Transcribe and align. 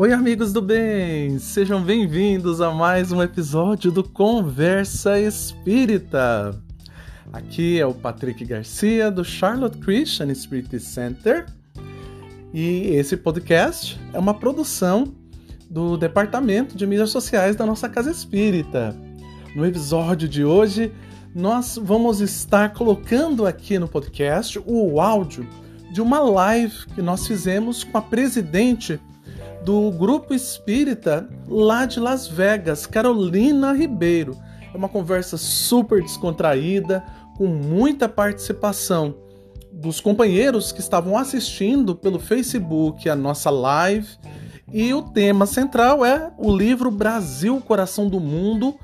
Oi, 0.00 0.14
amigos 0.14 0.50
do 0.50 0.62
bem! 0.62 1.38
Sejam 1.38 1.82
bem-vindos 1.82 2.62
a 2.62 2.70
mais 2.70 3.12
um 3.12 3.22
episódio 3.22 3.92
do 3.92 4.02
Conversa 4.02 5.20
Espírita. 5.20 6.58
Aqui 7.30 7.78
é 7.78 7.84
o 7.84 7.92
Patrick 7.92 8.42
Garcia 8.46 9.10
do 9.10 9.22
Charlotte 9.22 9.76
Christian 9.76 10.34
Spirit 10.34 10.80
Center 10.80 11.44
e 12.54 12.94
esse 12.94 13.14
podcast 13.14 14.00
é 14.14 14.18
uma 14.18 14.32
produção 14.32 15.14
do 15.68 15.98
Departamento 15.98 16.78
de 16.78 16.86
Mídias 16.86 17.10
Sociais 17.10 17.54
da 17.54 17.66
nossa 17.66 17.86
Casa 17.86 18.10
Espírita. 18.10 18.96
No 19.54 19.66
episódio 19.66 20.26
de 20.26 20.42
hoje, 20.42 20.94
nós 21.34 21.78
vamos 21.78 22.22
estar 22.22 22.72
colocando 22.72 23.44
aqui 23.44 23.78
no 23.78 23.86
podcast 23.86 24.58
o 24.64 24.98
áudio 24.98 25.46
de 25.92 26.00
uma 26.00 26.20
live 26.20 26.86
que 26.94 27.02
nós 27.02 27.26
fizemos 27.26 27.84
com 27.84 27.98
a 27.98 28.02
presidente 28.02 28.98
do 29.64 29.90
Grupo 29.90 30.32
Espírita 30.32 31.28
lá 31.48 31.84
de 31.84 32.00
Las 32.00 32.26
Vegas, 32.26 32.86
Carolina 32.86 33.72
Ribeiro. 33.72 34.36
É 34.72 34.76
uma 34.76 34.88
conversa 34.88 35.36
super 35.36 36.02
descontraída, 36.02 37.04
com 37.36 37.46
muita 37.46 38.08
participação 38.08 39.14
dos 39.72 40.00
companheiros 40.00 40.72
que 40.72 40.80
estavam 40.80 41.16
assistindo 41.16 41.94
pelo 41.94 42.18
Facebook 42.18 43.08
a 43.08 43.16
nossa 43.16 43.50
live. 43.50 44.08
E 44.72 44.92
o 44.94 45.02
tema 45.02 45.46
central 45.46 46.04
é 46.04 46.30
o 46.38 46.54
livro 46.54 46.90
Brasil, 46.90 47.60
Coração 47.60 48.08
do 48.08 48.20
Mundo, 48.20 48.78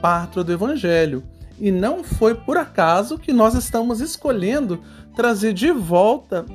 Pátria 0.00 0.42
do 0.42 0.52
Evangelho. 0.52 1.22
E 1.60 1.70
não 1.70 2.02
foi 2.02 2.34
por 2.34 2.56
acaso 2.56 3.18
que 3.18 3.32
nós 3.32 3.54
estamos 3.54 4.00
escolhendo 4.00 4.80
trazer 5.14 5.52
de 5.52 5.70
volta 5.70 6.46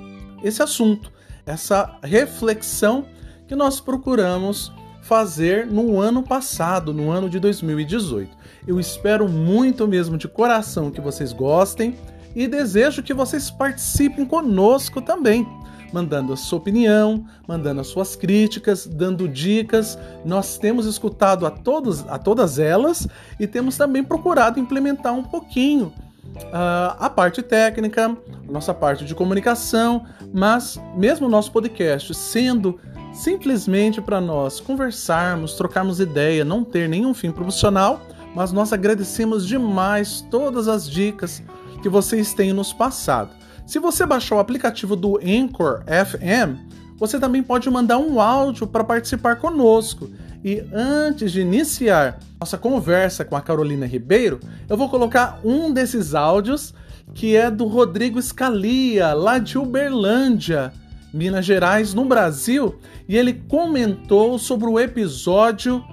esse 0.43 0.61
assunto, 0.61 1.11
essa 1.45 1.97
reflexão 2.01 3.05
que 3.47 3.55
nós 3.55 3.79
procuramos 3.79 4.71
fazer 5.01 5.67
no 5.67 5.99
ano 5.99 6.23
passado, 6.23 6.93
no 6.93 7.11
ano 7.11 7.29
de 7.29 7.39
2018. 7.39 8.35
Eu 8.65 8.79
espero 8.79 9.27
muito 9.27 9.87
mesmo 9.87 10.17
de 10.17 10.27
coração 10.27 10.89
que 10.89 11.01
vocês 11.01 11.33
gostem 11.33 11.95
e 12.35 12.47
desejo 12.47 13.03
que 13.03 13.13
vocês 13.13 13.51
participem 13.51 14.25
conosco 14.25 15.01
também, 15.01 15.45
mandando 15.91 16.31
a 16.31 16.37
sua 16.37 16.57
opinião, 16.57 17.25
mandando 17.45 17.81
as 17.81 17.87
suas 17.87 18.15
críticas, 18.15 18.87
dando 18.87 19.27
dicas. 19.27 19.99
Nós 20.23 20.57
temos 20.57 20.85
escutado 20.85 21.45
a, 21.45 21.51
todos, 21.51 22.07
a 22.07 22.17
todas 22.17 22.57
elas 22.57 23.07
e 23.39 23.45
temos 23.45 23.75
também 23.75 24.03
procurado 24.03 24.57
implementar 24.57 25.13
um 25.13 25.23
pouquinho 25.23 25.93
uh, 26.37 26.95
a 26.97 27.09
parte 27.09 27.41
técnica, 27.41 28.15
nossa 28.49 28.73
parte 28.73 29.05
de 29.05 29.13
comunicação, 29.13 30.05
mas 30.33 30.81
mesmo 30.95 31.27
o 31.27 31.29
nosso 31.29 31.51
podcast 31.51 32.13
sendo 32.13 32.79
simplesmente 33.13 34.01
para 34.01 34.19
nós 34.19 34.59
conversarmos, 34.59 35.53
trocarmos 35.53 35.99
ideia, 35.99 36.43
não 36.43 36.63
ter 36.63 36.89
nenhum 36.89 37.13
fim 37.13 37.31
profissional, 37.31 38.01
mas 38.35 38.51
nós 38.51 38.73
agradecemos 38.73 39.47
demais 39.47 40.25
todas 40.31 40.67
as 40.67 40.89
dicas 40.89 41.41
que 41.81 41.89
vocês 41.89 42.33
têm 42.33 42.51
nos 42.51 42.73
passado. 42.73 43.29
Se 43.65 43.79
você 43.79 44.05
baixar 44.05 44.35
o 44.35 44.39
aplicativo 44.39 44.95
do 44.95 45.17
Anchor 45.17 45.83
FM, 45.85 46.57
você 46.97 47.19
também 47.19 47.43
pode 47.43 47.69
mandar 47.69 47.97
um 47.97 48.19
áudio 48.19 48.65
para 48.65 48.83
participar 48.83 49.35
conosco. 49.37 50.09
E 50.43 50.63
antes 50.73 51.31
de 51.31 51.41
iniciar 51.41 52.19
nossa 52.39 52.57
conversa 52.57 53.23
com 53.23 53.35
a 53.35 53.41
Carolina 53.41 53.85
Ribeiro, 53.85 54.39
eu 54.67 54.75
vou 54.75 54.89
colocar 54.89 55.39
um 55.43 55.71
desses 55.71 56.13
áudios 56.13 56.73
que 57.13 57.35
é 57.35 57.49
do 57.49 57.65
Rodrigo 57.65 58.21
Scalia, 58.21 59.13
lá 59.13 59.37
de 59.37 59.57
Uberlândia. 59.57 60.73
Minas 61.13 61.45
Gerais, 61.45 61.93
no 61.93 62.05
Brasil, 62.05 62.79
e 63.07 63.15
ele 63.15 63.33
comentou 63.33 64.39
sobre 64.39 64.67
o 64.67 64.79
episódio 64.79 65.83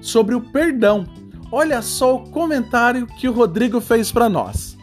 sobre 0.00 0.34
o 0.34 0.40
perdão. 0.40 1.04
Olha 1.50 1.80
só 1.80 2.16
o 2.16 2.30
comentário 2.30 3.06
que 3.06 3.28
o 3.28 3.32
Rodrigo 3.32 3.80
fez 3.80 4.10
para 4.10 4.28
nós. 4.28 4.76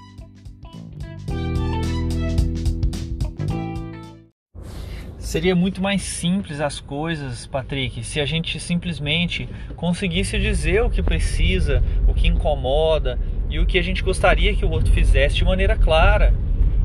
Seria 5.18 5.56
muito 5.56 5.82
mais 5.82 6.04
simples 6.04 6.62
as 6.62 6.80
coisas, 6.80 7.48
Patrick, 7.48 8.04
se 8.04 8.22
a 8.22 8.26
gente 8.26 8.60
simplesmente 8.60 9.50
conseguisse 9.76 10.40
dizer 10.40 10.84
o 10.84 10.92
que 10.92 11.02
precisa, 11.02 11.84
o 12.08 12.14
que 12.14 12.28
incomoda 12.28 13.18
e 13.50 13.60
o 13.60 13.66
que 13.66 13.80
a 13.80 13.82
gente 13.82 14.04
gostaria 14.04 14.56
que 14.56 14.64
o 14.64 14.70
outro 14.70 14.94
fizesse 14.94 15.36
de 15.36 15.44
maneira 15.44 15.76
clara 15.76 16.34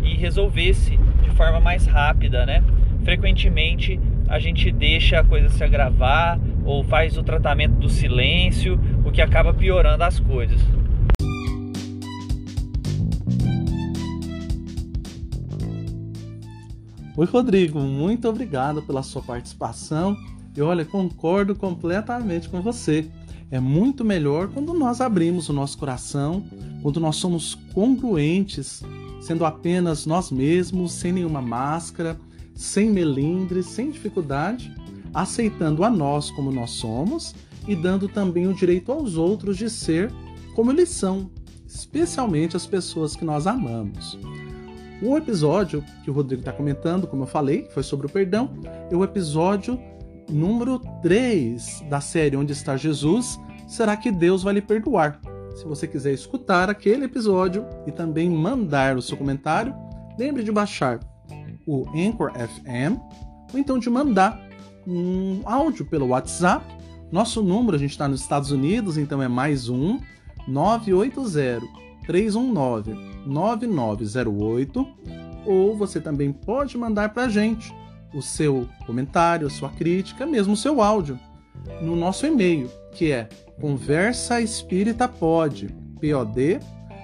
e 0.03 0.15
resolvesse 0.15 0.99
de 1.23 1.31
forma 1.37 1.61
mais 1.61 1.85
rápida, 1.87 2.47
né? 2.47 2.65
Frequentemente 3.09 3.99
a 4.29 4.39
gente 4.39 4.71
deixa 4.71 5.21
a 5.21 5.25
coisa 5.25 5.49
se 5.49 5.65
agravar 5.65 6.39
ou 6.63 6.85
faz 6.85 7.17
o 7.17 7.23
tratamento 7.23 7.73
do 7.77 7.89
silêncio, 7.89 8.79
o 9.03 9.11
que 9.11 9.23
acaba 9.23 9.55
piorando 9.55 10.05
as 10.05 10.21
coisas. 10.21 10.61
Oi, 17.17 17.25
Rodrigo, 17.25 17.81
muito 17.81 18.29
obrigado 18.29 18.83
pela 18.83 19.03
sua 19.03 19.23
participação. 19.23 20.15
E 20.55 20.61
olha, 20.61 20.85
concordo 20.85 21.55
completamente 21.55 22.47
com 22.51 22.61
você. 22.61 23.09
É 23.51 23.59
muito 23.59 24.05
melhor 24.05 24.49
quando 24.49 24.75
nós 24.75 25.01
abrimos 25.01 25.49
o 25.49 25.55
nosso 25.55 25.79
coração, 25.79 26.45
quando 26.83 27.01
nós 27.01 27.17
somos 27.17 27.55
congruentes, 27.73 28.83
sendo 29.23 29.47
apenas 29.47 30.05
nós 30.05 30.31
mesmos, 30.31 30.93
sem 30.93 31.11
nenhuma 31.11 31.41
máscara, 31.41 32.19
sem 32.59 32.91
melindre, 32.91 33.63
sem 33.63 33.89
dificuldade, 33.89 34.75
aceitando 35.15 35.85
a 35.85 35.89
nós 35.89 36.29
como 36.33 36.51
nós 36.51 36.71
somos 36.71 37.33
e 37.69 37.77
dando 37.77 38.09
também 38.09 38.49
o 38.49 38.53
direito 38.53 38.91
aos 38.91 39.17
outros 39.17 39.57
de 39.57 39.71
ser 39.71 40.13
como 40.57 40.73
eles 40.73 40.89
são, 40.89 41.31
especialmente 41.65 42.57
as 42.57 42.67
pessoas 42.67 43.15
que 43.15 43.25
nós 43.25 43.47
amamos. 43.47 44.19
O 45.01 45.17
episódio 45.17 45.85
que 46.03 46.11
o 46.11 46.13
Rodrigo 46.13 46.41
está 46.41 46.53
comentando, 46.53 47.07
como 47.07 47.23
eu 47.23 47.27
falei, 47.29 47.69
foi 47.71 47.85
sobre 47.85 48.09
o 48.09 48.11
perdão, 48.11 48.51
é 48.91 48.97
o 48.97 49.05
episódio 49.05 49.79
número 50.29 50.81
3 51.01 51.85
da 51.89 52.01
série 52.01 52.37
Onde 52.37 52.53
Está 52.53 52.77
Jesus? 52.77 53.39
Será 53.69 53.97
que 53.97 54.11
Deus 54.11 54.43
vai 54.43 54.55
lhe 54.55 54.63
perdoar? 54.63 55.21
Se 55.55 55.65
você 55.65 55.87
quiser 55.87 56.13
escutar 56.13 56.69
aquele 56.69 57.05
episódio 57.05 57.65
e 57.87 57.93
também 57.93 58.29
mandar 58.29 58.97
o 58.97 59.03
seu 59.03 59.17
comentário, 59.17 59.73
lembre 60.19 60.43
de 60.43 60.51
baixar 60.51 60.99
o 61.69 61.87
Anchor 61.95 62.33
FM, 62.33 62.99
ou 63.53 63.59
então 63.59 63.79
de 63.79 63.91
mandar 63.91 64.41
um 64.87 65.43
áudio 65.45 65.85
pelo 65.85 66.07
WhatsApp. 66.09 66.65
Nosso 67.13 67.43
número, 67.43 67.77
a 67.77 67.79
gente 67.79 67.91
está 67.91 68.09
nos 68.09 68.23
Estados 68.23 68.51
Unidos, 68.51 68.97
então 68.97 69.23
é 69.23 69.29
mais 69.29 69.69
um 69.69 70.01
980 70.47 71.61
319 72.07 72.95
9908 73.27 74.89
ou 75.45 75.77
você 75.77 76.01
também 76.01 76.33
pode 76.33 76.79
mandar 76.79 77.11
para 77.11 77.25
a 77.25 77.29
gente 77.29 77.71
o 78.15 78.23
seu 78.23 78.67
comentário, 78.87 79.47
a 79.47 79.51
sua 79.51 79.69
crítica, 79.69 80.25
mesmo 80.25 80.55
o 80.55 80.57
seu 80.57 80.81
áudio, 80.81 81.21
no 81.83 81.95
nosso 81.95 82.27
e-mail, 82.27 82.71
que 82.93 83.13
é 83.13 83.29
conversaespiritapod, 83.61 85.69
pod, 86.01 86.61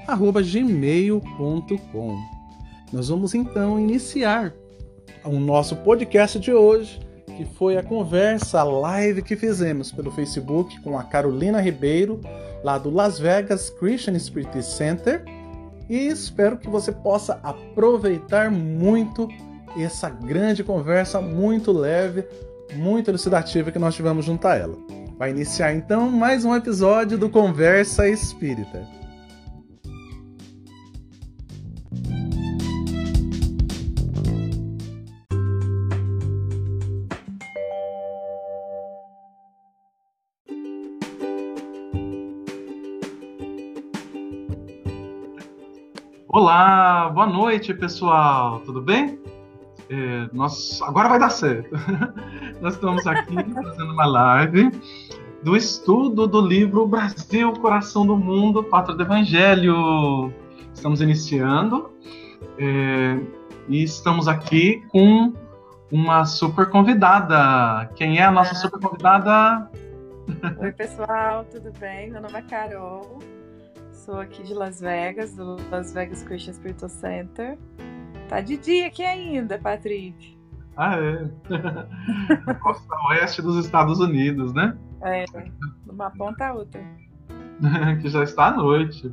arroba 0.07 0.43
gmail.com. 0.43 2.34
Nós 2.95 3.09
vamos 3.09 3.35
então 3.35 3.77
iniciar 3.77 4.55
o 5.25 5.41
nosso 5.41 5.75
podcast 5.75 6.39
de 6.39 6.53
hoje, 6.53 7.01
que 7.37 7.45
foi 7.45 7.77
a 7.77 7.83
conversa, 7.83 8.63
live 8.63 9.21
que 9.21 9.35
fizemos 9.35 9.91
pelo 9.91 10.13
Facebook 10.13 10.81
com 10.81 10.97
a 10.97 11.03
Carolina 11.03 11.61
Ribeiro, 11.61 12.21
lá 12.63 12.79
do 12.79 12.91
Las 12.91 13.19
Vegas 13.19 13.69
Christian 13.69 14.17
Spirit 14.17 14.63
Center. 14.63 15.25
E 15.91 16.07
espero 16.07 16.57
que 16.57 16.71
você 16.71 16.93
possa 16.93 17.41
aproveitar 17.43 18.49
muito 18.49 19.29
essa 19.77 20.09
grande 20.09 20.63
conversa, 20.63 21.21
muito 21.21 21.73
leve, 21.73 22.25
muito 22.77 23.11
elucidativa 23.11 23.73
que 23.73 23.79
nós 23.79 23.97
tivemos 23.97 24.25
junto 24.25 24.47
a 24.47 24.55
ela. 24.55 24.79
Vai 25.19 25.31
iniciar 25.31 25.75
então 25.75 26.09
mais 26.09 26.45
um 26.45 26.55
episódio 26.55 27.19
do 27.19 27.29
Conversa 27.29 28.09
Espírita. 28.09 29.04
Olá, 46.57 47.09
boa 47.09 47.27
noite, 47.27 47.75
pessoal. 47.75 48.61
Tudo 48.61 48.81
bem? 48.81 49.19
É, 49.91 50.29
nós 50.33 50.81
agora 50.83 51.09
vai 51.09 51.19
dar 51.19 51.31
certo. 51.31 51.69
nós 52.63 52.75
estamos 52.75 53.05
aqui 53.09 53.35
fazendo 53.35 53.93
uma 53.93 54.07
live 54.07 54.71
do 55.43 55.57
estudo 55.57 56.29
do 56.29 56.41
livro 56.41 56.87
Brasil, 56.87 57.53
Coração 57.55 58.07
do 58.07 58.17
Mundo, 58.17 58.63
Pátria 58.63 58.97
do 58.97 59.03
Evangelho. 59.03 60.33
Estamos 60.73 61.01
iniciando 61.01 61.91
é, 62.57 63.19
e 63.69 63.83
estamos 63.83 64.29
aqui 64.29 64.81
com 64.91 65.33
uma 65.91 66.25
super 66.25 66.71
convidada. 66.71 67.91
Quem 67.97 68.19
é 68.19 68.23
a 68.23 68.31
nossa 68.31 68.55
super 68.55 68.79
convidada? 68.79 69.69
Oi, 70.61 70.71
pessoal, 70.71 71.45
tudo 71.51 71.73
bem? 71.81 72.13
Meu 72.13 72.23
nome 72.23 72.39
é 72.39 72.43
Carol. 72.43 73.19
Sou 74.05 74.21
aqui 74.21 74.43
de 74.43 74.53
Las 74.53 74.83
Vegas, 74.83 75.35
do 75.35 75.57
Las 75.71 75.95
Vegas 75.95 76.23
Christian 76.23 76.53
Spiritual 76.53 76.91
Center. 76.91 77.57
Tá 78.29 78.43
de 78.43 78.59
dia 78.59 78.89
aqui 78.89 79.03
ainda, 79.03 79.59
Patrick. 79.59 80.37
Ah, 80.77 80.99
é. 80.99 81.31
Na 82.45 82.55
costa 82.57 82.95
oeste 83.09 83.41
dos 83.41 83.65
Estados 83.65 84.01
Unidos, 84.01 84.53
né? 84.53 84.77
É, 85.01 85.25
de 85.25 85.91
uma 85.91 86.11
ponta 86.11 86.49
a 86.49 86.53
outra. 86.53 86.83
que 88.03 88.11
já 88.11 88.23
está 88.23 88.49
à 88.49 88.51
noite. 88.51 89.11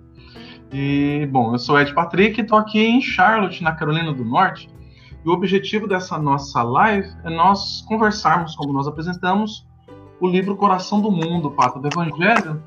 E, 0.74 1.26
bom, 1.32 1.54
eu 1.54 1.60
sou 1.60 1.80
Ed 1.80 1.94
Patrick 1.94 2.42
e 2.42 2.44
estou 2.44 2.58
aqui 2.58 2.84
em 2.86 3.00
Charlotte, 3.00 3.64
na 3.64 3.72
Carolina 3.72 4.12
do 4.12 4.26
Norte. 4.26 4.70
E 5.24 5.30
o 5.30 5.32
objetivo 5.32 5.88
dessa 5.88 6.18
nossa 6.18 6.62
live 6.64 7.08
é 7.24 7.30
nós 7.30 7.82
conversarmos, 7.88 8.58
como 8.58 8.74
nós 8.74 8.90
apresentamos, 8.90 9.66
o 10.20 10.28
livro 10.28 10.58
Coração 10.58 11.00
do 11.00 11.10
Mundo, 11.10 11.50
Pata 11.50 11.80
do 11.80 11.88
Evangelho, 11.88 12.62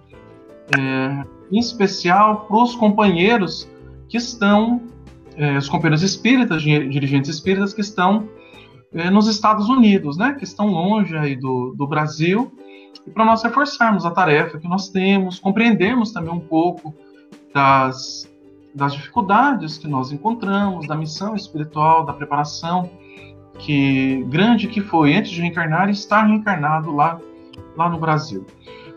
é, 0.79 1.34
em 1.55 1.59
especial 1.61 2.47
para 2.47 2.57
os 2.57 2.75
companheiros 2.75 3.71
que 4.09 4.17
estão, 4.17 4.83
é, 5.37 5.57
os 5.57 5.69
companheiros 5.69 6.03
espíritas, 6.03 6.63
dirigentes 6.63 7.31
espíritas 7.31 7.73
que 7.73 7.81
estão 7.81 8.29
é, 8.93 9.09
nos 9.09 9.29
Estados 9.29 9.69
Unidos, 9.69 10.17
né, 10.17 10.35
que 10.37 10.43
estão 10.43 10.67
longe 10.67 11.17
aí 11.17 11.37
do, 11.37 11.73
do 11.77 11.87
Brasil, 11.87 12.53
e 13.07 13.11
para 13.11 13.25
nós 13.25 13.43
reforçarmos 13.45 14.05
a 14.05 14.11
tarefa 14.11 14.59
que 14.59 14.67
nós 14.67 14.89
temos, 14.89 15.39
compreendermos 15.39 16.13
também 16.13 16.33
um 16.33 16.41
pouco 16.41 16.93
das, 17.55 18.29
das 18.75 18.93
dificuldades 18.93 19.79
que 19.79 19.87
nós 19.87 20.11
encontramos, 20.11 20.89
da 20.89 20.97
missão 20.97 21.37
espiritual, 21.37 22.05
da 22.05 22.13
preparação 22.13 22.91
que 23.61 24.25
grande 24.25 24.67
que 24.67 24.81
foi 24.81 25.15
antes 25.15 25.31
de 25.31 25.41
reencarnar 25.41 25.89
e 25.89 25.93
estar 25.93 26.25
reencarnado 26.25 26.91
lá, 26.91 27.21
lá 27.77 27.89
no 27.89 27.99
Brasil. 27.99 28.45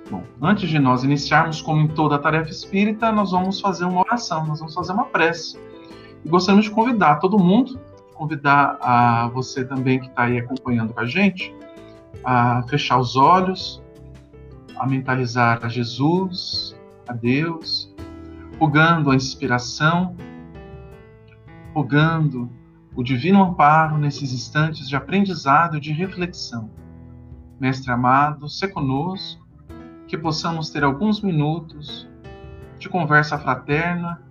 Bom, 0.10 0.24
antes 0.42 0.70
de 0.70 0.80
nós 0.80 1.04
iniciarmos, 1.04 1.62
como 1.62 1.82
em 1.82 1.88
toda 1.90 2.16
a 2.16 2.20
tarefa 2.20 2.50
espírita, 2.50 3.12
nós 3.12 3.32
vamos 3.32 3.60
fazer 3.60 3.84
uma 3.84 4.02
oração, 4.02 4.46
nós 4.46 4.60
vamos 4.60 4.74
fazer 4.74 4.94
uma 4.94 5.06
prece. 5.06 5.60
E 6.24 6.30
gostaríamos 6.30 6.66
de 6.66 6.72
convidar 6.72 7.18
todo 7.18 7.38
mundo, 7.38 7.78
convidar 8.14 8.78
a 8.82 9.28
você 9.30 9.66
também 9.66 10.00
que 10.00 10.08
está 10.08 10.24
aí 10.24 10.38
acompanhando 10.38 10.94
com 10.94 11.00
a 11.02 11.06
gente, 11.06 11.54
a 12.24 12.64
fechar 12.64 12.98
os 12.98 13.18
olhos, 13.18 13.84
a 14.78 14.88
mentalizar 14.88 15.60
a 15.64 15.68
Jesus, 15.68 16.76
a 17.08 17.12
Deus, 17.12 17.94
rogando 18.58 19.12
a 19.12 19.16
inspiração, 19.16 20.16
rogando 21.74 22.50
o 22.96 23.04
divino 23.04 23.44
amparo 23.44 23.98
nesses 23.98 24.32
instantes 24.34 24.88
de 24.88 24.96
aprendizado 24.96 25.78
e 25.78 25.80
de 25.82 25.92
reflexão. 25.92 26.72
Mestre 27.60 27.92
amado, 27.92 28.48
se 28.48 28.68
conosco, 28.68 29.47
que 30.08 30.18
possamos 30.18 30.70
ter 30.70 30.84
alguns 30.84 31.22
minutos 31.22 32.08
de 32.80 32.88
conversa 32.90 33.38
fraterna 33.38 34.22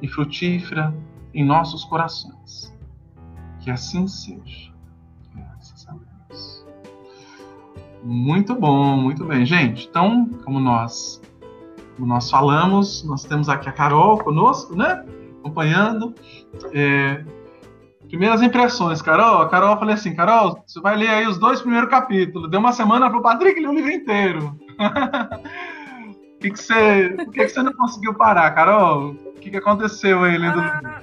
e 0.00 0.08
frutífera 0.08 0.94
em 1.34 1.44
nossos 1.44 1.84
corações. 1.84 2.74
Que 3.60 3.70
assim 3.70 4.06
seja. 4.06 4.72
Graças 5.34 5.86
a 5.88 5.92
Deus. 6.28 6.66
Muito 8.02 8.54
bom, 8.54 8.96
muito 8.96 9.24
bem. 9.24 9.44
Gente, 9.44 9.86
então, 9.88 10.26
como 10.44 10.58
nós 10.60 11.20
como 11.96 12.06
nós 12.06 12.30
falamos, 12.30 13.02
nós 13.04 13.24
temos 13.24 13.48
aqui 13.48 13.68
a 13.70 13.72
Carol 13.72 14.18
conosco, 14.18 14.76
né? 14.76 15.04
Acompanhando. 15.40 16.14
É, 16.72 17.24
primeiras 18.08 18.42
impressões, 18.42 19.02
Carol. 19.02 19.42
A 19.42 19.48
Carol, 19.48 19.78
falei 19.78 19.94
assim, 19.94 20.14
Carol, 20.14 20.62
você 20.66 20.80
vai 20.80 20.96
ler 20.96 21.08
aí 21.08 21.26
os 21.26 21.38
dois 21.38 21.60
primeiros 21.60 21.90
capítulos. 21.90 22.50
Deu 22.50 22.60
uma 22.60 22.72
semana 22.72 23.08
para 23.08 23.18
o 23.18 23.22
Patrick 23.22 23.60
ler 23.60 23.68
o 23.68 23.74
livro 23.74 23.90
inteiro. 23.90 24.58
O 24.76 26.38
que, 26.40 26.50
que, 26.50 26.56
você, 26.56 27.14
por 27.16 27.32
que, 27.32 27.44
que 27.44 27.48
você 27.48 27.62
não 27.62 27.72
conseguiu 27.72 28.14
parar, 28.14 28.50
Carol? 28.52 29.10
O 29.10 29.32
que, 29.34 29.50
que 29.50 29.56
aconteceu 29.56 30.22
aí 30.22 30.38
lendo 30.38 30.60
ah, 30.60 31.02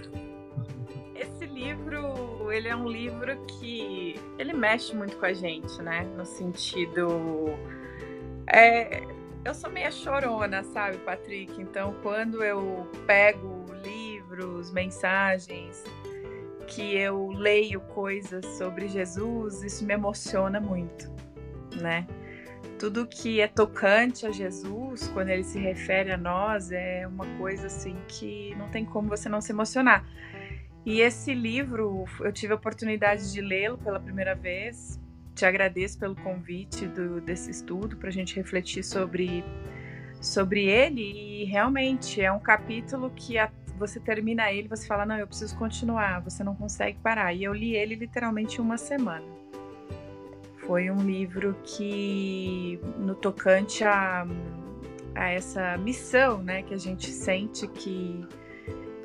Esse 1.16 1.46
livro, 1.46 2.52
ele 2.52 2.68
é 2.68 2.76
um 2.76 2.88
livro 2.88 3.38
que 3.48 4.20
ele 4.38 4.54
mexe 4.54 4.96
muito 4.96 5.18
com 5.18 5.26
a 5.26 5.34
gente, 5.34 5.82
né? 5.82 6.08
No 6.18 6.26
sentido... 6.26 7.54
É, 8.48 9.04
eu 9.46 9.54
sou 9.54 9.70
meio 9.70 9.92
chorona, 9.92 10.64
sabe, 10.64 10.98
Patrick? 11.00 11.62
Então, 11.62 11.94
quando 12.02 12.44
eu 12.44 12.88
pego 13.06 13.66
livros, 13.84 14.72
mensagens, 14.72 15.84
que 16.64 16.96
eu 16.96 17.28
leio 17.32 17.80
coisas 17.82 18.46
sobre 18.58 18.88
Jesus, 18.88 19.64
isso 19.64 19.86
me 19.86 19.94
emociona 19.94 20.60
muito, 20.60 21.12
né? 21.82 22.08
Tudo 22.80 23.06
que 23.06 23.40
é 23.40 23.48
tocante 23.48 24.26
a 24.26 24.32
Jesus, 24.32 25.08
quando 25.10 25.30
ele 25.30 25.44
se 25.44 25.60
refere 25.60 26.12
a 26.12 26.18
nós, 26.18 26.72
é 26.72 27.08
uma 27.08 27.26
coisa 27.38 27.68
assim 27.68 27.96
que 28.08 28.56
não 28.56 28.70
tem 28.70 28.84
como 28.84 29.08
você 29.08 29.30
não 29.30 29.40
se 29.40 29.52
emocionar. 29.52 30.06
E 30.86 31.00
esse 31.00 31.34
livro, 31.34 32.06
eu 32.20 32.32
tive 32.32 32.54
a 32.54 32.56
oportunidade 32.56 33.32
de 33.32 33.40
lê-lo 33.40 33.78
pela 33.78 34.00
primeira 34.00 34.36
vez 34.36 35.00
te 35.36 35.46
agradeço 35.46 35.98
pelo 35.98 36.16
convite 36.16 36.88
do, 36.88 37.20
desse 37.20 37.50
estudo 37.50 37.98
para 37.98 38.10
a 38.10 38.12
gente 38.12 38.36
refletir 38.36 38.84
sobre, 38.84 39.44
sobre 40.22 40.66
ele. 40.66 41.02
E 41.02 41.46
realmente 41.46 42.22
é 42.22 42.32
um 42.32 42.40
capítulo 42.40 43.12
que 43.16 43.38
a, 43.38 43.52
você 43.78 44.00
termina 44.00 44.52
ele, 44.52 44.68
você 44.68 44.88
fala: 44.88 45.06
Não, 45.06 45.18
eu 45.18 45.28
preciso 45.28 45.58
continuar, 45.58 46.22
você 46.22 46.44
não 46.44 46.56
consegue 46.56 46.98
parar. 47.00 47.34
E 47.34 47.44
eu 47.44 47.54
li 47.54 47.76
ele 47.76 47.96
literalmente 47.96 48.62
uma 48.62 48.78
semana. 48.78 49.26
Foi 50.66 50.90
um 50.90 51.02
livro 51.04 51.58
que, 51.64 52.80
no 52.98 53.16
tocante 53.16 53.84
a, 53.84 54.26
a 55.14 55.30
essa 55.30 55.78
missão 55.78 56.42
né, 56.42 56.64
que 56.64 56.74
a 56.74 56.78
gente 56.78 57.10
sente 57.12 57.68
que 57.68 58.26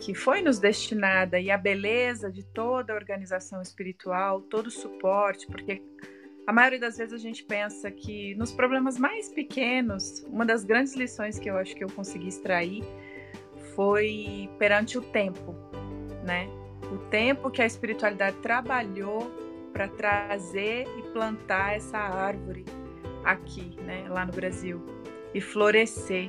que 0.00 0.14
foi 0.14 0.40
nos 0.40 0.58
destinada 0.58 1.40
e 1.40 1.50
a 1.50 1.58
beleza 1.58 2.30
de 2.30 2.44
toda 2.44 2.92
a 2.92 2.96
organização 2.96 3.60
espiritual, 3.60 4.40
todo 4.40 4.68
o 4.68 4.70
suporte, 4.70 5.46
porque 5.46 5.82
a 6.46 6.52
maioria 6.52 6.78
das 6.78 6.96
vezes 6.96 7.12
a 7.12 7.18
gente 7.18 7.44
pensa 7.44 7.90
que 7.90 8.34
nos 8.36 8.52
problemas 8.52 8.98
mais 8.98 9.28
pequenos, 9.28 10.24
uma 10.28 10.46
das 10.46 10.64
grandes 10.64 10.94
lições 10.94 11.38
que 11.38 11.50
eu 11.50 11.56
acho 11.56 11.74
que 11.74 11.84
eu 11.84 11.90
consegui 11.90 12.28
extrair 12.28 12.82
foi 13.78 14.50
perante 14.58 14.98
o 14.98 15.00
tempo, 15.00 15.54
né? 16.24 16.48
O 16.90 16.98
tempo 17.10 17.48
que 17.48 17.62
a 17.62 17.66
espiritualidade 17.66 18.36
trabalhou 18.38 19.30
para 19.72 19.86
trazer 19.86 20.84
e 20.98 21.02
plantar 21.12 21.76
essa 21.76 21.96
árvore 21.96 22.64
aqui, 23.22 23.76
né, 23.82 24.04
lá 24.08 24.26
no 24.26 24.32
Brasil, 24.32 24.84
e 25.32 25.40
florescer. 25.40 26.28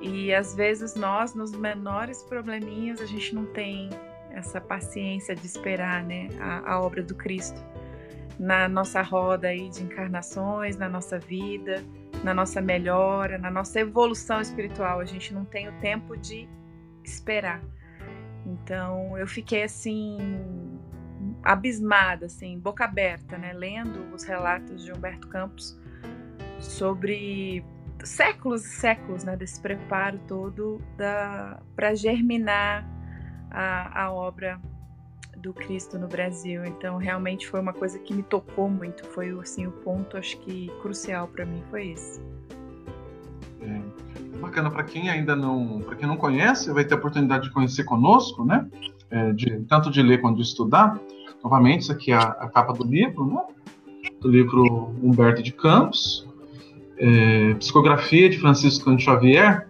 E 0.00 0.32
às 0.32 0.54
vezes 0.54 0.94
nós, 0.94 1.34
nos 1.34 1.50
menores 1.50 2.22
probleminhas, 2.22 3.00
a 3.00 3.06
gente 3.06 3.34
não 3.34 3.46
tem 3.46 3.90
essa 4.30 4.60
paciência 4.60 5.34
de 5.34 5.44
esperar, 5.44 6.04
né, 6.04 6.28
a, 6.38 6.74
a 6.74 6.80
obra 6.80 7.02
do 7.02 7.16
Cristo 7.16 7.60
na 8.38 8.68
nossa 8.68 9.02
roda 9.02 9.48
aí 9.48 9.68
de 9.68 9.82
encarnações, 9.82 10.76
na 10.76 10.88
nossa 10.88 11.18
vida, 11.18 11.82
na 12.22 12.32
nossa 12.32 12.60
melhora, 12.60 13.36
na 13.36 13.50
nossa 13.50 13.80
evolução 13.80 14.40
espiritual. 14.40 15.00
A 15.00 15.04
gente 15.04 15.34
não 15.34 15.44
tem 15.44 15.68
o 15.68 15.72
tempo 15.80 16.16
de 16.16 16.48
esperar. 17.08 17.62
Então 18.46 19.16
eu 19.18 19.26
fiquei 19.26 19.62
assim 19.62 20.18
abismada, 21.42 22.26
assim, 22.26 22.58
boca 22.58 22.84
aberta, 22.84 23.36
né, 23.36 23.52
lendo 23.52 24.14
os 24.14 24.22
relatos 24.22 24.84
de 24.84 24.92
Humberto 24.92 25.28
Campos 25.28 25.78
sobre 26.60 27.64
séculos 28.04 28.64
e 28.64 28.68
séculos, 28.68 29.24
né, 29.24 29.36
desse 29.36 29.60
preparo 29.60 30.18
todo 30.26 30.80
para 31.74 31.94
germinar 31.94 32.86
a, 33.50 34.04
a 34.04 34.12
obra 34.12 34.60
do 35.36 35.52
Cristo 35.52 35.98
no 35.98 36.08
Brasil. 36.08 36.64
Então, 36.64 36.96
realmente 36.96 37.48
foi 37.48 37.60
uma 37.60 37.72
coisa 37.72 37.98
que 37.98 38.12
me 38.12 38.22
tocou 38.22 38.68
muito. 38.68 39.06
Foi 39.06 39.30
assim 39.40 39.66
o 39.66 39.72
ponto, 39.72 40.16
acho 40.16 40.38
que 40.40 40.68
crucial 40.82 41.28
para 41.28 41.46
mim 41.46 41.62
foi 41.70 41.90
esse. 41.92 42.20
Bacana 44.40 44.70
para 44.70 44.84
quem 44.84 45.10
ainda 45.10 45.34
não, 45.34 45.80
para 45.80 45.96
quem 45.96 46.08
não 46.08 46.16
conhece, 46.16 46.72
vai 46.72 46.84
ter 46.84 46.94
a 46.94 46.98
oportunidade 46.98 47.44
de 47.44 47.50
conhecer 47.50 47.84
conosco, 47.84 48.44
né? 48.44 48.66
É, 49.10 49.32
de, 49.32 49.60
tanto 49.68 49.90
de 49.90 50.02
ler 50.02 50.20
quanto 50.20 50.36
de 50.36 50.42
estudar. 50.42 50.98
Novamente, 51.42 51.82
isso 51.82 51.92
aqui 51.92 52.12
é 52.12 52.16
a, 52.16 52.22
a 52.22 52.48
capa 52.48 52.72
do 52.72 52.84
livro, 52.84 53.26
né? 53.26 53.42
Do 54.20 54.28
livro 54.28 54.94
Humberto 55.02 55.42
de 55.42 55.52
Campos, 55.52 56.26
é, 56.96 57.54
Psicografia 57.54 58.28
de 58.28 58.38
Francisco 58.38 58.84
Cândido 58.84 59.02
Xavier. 59.02 59.68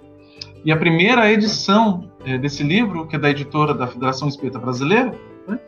E 0.64 0.72
a 0.72 0.76
primeira 0.76 1.30
edição 1.30 2.10
é, 2.24 2.36
desse 2.36 2.62
livro, 2.62 3.06
que 3.06 3.16
é 3.16 3.18
da 3.18 3.30
editora 3.30 3.72
da 3.72 3.86
Federação 3.86 4.28
Espírita 4.28 4.58
Brasileira, 4.58 5.14
né, 5.46 5.58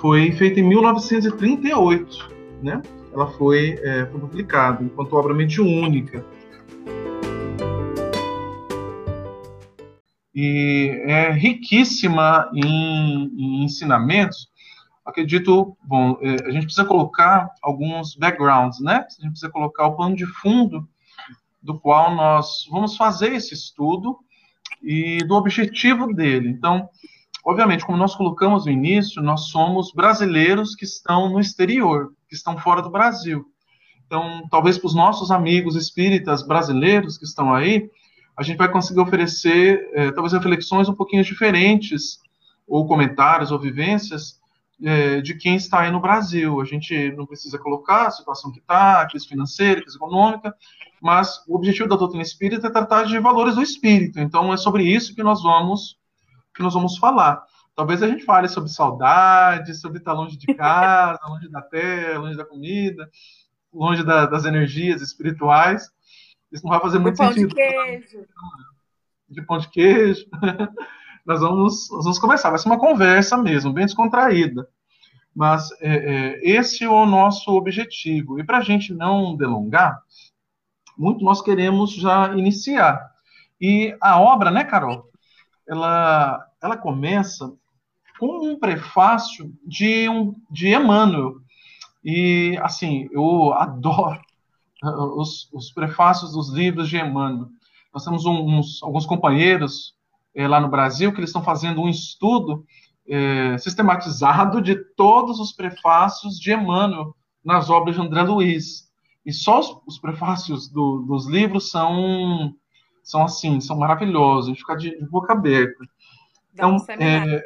foi 0.00 0.30
feita 0.32 0.60
em 0.60 0.62
1938, 0.62 2.30
né? 2.62 2.82
Ela 3.12 3.26
foi, 3.26 3.78
é, 3.82 4.04
publicada 4.04 4.84
enquanto 4.84 5.14
obra 5.14 5.32
única. 5.32 6.24
E 10.40 11.02
é 11.04 11.32
riquíssima 11.32 12.48
em, 12.54 13.24
em 13.36 13.64
ensinamentos. 13.64 14.48
acredito, 15.04 15.76
bom, 15.82 16.16
é, 16.20 16.46
a 16.46 16.50
gente 16.52 16.62
precisa 16.62 16.84
colocar 16.84 17.50
alguns 17.60 18.14
backgrounds, 18.14 18.78
né? 18.78 18.98
A 18.98 19.22
gente 19.22 19.32
precisa 19.32 19.50
colocar 19.50 19.88
o 19.88 19.96
plano 19.96 20.14
de 20.14 20.24
fundo 20.24 20.88
do 21.60 21.76
qual 21.76 22.14
nós 22.14 22.68
vamos 22.70 22.96
fazer 22.96 23.32
esse 23.32 23.52
estudo 23.52 24.16
e 24.80 25.18
do 25.24 25.34
objetivo 25.34 26.14
dele. 26.14 26.50
Então, 26.50 26.88
obviamente, 27.44 27.84
como 27.84 27.98
nós 27.98 28.14
colocamos 28.14 28.64
no 28.64 28.70
início, 28.70 29.20
nós 29.20 29.48
somos 29.48 29.90
brasileiros 29.92 30.76
que 30.76 30.84
estão 30.84 31.28
no 31.30 31.40
exterior, 31.40 32.12
que 32.28 32.36
estão 32.36 32.56
fora 32.58 32.80
do 32.80 32.90
Brasil. 32.90 33.44
Então, 34.06 34.46
talvez 34.48 34.78
para 34.78 34.86
os 34.86 34.94
nossos 34.94 35.32
amigos 35.32 35.74
espíritas 35.74 36.46
brasileiros 36.46 37.18
que 37.18 37.24
estão 37.24 37.52
aí, 37.52 37.90
a 38.38 38.42
gente 38.44 38.56
vai 38.56 38.70
conseguir 38.70 39.00
oferecer, 39.00 39.90
é, 39.92 40.12
talvez, 40.12 40.32
reflexões 40.32 40.88
um 40.88 40.94
pouquinho 40.94 41.24
diferentes, 41.24 42.20
ou 42.68 42.86
comentários, 42.86 43.50
ou 43.50 43.58
vivências, 43.58 44.38
é, 44.80 45.20
de 45.20 45.34
quem 45.34 45.56
está 45.56 45.80
aí 45.80 45.90
no 45.90 46.00
Brasil. 46.00 46.60
A 46.60 46.64
gente 46.64 47.10
não 47.16 47.26
precisa 47.26 47.58
colocar 47.58 48.06
a 48.06 48.10
situação 48.12 48.52
que 48.52 48.60
está, 48.60 49.00
a 49.00 49.08
crise 49.08 49.26
financeira, 49.26 49.82
crise 49.82 49.96
econômica, 49.96 50.54
mas 51.02 51.42
o 51.48 51.56
objetivo 51.56 51.88
da 51.88 51.96
doutrina 51.96 52.22
espírita 52.22 52.68
é 52.68 52.70
tratar 52.70 53.04
de 53.04 53.18
valores 53.18 53.56
do 53.56 53.62
espírito. 53.62 54.20
Então 54.20 54.52
é 54.52 54.56
sobre 54.56 54.84
isso 54.84 55.16
que 55.16 55.22
nós 55.22 55.42
vamos 55.42 55.98
que 56.54 56.62
nós 56.62 56.74
vamos 56.74 56.96
falar. 56.98 57.44
Talvez 57.74 58.02
a 58.02 58.08
gente 58.08 58.24
fale 58.24 58.48
sobre 58.48 58.68
saudade, 58.70 59.74
sobre 59.74 59.98
estar 59.98 60.12
longe 60.12 60.36
de 60.36 60.46
casa, 60.54 61.20
longe 61.28 61.48
da 61.48 61.62
terra, 61.62 62.18
longe 62.18 62.36
da 62.36 62.44
comida, 62.44 63.08
longe 63.72 64.04
da, 64.04 64.26
das 64.26 64.44
energias 64.44 65.02
espirituais. 65.02 65.88
Isso 66.52 66.64
não 66.64 66.70
vai 66.70 66.80
fazer 66.80 66.98
muito 66.98 67.16
pão 67.16 67.28
sentido. 67.28 67.48
De 67.48 67.54
queijo. 67.54 68.26
De 69.28 69.42
pão 69.42 69.58
de 69.58 69.68
queijo. 69.68 70.26
nós 71.26 71.40
vamos, 71.40 71.90
nós 71.90 72.04
vamos 72.04 72.18
começar. 72.18 72.50
Vai 72.50 72.58
ser 72.58 72.68
uma 72.68 72.78
conversa 72.78 73.36
mesmo, 73.36 73.72
bem 73.72 73.84
descontraída. 73.84 74.68
Mas 75.34 75.70
é, 75.80 75.96
é, 75.96 76.40
esse 76.42 76.84
é 76.84 76.88
o 76.88 77.06
nosso 77.06 77.50
objetivo. 77.52 78.40
E 78.40 78.44
para 78.44 78.58
a 78.58 78.62
gente 78.62 78.92
não 78.94 79.36
delongar, 79.36 80.02
muito 80.96 81.24
nós 81.24 81.42
queremos 81.42 81.92
já 81.92 82.34
iniciar. 82.34 83.12
E 83.60 83.96
a 84.00 84.20
obra, 84.20 84.50
né, 84.50 84.64
Carol? 84.64 85.08
Ela, 85.68 86.44
ela 86.62 86.76
começa 86.76 87.52
com 88.18 88.50
um 88.50 88.58
prefácio 88.58 89.52
de, 89.64 90.08
um, 90.08 90.34
de 90.50 90.68
Emmanuel. 90.74 91.36
E, 92.04 92.58
assim, 92.62 93.08
eu 93.12 93.52
adoro 93.54 94.20
os, 94.82 95.52
os 95.52 95.72
prefácios 95.72 96.32
dos 96.32 96.50
livros 96.50 96.88
de 96.88 96.96
Emmanuel. 96.96 97.48
Nós 97.92 98.04
temos 98.04 98.24
uns, 98.24 98.82
alguns 98.82 99.06
companheiros 99.06 99.94
é, 100.34 100.46
lá 100.46 100.60
no 100.60 100.68
Brasil 100.68 101.12
que 101.12 101.18
eles 101.18 101.30
estão 101.30 101.42
fazendo 101.42 101.80
um 101.80 101.88
estudo 101.88 102.64
é, 103.08 103.56
sistematizado 103.58 104.60
de 104.60 104.76
todos 104.94 105.40
os 105.40 105.52
prefácios 105.52 106.38
de 106.38 106.52
Emmanuel 106.52 107.16
nas 107.44 107.70
obras 107.70 107.96
de 107.96 108.02
André 108.02 108.22
Luiz. 108.22 108.88
E 109.24 109.32
só 109.32 109.60
os, 109.60 109.80
os 109.86 109.98
prefácios 109.98 110.68
do, 110.68 110.98
dos 111.02 111.26
livros 111.26 111.70
são, 111.70 112.54
são 113.02 113.24
assim, 113.24 113.60
são 113.60 113.76
maravilhosos, 113.76 114.46
a 114.46 114.48
gente 114.52 114.60
fica 114.60 114.76
de, 114.76 114.98
de 114.98 115.08
boca 115.08 115.32
aberta. 115.32 115.84
Então, 116.52 116.76
é, 117.00 117.42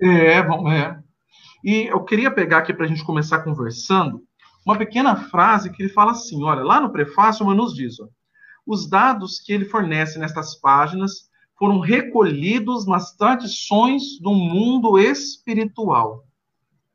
é, 0.00 0.42
bom, 0.42 0.70
é. 0.70 1.00
E 1.62 1.82
eu 1.84 2.02
queria 2.04 2.30
pegar 2.30 2.58
aqui 2.58 2.74
para 2.74 2.86
a 2.86 2.88
gente 2.88 3.04
começar 3.04 3.44
conversando 3.44 4.24
uma 4.64 4.78
pequena 4.78 5.16
frase 5.16 5.72
que 5.72 5.82
ele 5.82 5.92
fala 5.92 6.12
assim: 6.12 6.42
olha, 6.42 6.62
lá 6.62 6.80
no 6.80 6.90
prefácio, 6.90 7.46
o 7.46 7.54
nos 7.54 7.74
diz: 7.74 8.00
ó, 8.00 8.08
os 8.66 8.88
dados 8.88 9.40
que 9.40 9.52
ele 9.52 9.64
fornece 9.64 10.18
nestas 10.18 10.54
páginas 10.54 11.30
foram 11.58 11.80
recolhidos 11.80 12.86
nas 12.86 13.14
tradições 13.14 14.18
do 14.20 14.32
mundo 14.32 14.98
espiritual. 14.98 16.24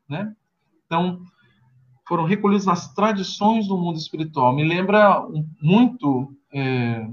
Né? 0.10 0.34
Então, 0.86 1.22
foram 2.08 2.24
recolhidos 2.24 2.66
nas 2.66 2.94
tradições 2.94 3.68
do 3.68 3.78
mundo 3.78 3.98
espiritual. 3.98 4.56
Me 4.56 4.64
lembra 4.64 5.26
muito 5.62 6.34
é, 6.54 7.06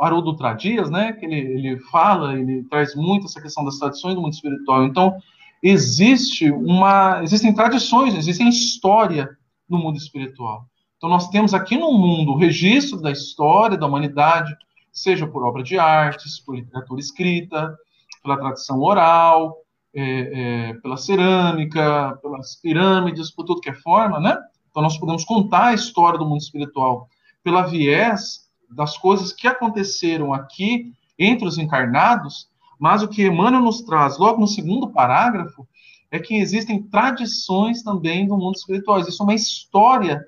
Haroldo 0.00 0.36
Tradias, 0.36 0.90
né? 0.90 1.12
Que 1.12 1.26
ele, 1.26 1.36
ele 1.36 1.78
fala, 1.90 2.38
ele 2.38 2.64
traz 2.64 2.94
muito 2.94 3.26
essa 3.26 3.40
questão 3.40 3.64
das 3.64 3.78
tradições 3.78 4.14
do 4.14 4.22
mundo 4.22 4.32
espiritual. 4.32 4.84
Então, 4.84 5.16
existe 5.62 6.50
uma, 6.50 7.22
existem 7.22 7.54
tradições, 7.54 8.14
existem 8.14 8.48
história 8.48 9.28
no 9.72 9.78
mundo 9.78 9.96
espiritual. 9.96 10.66
Então, 10.96 11.10
nós 11.10 11.28
temos 11.30 11.52
aqui 11.52 11.76
no 11.76 11.92
mundo 11.92 12.32
o 12.32 12.36
registro 12.36 13.00
da 13.00 13.10
história 13.10 13.76
da 13.76 13.86
humanidade, 13.86 14.54
seja 14.92 15.26
por 15.26 15.42
obra 15.42 15.62
de 15.62 15.78
artes, 15.78 16.38
por 16.38 16.54
literatura 16.54 17.00
escrita, 17.00 17.76
pela 18.22 18.36
tradição 18.36 18.80
oral, 18.80 19.56
é, 19.94 20.02
é, 20.02 20.74
pela 20.74 20.96
cerâmica, 20.96 22.18
pelas 22.22 22.56
pirâmides, 22.56 23.30
por 23.30 23.44
tudo 23.44 23.60
que 23.60 23.70
é 23.70 23.74
forma, 23.74 24.20
né? 24.20 24.38
Então 24.70 24.82
nós 24.82 24.96
podemos 24.96 25.24
contar 25.24 25.66
a 25.66 25.74
história 25.74 26.18
do 26.18 26.24
mundo 26.24 26.40
espiritual 26.40 27.08
pela 27.42 27.62
viés 27.62 28.48
das 28.70 28.96
coisas 28.96 29.32
que 29.32 29.46
aconteceram 29.46 30.32
aqui 30.32 30.92
entre 31.18 31.46
os 31.46 31.58
encarnados, 31.58 32.48
mas 32.78 33.02
o 33.02 33.08
que 33.08 33.26
Emmanuel 33.26 33.62
nos 33.62 33.82
traz 33.82 34.18
logo 34.18 34.40
no 34.40 34.46
segundo 34.46 34.88
parágrafo 34.88 35.66
é 36.12 36.20
que 36.20 36.36
existem 36.36 36.82
tradições 36.82 37.82
também 37.82 38.28
do 38.28 38.36
mundo 38.36 38.54
espiritual. 38.54 39.00
Existe 39.00 39.22
uma 39.22 39.34
história 39.34 40.22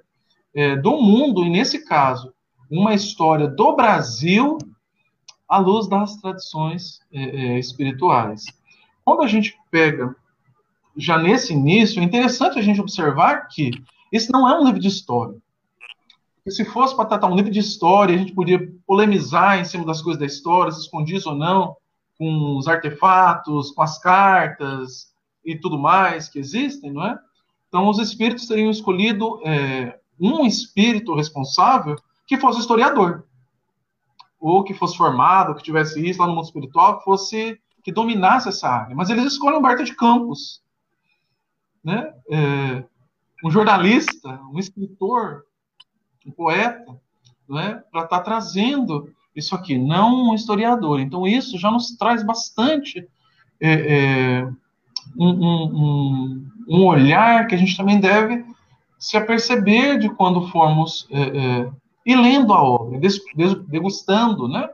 é, 0.55 0.75
do 0.77 0.97
mundo, 0.97 1.45
e 1.45 1.51
nesse 1.51 1.85
caso, 1.85 2.33
uma 2.71 2.95
história 2.95 3.47
do 3.47 3.77
Brasil 3.77 4.57
à 5.47 5.59
luz 5.59 5.87
das 5.87 6.17
tradições 6.17 7.01
é, 7.13 7.23
é 7.23 7.59
espirituais. 7.59 8.45
Quando 9.05 9.23
a 9.23 9.27
gente 9.27 9.59
pega 9.71 10.17
já 10.97 11.19
nesse 11.19 11.53
início, 11.53 12.01
é 12.01 12.05
interessante 12.05 12.59
a 12.59 12.63
gente 12.63 12.81
observar 12.81 13.49
que 13.49 13.71
esse 14.11 14.33
não 14.33 14.49
é 14.49 14.59
um 14.59 14.65
livro 14.65 14.81
de 14.81 14.89
história. 14.89 15.37
Se 16.49 16.65
fosse 16.65 16.97
para 16.97 17.05
tratar 17.05 17.27
um 17.27 17.37
livro 17.37 17.51
de 17.51 17.59
história, 17.59 18.15
a 18.15 18.19
gente 18.19 18.33
podia 18.33 18.73
polemizar 18.87 19.59
em 19.59 19.65
cima 19.65 19.85
das 19.85 20.01
coisas 20.01 20.19
da 20.19 20.27
história, 20.27 20.73
se 20.73 20.81
escondia 20.81 21.21
ou 21.27 21.35
não, 21.35 21.77
com 22.17 22.57
os 22.57 22.69
artefatos, 22.69 23.71
com 23.73 23.83
as 23.83 23.99
cartas 23.99 25.14
e 25.45 25.57
tudo 25.57 25.79
mais 25.79 26.29
que 26.29 26.39
existem, 26.39 26.93
não 26.93 27.05
é? 27.05 27.19
Então, 27.69 27.89
os 27.89 27.99
espíritos 27.99 28.47
teriam 28.47 28.71
escolhido 28.71 29.41
é, 29.45 29.99
um 30.19 30.47
espírito 30.47 31.15
responsável 31.15 31.97
que 32.27 32.39
fosse 32.39 32.61
historiador, 32.61 33.25
ou 34.39 34.63
que 34.63 34.75
fosse 34.75 34.97
formado, 34.97 35.55
que 35.55 35.63
tivesse 35.63 36.05
isso 36.07 36.21
lá 36.21 36.27
no 36.27 36.35
mundo 36.35 36.45
espiritual, 36.45 36.99
que 36.99 37.05
fosse 37.05 37.59
que 37.83 37.93
dominasse 37.93 38.49
essa 38.49 38.69
área. 38.69 38.97
Mas 38.97 39.11
eles 39.11 39.25
escolhem 39.25 39.59
Humberto 39.59 39.85
de 39.85 39.95
Campos, 39.95 40.63
né? 41.85 42.15
É, 42.31 42.85
um 43.45 43.51
jornalista, 43.51 44.41
um 44.51 44.59
escritor, 44.59 45.45
um 46.27 46.31
poeta, 46.31 46.99
né? 47.47 47.83
para 47.93 48.05
estar 48.05 48.19
tá 48.19 48.21
trazendo 48.21 49.13
isso 49.37 49.55
aqui, 49.55 49.77
não 49.77 50.31
um 50.31 50.35
historiador. 50.35 51.01
Então, 51.01 51.27
isso 51.27 51.59
já 51.59 51.71
nos 51.71 51.97
traz 51.97 52.25
bastante 52.25 53.07
é, 53.61 53.73
é, 53.73 54.49
um, 55.17 56.47
um, 56.69 56.87
olhar 56.87 57.47
que 57.47 57.55
a 57.55 57.59
gente 57.59 57.77
também 57.77 58.01
deve 58.01 58.45
se 58.99 59.17
aperceber 59.17 59.99
de 59.99 60.09
quando 60.09 60.49
formos 60.49 61.07
é, 61.11 61.23
é 61.23 61.71
e 62.07 62.15
lendo 62.15 62.53
a 62.53 62.63
obra, 62.63 63.01
degustando 63.67 64.47
né, 64.47 64.69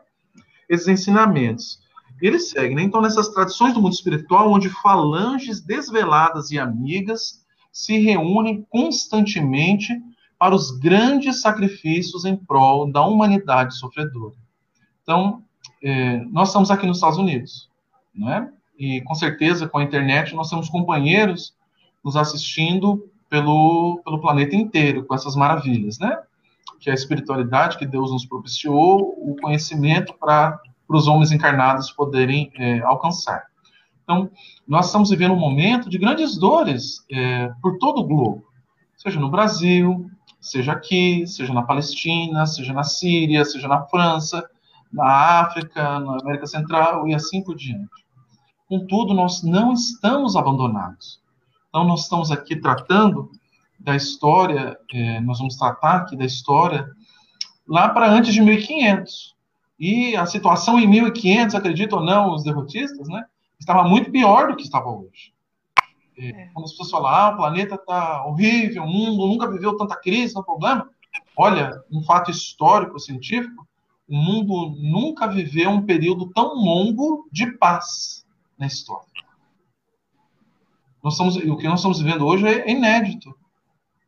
esses 0.69 0.89
ensinamentos. 0.89 1.79
Ele 2.21 2.39
segue, 2.39 2.75
né? 2.75 2.83
Então, 2.83 3.01
nessas 3.01 3.29
tradições 3.29 3.73
do 3.73 3.81
mundo 3.81 3.93
espiritual, 3.93 4.51
onde 4.51 4.69
falanges 4.69 5.61
desveladas 5.61 6.51
e 6.51 6.59
amigas 6.59 7.45
se 7.73 7.99
reúnem 7.99 8.67
constantemente 8.69 9.93
para 10.39 10.55
os 10.55 10.71
grandes 10.71 11.41
sacrifícios 11.41 12.25
em 12.25 12.37
prol 12.37 12.91
da 12.91 13.03
humanidade 13.03 13.77
sofredora. 13.79 14.35
Então, 15.03 15.43
é, 15.83 16.19
nós 16.31 16.49
estamos 16.49 16.71
aqui 16.71 16.87
nos 16.87 16.99
Estados 16.99 17.19
Unidos, 17.19 17.71
né? 18.15 18.53
E 18.81 19.03
com 19.03 19.15
certeza, 19.15 19.69
com 19.69 19.77
a 19.77 19.83
internet, 19.83 20.35
nós 20.35 20.49
temos 20.49 20.71
companheiros 20.71 21.55
nos 22.03 22.17
assistindo 22.17 23.07
pelo, 23.29 24.01
pelo 24.03 24.23
planeta 24.23 24.57
inteiro, 24.57 25.05
com 25.05 25.15
essas 25.15 25.37
maravilhas, 25.37 25.99
né? 25.99 26.19
Que 26.81 26.89
é 26.89 26.93
a 26.93 26.95
espiritualidade 26.95 27.77
que 27.77 27.85
Deus 27.85 28.11
nos 28.11 28.25
propiciou, 28.25 29.15
o 29.19 29.37
conhecimento 29.39 30.15
para 30.15 30.59
os 30.89 31.07
homens 31.07 31.31
encarnados 31.31 31.93
poderem 31.93 32.51
é, 32.57 32.81
alcançar. 32.81 33.45
Então, 34.03 34.31
nós 34.67 34.87
estamos 34.87 35.11
vivendo 35.11 35.35
um 35.35 35.39
momento 35.39 35.91
de 35.91 35.99
grandes 35.99 36.39
dores 36.39 37.05
é, 37.13 37.53
por 37.61 37.77
todo 37.77 38.01
o 38.01 38.07
globo, 38.07 38.47
seja 38.97 39.21
no 39.21 39.31
Brasil, 39.31 40.11
seja 40.41 40.73
aqui, 40.73 41.27
seja 41.27 41.53
na 41.53 41.63
Palestina, 41.63 42.47
seja 42.47 42.73
na 42.73 42.83
Síria, 42.83 43.45
seja 43.45 43.69
na 43.69 43.83
França, 43.83 44.49
na 44.91 45.05
África, 45.43 46.01
na 46.01 46.19
América 46.19 46.47
Central 46.47 47.07
e 47.07 47.15
assim 47.15 47.45
por 47.45 47.55
diante. 47.55 48.01
Contudo, 48.71 49.13
nós 49.13 49.43
não 49.43 49.73
estamos 49.73 50.37
abandonados. 50.37 51.21
Então, 51.69 51.83
nós 51.83 52.03
estamos 52.05 52.31
aqui 52.31 52.55
tratando 52.55 53.29
da 53.77 53.97
história, 53.97 54.79
é, 54.95 55.21
nós 55.23 55.39
vamos 55.39 55.57
tratar 55.57 55.97
aqui 55.97 56.17
da 56.17 56.25
história 56.25 56.89
lá 57.67 57.89
para 57.89 58.09
antes 58.09 58.33
de 58.33 58.41
1500. 58.41 59.35
E 59.77 60.15
a 60.15 60.25
situação 60.25 60.79
em 60.79 60.87
1500, 60.87 61.57
acredito 61.57 61.97
ou 61.97 62.05
não, 62.05 62.33
os 62.33 62.45
derrotistas, 62.45 63.09
né, 63.09 63.25
estava 63.59 63.83
muito 63.83 64.09
pior 64.09 64.47
do 64.47 64.55
que 64.55 64.63
estava 64.63 64.89
hoje. 64.89 65.35
É, 66.17 66.29
é. 66.29 66.51
Quando 66.55 66.67
as 66.67 66.71
pessoas 66.71 66.93
falam, 66.93 67.11
ah, 67.11 67.31
o 67.31 67.37
planeta 67.39 67.75
está 67.75 68.25
horrível, 68.25 68.85
o 68.85 68.89
mundo 68.89 69.27
nunca 69.27 69.51
viveu 69.51 69.77
tanta 69.77 69.97
crise, 69.97 70.35
tanto 70.35 70.47
problema. 70.47 70.89
Olha, 71.37 71.83
um 71.91 72.05
fato 72.05 72.31
histórico, 72.31 73.01
científico, 73.01 73.67
o 74.09 74.15
mundo 74.15 74.77
nunca 74.79 75.27
viveu 75.27 75.71
um 75.71 75.83
período 75.83 76.31
tão 76.33 76.55
longo 76.55 77.29
de 77.33 77.51
paz 77.59 78.20
na 78.61 78.67
história. 78.67 79.09
Nós 81.03 81.15
estamos, 81.15 81.37
o 81.37 81.57
que 81.57 81.67
nós 81.67 81.81
estamos 81.81 81.99
vivendo 82.01 82.27
hoje 82.27 82.47
é 82.47 82.71
inédito. 82.71 83.35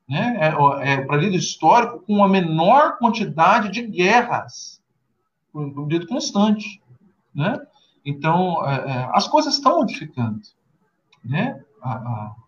Né? 0.07 0.37
É, 0.39 0.93
é 0.93 1.01
o 1.01 1.09
período 1.09 1.37
histórico 1.37 2.01
com 2.01 2.23
a 2.23 2.29
menor 2.29 2.99
quantidade 2.99 3.71
de 3.71 3.83
guerras, 3.87 4.83
um 5.55 5.87
período 5.87 6.07
constante. 6.07 6.83
Né? 7.35 7.59
Então, 8.05 8.65
é, 8.69 8.75
é, 8.75 9.11
as 9.13 9.27
coisas 9.27 9.55
estão 9.55 9.79
modificando. 9.79 10.43
Né? 11.25 11.59
A, 11.83 11.93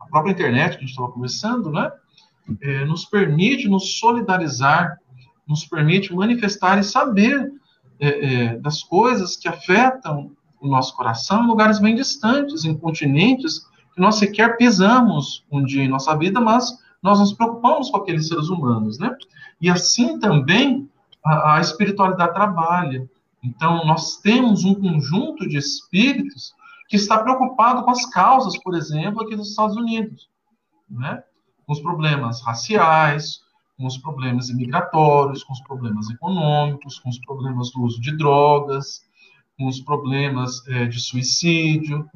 a, 0.00 0.06
própria 0.11 0.32
internet 0.32 0.73
que 0.73 0.76
a 0.76 0.80
gente 0.80 0.90
estava 0.90 1.11
conversando 1.11 1.70
né? 1.73 1.90
É, 2.61 2.84
nos 2.84 3.06
permite 3.06 3.66
nos 3.68 3.99
solidarizar, 3.99 5.00
nos 5.49 5.64
permite 5.64 6.14
manifestar 6.14 6.78
e 6.78 6.84
saber 6.84 7.50
é, 7.99 8.08
é, 8.08 8.58
das 8.58 8.82
coisas 8.82 9.37
que 9.37 9.49
afetam 9.49 10.37
nosso 10.68 10.97
coração 10.97 11.44
em 11.44 11.47
lugares 11.47 11.78
bem 11.78 11.94
distantes, 11.94 12.64
em 12.64 12.76
continentes 12.76 13.61
que 13.94 14.00
nós 14.00 14.16
sequer 14.16 14.56
pisamos 14.56 15.44
um 15.50 15.64
dia 15.64 15.85
em 15.85 15.88
nossa 15.88 16.16
vida, 16.16 16.40
mas 16.40 16.78
nós 17.02 17.18
nos 17.18 17.33
preocupamos 17.33 17.90
com 17.90 17.99
aqueles 17.99 18.28
seres 18.28 18.49
humanos, 18.49 18.99
né? 18.99 19.16
E 19.61 19.71
assim 19.71 20.18
também 20.18 20.88
a, 21.25 21.56
a 21.56 21.61
espiritualidade 21.61 22.35
trabalha. 22.35 23.09
Então, 23.42 23.85
nós 23.85 24.16
temos 24.16 24.64
um 24.64 24.75
conjunto 24.75 25.47
de 25.49 25.59
espíritos 25.59 26.54
que 26.88 26.97
está 26.97 27.18
preocupado 27.18 27.83
com 27.83 27.90
as 27.90 28.06
causas, 28.06 28.56
por 28.59 28.75
exemplo, 28.75 29.23
aqui 29.23 29.37
dos 29.37 29.50
Estados 29.50 29.76
Unidos, 29.76 30.28
né? 30.88 31.23
com 31.66 31.73
os 31.73 31.80
problemas 31.80 32.42
raciais, 32.42 33.40
com 33.76 33.87
os 33.87 33.99
problemas 33.99 34.49
imigratórios, 34.49 35.42
com 35.42 35.52
os 35.52 35.61
problemas 35.62 36.09
econômicos, 36.11 36.99
com 36.99 37.09
os 37.09 37.18
problemas 37.18 37.71
do 37.71 37.83
uso 37.83 38.00
de 38.00 38.16
drogas, 38.16 39.02
com 39.56 39.66
os 39.66 39.80
problemas 39.80 40.66
é, 40.68 40.87
de 40.87 41.00
suicídio, 41.00 42.08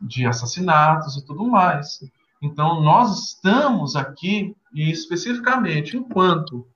de 0.00 0.26
assassinatos 0.26 1.16
e 1.16 1.24
tudo 1.24 1.46
mais. 1.46 2.00
Então, 2.42 2.80
nós 2.80 3.28
estamos 3.28 3.96
aqui, 3.96 4.54
e 4.74 4.90
especificamente 4.90 5.96
enquanto 5.96 6.66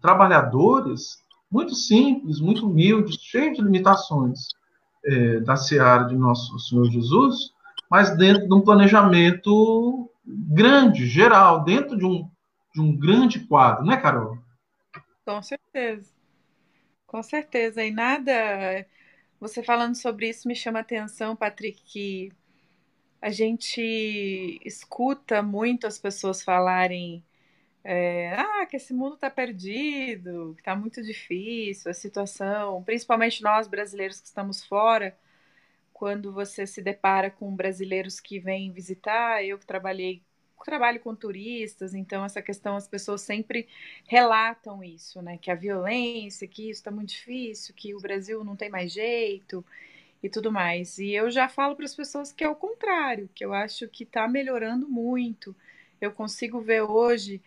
trabalhadores, 0.00 1.18
muito 1.50 1.74
simples, 1.74 2.40
muito 2.40 2.66
humildes, 2.66 3.16
cheios 3.20 3.56
de 3.56 3.62
limitações 3.62 4.48
é, 5.04 5.40
da 5.40 5.56
seara 5.56 6.04
de 6.04 6.16
nosso 6.16 6.58
Senhor 6.58 6.90
Jesus, 6.90 7.52
mas 7.90 8.16
dentro 8.16 8.48
de 8.48 8.54
um 8.54 8.62
planejamento 8.62 10.10
grande, 10.24 11.06
geral, 11.06 11.62
dentro 11.62 11.96
de 11.96 12.04
um, 12.04 12.28
de 12.74 12.80
um 12.80 12.96
grande 12.96 13.40
quadro, 13.40 13.84
né, 13.84 13.96
Carol? 13.96 14.38
Com 15.24 15.40
certeza. 15.42 16.15
Com 17.16 17.22
certeza. 17.22 17.82
E 17.82 17.90
nada. 17.90 18.86
Você 19.40 19.62
falando 19.62 19.94
sobre 19.94 20.28
isso 20.28 20.46
me 20.46 20.54
chama 20.54 20.80
a 20.80 20.82
atenção, 20.82 21.34
Patrick, 21.34 21.80
que 21.82 22.30
a 23.22 23.30
gente 23.30 23.80
escuta 24.64 25.42
muito 25.42 25.86
as 25.86 25.98
pessoas 25.98 26.42
falarem 26.42 27.24
é, 27.84 28.34
ah, 28.34 28.66
que 28.66 28.76
esse 28.76 28.92
mundo 28.94 29.14
está 29.14 29.30
perdido, 29.30 30.52
que 30.56 30.60
está 30.62 30.76
muito 30.76 31.02
difícil 31.02 31.90
a 31.90 31.94
situação, 31.94 32.82
principalmente 32.84 33.42
nós 33.42 33.68
brasileiros 33.68 34.20
que 34.20 34.26
estamos 34.26 34.64
fora, 34.64 35.16
quando 35.94 36.32
você 36.32 36.66
se 36.66 36.82
depara 36.82 37.30
com 37.30 37.56
brasileiros 37.56 38.20
que 38.20 38.38
vêm 38.40 38.72
visitar, 38.72 39.44
eu 39.44 39.58
que 39.58 39.66
trabalhei, 39.66 40.22
trabalho 40.64 41.00
com 41.00 41.14
turistas, 41.14 41.94
então 41.94 42.24
essa 42.24 42.42
questão 42.42 42.76
as 42.76 42.88
pessoas 42.88 43.20
sempre 43.22 43.68
relatam 44.06 44.82
isso, 44.82 45.20
né? 45.22 45.38
Que 45.38 45.50
a 45.50 45.54
violência, 45.54 46.48
que 46.48 46.70
isso 46.70 46.80
está 46.80 46.90
muito 46.90 47.10
difícil, 47.10 47.74
que 47.74 47.94
o 47.94 48.00
Brasil 48.00 48.42
não 48.44 48.56
tem 48.56 48.70
mais 48.70 48.92
jeito 48.92 49.64
e 50.22 50.28
tudo 50.28 50.50
mais. 50.52 50.98
E 50.98 51.12
eu 51.12 51.30
já 51.30 51.48
falo 51.48 51.76
para 51.76 51.84
as 51.84 51.94
pessoas 51.94 52.32
que 52.32 52.44
é 52.44 52.48
o 52.48 52.56
contrário, 52.56 53.28
que 53.34 53.44
eu 53.44 53.52
acho 53.52 53.88
que 53.88 54.04
está 54.04 54.26
melhorando 54.28 54.88
muito. 54.88 55.54
Eu 56.00 56.12
consigo 56.12 56.60
ver 56.60 56.82
hoje 56.82 57.42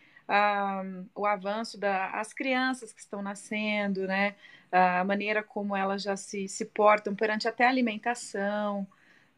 o 1.15 1.25
avanço 1.25 1.77
das 1.77 2.33
crianças 2.33 2.93
que 2.93 3.01
estão 3.01 3.21
nascendo, 3.21 4.05
né? 4.07 4.35
a 4.71 5.03
maneira 5.03 5.41
como 5.41 5.75
elas 5.75 6.03
já 6.03 6.15
se, 6.15 6.47
se 6.47 6.65
portam 6.65 7.15
perante 7.15 7.47
até 7.47 7.65
a 7.65 7.69
alimentação, 7.69 8.87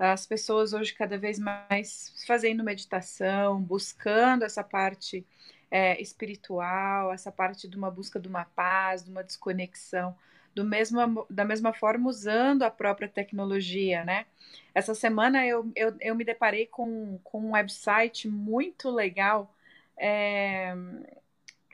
as 0.10 0.26
pessoas 0.26 0.74
hoje 0.74 0.94
cada 0.94 1.18
vez 1.18 1.38
mais 1.40 2.14
fazendo 2.26 2.64
meditação, 2.64 3.62
buscando 3.62 4.44
essa 4.44 4.64
parte 4.64 5.26
é, 5.70 6.02
espiritual, 6.02 7.14
essa 7.14 7.32
parte 7.32 7.68
de 7.68 7.78
uma 7.78 7.92
busca 7.92 8.20
de 8.20 8.28
uma 8.28 8.46
paz, 8.46 9.04
de 9.04 9.12
uma 9.12 9.24
desconexão, 9.24 10.16
do 10.56 10.66
mesmo, 10.66 11.26
da 11.30 11.46
mesma 11.46 11.74
forma 11.74 12.10
usando 12.10 12.64
a 12.64 12.72
própria 12.72 13.08
tecnologia, 13.08 14.04
né? 14.04 14.26
Essa 14.74 14.94
semana 14.96 15.46
eu, 15.46 15.72
eu, 15.76 15.96
eu 16.02 16.16
me 16.16 16.26
deparei 16.26 16.66
com, 16.68 17.20
com 17.24 17.40
um 17.40 17.52
website 17.54 18.28
muito 18.28 18.90
legal 18.90 19.54
é, 19.98 20.76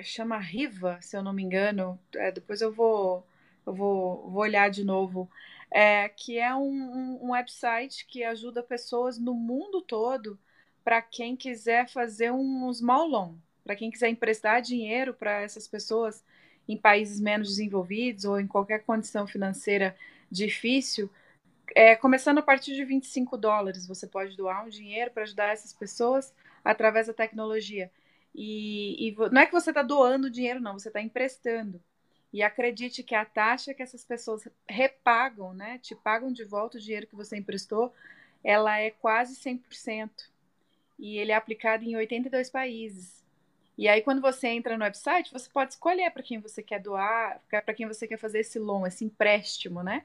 chama 0.01 0.37
Riva, 0.37 0.99
se 1.01 1.15
eu 1.15 1.23
não 1.23 1.33
me 1.33 1.43
engano. 1.43 1.99
É, 2.15 2.31
depois 2.31 2.61
eu 2.61 2.71
vou, 2.73 3.25
eu 3.65 3.73
vou, 3.73 4.29
vou 4.29 4.41
olhar 4.41 4.69
de 4.69 4.83
novo. 4.83 5.29
É, 5.69 6.07
que 6.09 6.39
é 6.39 6.55
um, 6.55 7.19
um, 7.21 7.31
website 7.31 8.05
que 8.07 8.23
ajuda 8.23 8.63
pessoas 8.63 9.19
no 9.19 9.33
mundo 9.33 9.81
todo 9.81 10.39
para 10.83 11.01
quem 11.01 11.35
quiser 11.35 11.89
fazer 11.89 12.31
um 12.31 12.71
small 12.73 13.05
loan, 13.05 13.35
para 13.65 13.75
quem 13.75 13.91
quiser 13.91 14.07
emprestar 14.07 14.61
dinheiro 14.61 15.13
para 15.13 15.41
essas 15.41 15.67
pessoas 15.67 16.23
em 16.67 16.77
países 16.77 17.19
menos 17.19 17.49
desenvolvidos 17.49 18.23
ou 18.23 18.39
em 18.39 18.47
qualquer 18.47 18.83
condição 18.83 19.27
financeira 19.27 19.95
difícil. 20.31 21.09
É, 21.75 21.95
começando 21.95 22.37
a 22.37 22.41
partir 22.41 22.73
de 22.73 22.85
25 22.85 23.37
dólares, 23.37 23.85
você 23.85 24.07
pode 24.07 24.35
doar 24.37 24.65
um 24.65 24.69
dinheiro 24.69 25.11
para 25.11 25.23
ajudar 25.23 25.51
essas 25.51 25.73
pessoas 25.73 26.33
através 26.63 27.07
da 27.07 27.13
tecnologia. 27.13 27.91
E, 28.33 29.09
e 29.09 29.15
não 29.31 29.41
é 29.41 29.45
que 29.45 29.51
você 29.51 29.71
está 29.71 29.81
doando 29.81 30.29
dinheiro, 30.29 30.59
não, 30.59 30.73
você 30.73 30.89
está 30.89 31.01
emprestando. 31.01 31.81
E 32.33 32.43
acredite 32.43 33.03
que 33.03 33.15
a 33.15 33.25
taxa 33.25 33.73
que 33.73 33.81
essas 33.81 34.03
pessoas 34.03 34.47
repagam, 34.67 35.53
né, 35.53 35.79
te 35.79 35.95
pagam 35.95 36.31
de 36.31 36.43
volta 36.43 36.77
o 36.77 36.81
dinheiro 36.81 37.07
que 37.07 37.15
você 37.15 37.37
emprestou, 37.37 37.93
ela 38.43 38.77
é 38.79 38.91
quase 38.91 39.35
100%. 39.35 40.09
E 40.99 41.17
ele 41.17 41.31
é 41.31 41.35
aplicado 41.35 41.83
em 41.83 41.95
82 41.95 42.49
países. 42.49 43.23
E 43.77 43.87
aí, 43.87 44.01
quando 44.01 44.21
você 44.21 44.47
entra 44.47 44.75
no 44.75 44.83
website, 44.83 45.31
você 45.31 45.47
pode 45.49 45.73
escolher 45.73 46.09
para 46.11 46.23
quem 46.23 46.39
você 46.39 46.63
quer 46.63 46.81
doar, 46.81 47.39
para 47.49 47.73
quem 47.75 47.87
você 47.87 48.07
quer 48.07 48.17
fazer 48.17 48.39
esse 48.39 48.57
loan, 48.57 48.87
esse 48.87 49.05
empréstimo, 49.05 49.83
né? 49.83 50.03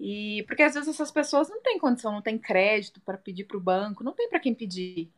E 0.00 0.44
porque 0.46 0.62
às 0.62 0.74
vezes 0.74 0.88
essas 0.88 1.10
pessoas 1.10 1.48
não 1.48 1.60
têm 1.62 1.78
condição, 1.78 2.12
não 2.12 2.22
têm 2.22 2.38
crédito 2.38 3.00
para 3.00 3.16
pedir 3.16 3.44
para 3.44 3.56
o 3.56 3.60
banco, 3.60 4.04
não 4.04 4.12
tem 4.12 4.28
para 4.28 4.40
quem 4.40 4.54
pedir. 4.54 5.10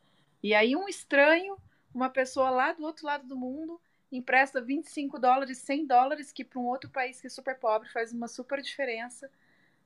E 0.42 0.54
aí 0.54 0.76
um 0.76 0.88
estranho 0.88 1.56
uma 1.94 2.08
pessoa 2.08 2.50
lá 2.50 2.72
do 2.72 2.84
outro 2.84 3.06
lado 3.06 3.26
do 3.26 3.36
mundo 3.36 3.80
empresta 4.12 4.60
25 4.60 5.18
dólares, 5.18 5.58
100 5.58 5.86
dólares, 5.86 6.32
que 6.32 6.44
para 6.44 6.58
um 6.58 6.66
outro 6.66 6.90
país 6.90 7.20
que 7.20 7.26
é 7.26 7.30
super 7.30 7.56
pobre 7.56 7.88
faz 7.90 8.12
uma 8.12 8.28
super 8.28 8.60
diferença. 8.60 9.30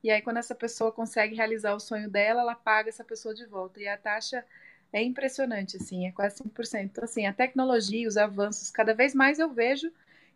E 0.02 0.10
aí, 0.10 0.20
quando 0.22 0.38
essa 0.38 0.54
pessoa 0.54 0.92
consegue 0.92 1.34
realizar 1.34 1.74
o 1.74 1.80
sonho 1.80 2.10
dela, 2.10 2.42
ela 2.42 2.54
paga 2.54 2.88
essa 2.88 3.04
pessoa 3.04 3.34
de 3.34 3.46
volta. 3.46 3.80
E 3.80 3.88
a 3.88 3.96
taxa 3.96 4.44
é 4.92 5.02
impressionante, 5.02 5.76
assim, 5.76 6.06
é 6.06 6.12
quase 6.12 6.36
5%. 6.36 6.84
Então, 6.84 7.04
assim, 7.04 7.26
a 7.26 7.32
tecnologia, 7.32 8.06
os 8.06 8.16
avanços, 8.16 8.70
cada 8.70 8.94
vez 8.94 9.14
mais 9.14 9.38
eu 9.38 9.48
vejo 9.48 9.90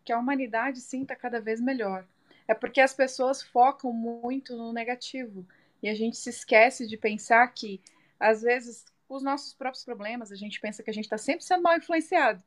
que 0.04 0.12
a 0.12 0.18
humanidade, 0.18 0.80
sim, 0.80 1.02
está 1.02 1.14
cada 1.14 1.40
vez 1.40 1.60
melhor. 1.60 2.04
É 2.46 2.54
porque 2.54 2.80
as 2.80 2.94
pessoas 2.94 3.42
focam 3.42 3.92
muito 3.92 4.56
no 4.56 4.72
negativo. 4.72 5.46
E 5.82 5.88
a 5.88 5.94
gente 5.94 6.16
se 6.16 6.30
esquece 6.30 6.86
de 6.86 6.96
pensar 6.96 7.46
que, 7.48 7.80
às 8.18 8.42
vezes, 8.42 8.86
os 9.08 9.22
nossos 9.22 9.52
próprios 9.54 9.84
problemas, 9.84 10.32
a 10.32 10.36
gente 10.36 10.60
pensa 10.60 10.82
que 10.82 10.90
a 10.90 10.94
gente 10.94 11.04
está 11.04 11.18
sempre 11.18 11.44
sendo 11.44 11.62
mal 11.62 11.76
influenciado. 11.76 12.42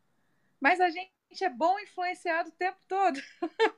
Mas 0.59 0.81
a 0.81 0.89
gente 0.89 1.11
é 1.39 1.49
bom 1.49 1.79
influenciado 1.79 2.49
o 2.49 2.53
tempo 2.53 2.77
todo. 2.87 3.19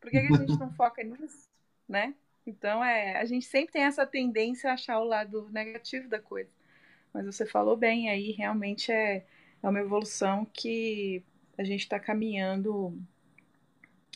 Por 0.00 0.10
que, 0.10 0.20
que 0.20 0.34
a 0.34 0.36
gente 0.36 0.58
não 0.58 0.72
foca 0.72 1.02
nisso, 1.02 1.48
né? 1.88 2.14
Então, 2.46 2.82
é, 2.84 3.18
a 3.18 3.24
gente 3.24 3.44
sempre 3.44 3.72
tem 3.72 3.82
essa 3.82 4.06
tendência 4.06 4.70
a 4.70 4.74
achar 4.74 5.00
o 5.00 5.04
lado 5.04 5.48
negativo 5.50 6.08
da 6.08 6.20
coisa. 6.20 6.50
Mas 7.12 7.26
você 7.26 7.44
falou 7.44 7.76
bem 7.76 8.08
aí, 8.08 8.32
realmente 8.32 8.92
é, 8.92 9.26
é 9.62 9.68
uma 9.68 9.80
evolução 9.80 10.46
que 10.52 11.24
a 11.58 11.64
gente 11.64 11.80
está 11.80 11.98
caminhando 11.98 12.96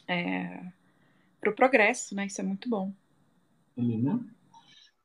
é, 0.07 0.62
para 1.40 1.50
o 1.50 1.55
progresso, 1.55 2.14
né? 2.14 2.26
Isso 2.26 2.40
é 2.40 2.44
muito 2.44 2.68
bom. 2.68 2.92
Uhum. 3.76 4.29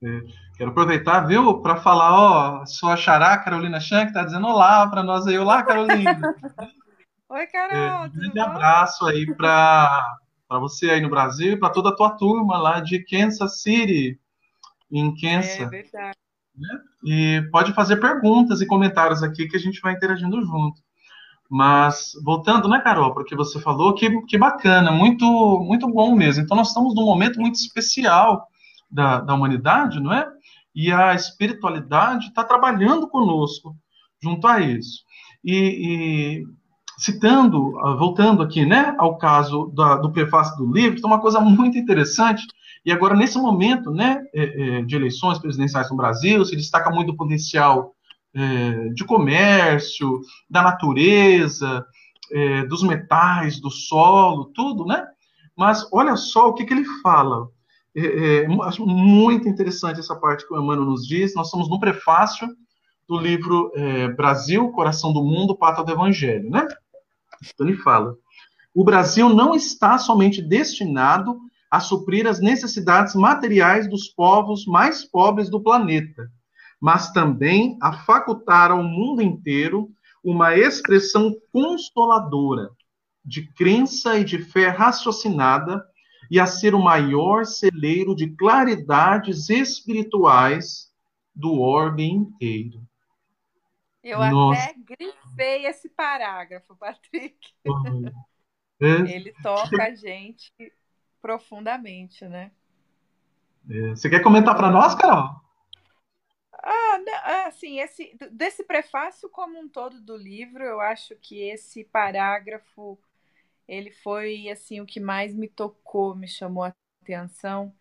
É, 0.03 0.21
quero 0.57 0.71
aproveitar, 0.71 1.21
viu, 1.21 1.61
para 1.61 1.77
falar, 1.77 2.13
ó, 2.13 2.65
sua 2.65 2.95
xará, 2.97 3.37
Carolina 3.37 3.79
Chan, 3.79 4.03
que 4.03 4.09
está 4.09 4.23
dizendo 4.23 4.45
olá 4.45 4.87
para 4.87 5.01
nós 5.01 5.25
aí. 5.25 5.37
Olá, 5.37 5.63
Carolina. 5.63 6.19
Oi, 7.27 7.47
Carol. 7.47 7.75
É, 7.75 8.05
um 8.05 8.09
grande 8.09 8.39
abraço 8.39 9.05
aí 9.05 9.25
para 9.35 10.17
você 10.59 10.91
aí 10.91 11.01
no 11.01 11.09
Brasil 11.09 11.53
e 11.53 11.59
para 11.59 11.71
toda 11.71 11.89
a 11.89 11.95
tua 11.95 12.11
turma 12.11 12.57
lá 12.57 12.79
de 12.79 13.03
Kansas 13.03 13.61
City, 13.61 14.19
em 14.91 15.15
Kansas. 15.15 15.59
É 15.59 15.65
verdade. 15.65 16.17
Né? 16.55 16.79
E 17.03 17.49
pode 17.51 17.73
fazer 17.73 17.97
perguntas 17.97 18.61
e 18.61 18.67
comentários 18.67 19.23
aqui 19.23 19.47
que 19.47 19.57
a 19.57 19.59
gente 19.59 19.81
vai 19.81 19.93
interagindo 19.93 20.39
junto. 20.45 20.81
Mas, 21.49 22.11
voltando, 22.23 22.67
né, 22.67 22.79
Carol, 22.79 23.13
para 23.13 23.23
o 23.23 23.25
que 23.25 23.35
você 23.35 23.59
falou, 23.59 23.93
que, 23.93 24.21
que 24.25 24.37
bacana, 24.37 24.91
muito, 24.91 25.25
muito 25.59 25.87
bom 25.87 26.15
mesmo. 26.15 26.43
Então, 26.43 26.57
nós 26.57 26.69
estamos 26.69 26.95
num 26.95 27.05
momento 27.05 27.39
muito 27.39 27.55
especial 27.55 28.47
da, 28.89 29.19
da 29.19 29.33
humanidade, 29.33 29.99
não 29.99 30.13
é? 30.13 30.27
E 30.73 30.91
a 30.91 31.13
espiritualidade 31.13 32.27
está 32.27 32.43
trabalhando 32.43 33.07
conosco 33.07 33.75
junto 34.21 34.47
a 34.47 34.59
isso. 34.59 35.03
E, 35.43 36.43
e 36.43 36.45
citando, 36.97 37.77
ah, 37.79 37.95
voltando 37.95 38.41
aqui, 38.41 38.65
né, 38.65 38.95
ao 38.97 39.17
caso 39.17 39.71
da, 39.75 39.97
do 39.97 40.11
prefácio 40.11 40.55
do 40.57 40.71
livro, 40.71 40.99
tem 40.99 41.09
uma 41.09 41.21
coisa 41.21 41.39
muito 41.39 41.77
interessante. 41.77 42.45
E 42.85 42.91
agora, 42.91 43.15
nesse 43.15 43.37
momento, 43.37 43.91
né, 43.91 44.23
é, 44.33 44.43
é, 44.43 44.81
de 44.83 44.95
eleições 44.95 45.39
presidenciais 45.39 45.89
no 45.89 45.97
Brasil, 45.97 46.43
se 46.45 46.55
destaca 46.55 46.89
muito 46.89 47.11
o 47.11 47.17
potencial 47.17 47.93
é, 48.33 48.89
de 48.89 49.03
comércio, 49.03 50.21
da 50.49 50.61
natureza, 50.61 51.85
dos 52.67 52.81
metais, 52.81 53.61
do 53.61 53.69
solo, 53.69 54.45
tudo, 54.45 54.83
né? 54.83 55.05
Mas 55.55 55.87
olha 55.91 56.15
só 56.15 56.49
o 56.49 56.53
que, 56.53 56.65
que 56.65 56.73
ele 56.73 56.83
fala. 57.03 57.47
É, 57.95 58.43
é, 58.43 58.47
acho 58.63 58.85
muito 58.85 59.47
interessante 59.47 59.99
essa 59.99 60.15
parte 60.15 60.45
que 60.45 60.53
o 60.53 60.61
Emmanuel 60.61 60.89
nos 60.89 61.07
diz. 61.07 61.33
Nós 61.33 61.47
estamos 61.47 61.69
no 61.69 61.79
prefácio 61.79 62.47
do 63.07 63.17
livro 63.17 63.71
é, 63.75 64.09
Brasil, 64.09 64.69
Coração 64.71 65.13
do 65.13 65.23
Mundo, 65.23 65.55
Pata 65.55 65.83
do 65.83 65.91
Evangelho, 65.91 66.49
né? 66.49 66.67
Então 67.41 67.67
ele 67.67 67.77
fala: 67.77 68.15
o 68.73 68.83
Brasil 68.83 69.29
não 69.29 69.55
está 69.55 69.97
somente 69.97 70.41
destinado 70.41 71.39
a 71.69 71.79
suprir 71.79 72.27
as 72.27 72.39
necessidades 72.39 73.15
materiais 73.15 73.89
dos 73.89 74.07
povos 74.07 74.65
mais 74.65 75.03
pobres 75.03 75.49
do 75.49 75.61
planeta, 75.61 76.29
mas 76.79 77.11
também 77.11 77.77
a 77.81 77.93
facultar 77.93 78.71
ao 78.71 78.83
mundo 78.83 79.21
inteiro 79.21 79.89
uma 80.23 80.55
expressão 80.55 81.35
consoladora 81.51 82.69
de 83.23 83.47
crença 83.53 84.17
e 84.17 84.23
de 84.23 84.39
fé 84.39 84.67
raciocinada 84.69 85.83
e 86.29 86.39
a 86.39 86.45
ser 86.45 86.75
o 86.75 86.83
maior 86.83 87.45
celeiro 87.45 88.15
de 88.15 88.29
claridades 88.35 89.49
espirituais 89.49 90.91
do 91.33 91.59
orbe 91.59 92.03
inteiro. 92.03 92.81
Eu 94.03 94.19
Nossa. 94.19 94.61
até 94.61 94.74
grifei 94.85 95.65
esse 95.65 95.89
parágrafo, 95.89 96.75
Patrick. 96.77 97.53
É. 98.81 98.87
Ele 99.11 99.33
toca 99.41 99.83
a 99.83 99.95
gente 99.95 100.51
profundamente, 101.21 102.27
né? 102.27 102.51
É. 103.69 103.89
Você 103.89 104.09
quer 104.09 104.21
comentar 104.21 104.55
para 104.55 104.69
nós, 104.69 104.93
Carol? 104.95 105.41
Ah, 106.51 106.99
ah, 107.23 107.47
assim, 107.47 107.79
esse, 107.79 108.17
desse 108.31 108.63
prefácio 108.63 109.29
como 109.29 109.59
um 109.59 109.67
todo 109.67 110.01
do 110.01 110.17
livro, 110.17 110.63
eu 110.63 110.81
acho 110.81 111.15
que 111.15 111.41
esse 111.41 111.83
parágrafo 111.83 112.97
ele 113.67 113.91
foi 113.91 114.49
assim 114.49 114.79
o 114.81 114.85
que 114.85 114.99
mais 114.99 115.33
me 115.33 115.47
tocou, 115.47 116.15
me 116.15 116.27
chamou 116.27 116.63
a 116.63 116.73
atenção, 117.01 117.73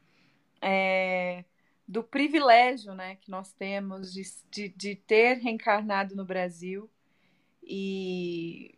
é, 0.61 1.45
do 1.87 2.03
privilégio 2.03 2.95
né, 2.95 3.17
que 3.17 3.31
nós 3.31 3.53
temos 3.53 4.13
de, 4.13 4.23
de, 4.51 4.69
de 4.71 4.97
ter 4.97 5.35
reencarnado 5.39 6.17
no 6.17 6.25
Brasil 6.25 6.91
e 7.67 8.75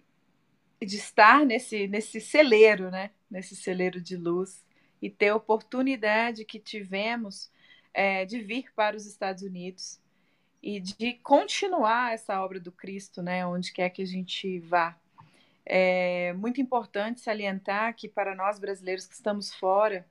de 0.80 0.96
estar 0.96 1.44
nesse, 1.44 1.88
nesse 1.88 2.20
celeiro, 2.20 2.90
né, 2.90 3.10
nesse 3.30 3.56
celeiro 3.56 4.00
de 4.00 4.16
luz 4.16 4.64
e 5.00 5.10
ter 5.10 5.28
a 5.28 5.36
oportunidade 5.36 6.44
que 6.44 6.58
tivemos 6.58 7.50
é, 7.92 8.24
de 8.24 8.40
vir 8.40 8.72
para 8.74 8.96
os 8.96 9.06
Estados 9.06 9.42
Unidos 9.42 9.98
e 10.62 10.80
de 10.80 11.14
continuar 11.14 12.12
essa 12.12 12.42
obra 12.42 12.60
do 12.60 12.72
Cristo, 12.72 13.22
né, 13.22 13.46
onde 13.46 13.72
quer 13.72 13.90
que 13.90 14.02
a 14.02 14.06
gente 14.06 14.58
vá. 14.60 14.96
É 15.64 16.32
muito 16.34 16.60
importante 16.60 17.20
salientar 17.20 17.94
que 17.94 18.08
para 18.08 18.34
nós 18.34 18.58
brasileiros 18.58 19.06
que 19.06 19.14
estamos 19.14 19.52
fora, 19.54 20.06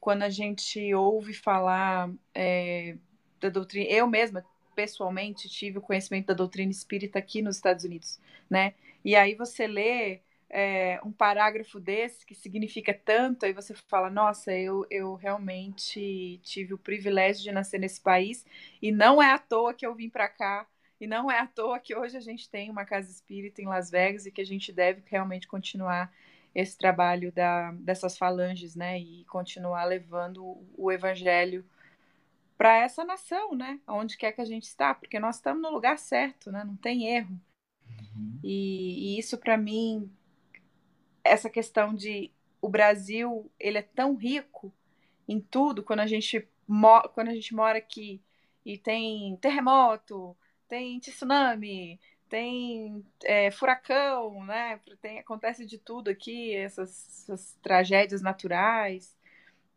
quando 0.00 0.22
a 0.22 0.30
gente 0.30 0.94
ouve 0.94 1.34
falar 1.34 2.10
é, 2.34 2.96
da 3.40 3.48
doutrina, 3.48 3.90
eu 3.90 4.06
mesma 4.06 4.44
pessoalmente 4.78 5.48
tive 5.48 5.78
o 5.78 5.82
conhecimento 5.82 6.26
da 6.26 6.34
doutrina 6.34 6.70
espírita 6.70 7.18
aqui 7.18 7.42
nos 7.42 7.56
Estados 7.56 7.82
Unidos, 7.82 8.20
né? 8.48 8.74
E 9.04 9.16
aí 9.16 9.34
você 9.34 9.66
lê 9.66 10.20
é, 10.48 11.00
um 11.04 11.10
parágrafo 11.10 11.80
desse 11.80 12.24
que 12.24 12.32
significa 12.32 12.94
tanto, 12.94 13.44
aí 13.44 13.52
você 13.52 13.74
fala, 13.74 14.08
nossa, 14.08 14.52
eu, 14.52 14.86
eu 14.88 15.16
realmente 15.16 16.38
tive 16.44 16.74
o 16.74 16.78
privilégio 16.78 17.42
de 17.42 17.50
nascer 17.50 17.80
nesse 17.80 18.00
país 18.00 18.46
e 18.80 18.92
não 18.92 19.20
é 19.20 19.32
à 19.32 19.38
toa 19.38 19.74
que 19.74 19.84
eu 19.84 19.92
vim 19.96 20.08
para 20.08 20.28
cá 20.28 20.64
e 21.00 21.08
não 21.08 21.28
é 21.28 21.40
à 21.40 21.46
toa 21.48 21.80
que 21.80 21.96
hoje 21.96 22.16
a 22.16 22.20
gente 22.20 22.48
tem 22.48 22.70
uma 22.70 22.84
casa 22.84 23.10
espírita 23.10 23.60
em 23.60 23.66
Las 23.66 23.90
Vegas 23.90 24.26
e 24.26 24.30
que 24.30 24.40
a 24.40 24.46
gente 24.46 24.72
deve 24.72 25.02
realmente 25.06 25.48
continuar 25.48 26.12
esse 26.54 26.78
trabalho 26.78 27.32
da, 27.32 27.72
dessas 27.72 28.16
falanges, 28.16 28.76
né, 28.76 28.96
e 28.96 29.24
continuar 29.24 29.86
levando 29.86 30.44
o, 30.44 30.64
o 30.76 30.92
evangelho 30.92 31.64
para 32.58 32.76
essa 32.76 33.04
nação, 33.04 33.54
né, 33.54 33.80
onde 33.86 34.16
quer 34.16 34.32
que 34.32 34.40
a 34.40 34.44
gente 34.44 34.64
está, 34.64 34.92
porque 34.92 35.20
nós 35.20 35.36
estamos 35.36 35.62
no 35.62 35.70
lugar 35.70 35.96
certo, 35.96 36.50
né, 36.50 36.64
não 36.64 36.76
tem 36.76 37.06
erro. 37.06 37.40
Uhum. 38.16 38.40
E, 38.42 39.14
e, 39.14 39.18
isso 39.18 39.38
para 39.38 39.56
mim 39.56 40.10
essa 41.22 41.48
questão 41.48 41.94
de 41.94 42.32
o 42.60 42.68
Brasil 42.68 43.50
ele 43.60 43.78
é 43.78 43.82
tão 43.82 44.16
rico 44.16 44.72
em 45.28 45.40
tudo 45.40 45.82
quando 45.82 46.00
a 46.00 46.06
gente 46.06 46.46
quando 47.14 47.28
a 47.28 47.34
gente 47.34 47.54
mora 47.54 47.78
aqui 47.78 48.20
e 48.64 48.76
tem 48.76 49.36
terremoto, 49.36 50.36
tem 50.68 51.00
tsunami, 51.00 51.98
tem 52.28 53.02
é, 53.24 53.50
furacão, 53.50 54.44
né? 54.44 54.78
Tem, 55.00 55.18
acontece 55.18 55.64
de 55.64 55.78
tudo 55.78 56.10
aqui, 56.10 56.54
essas, 56.54 57.24
essas 57.24 57.58
tragédias 57.62 58.20
naturais 58.20 59.16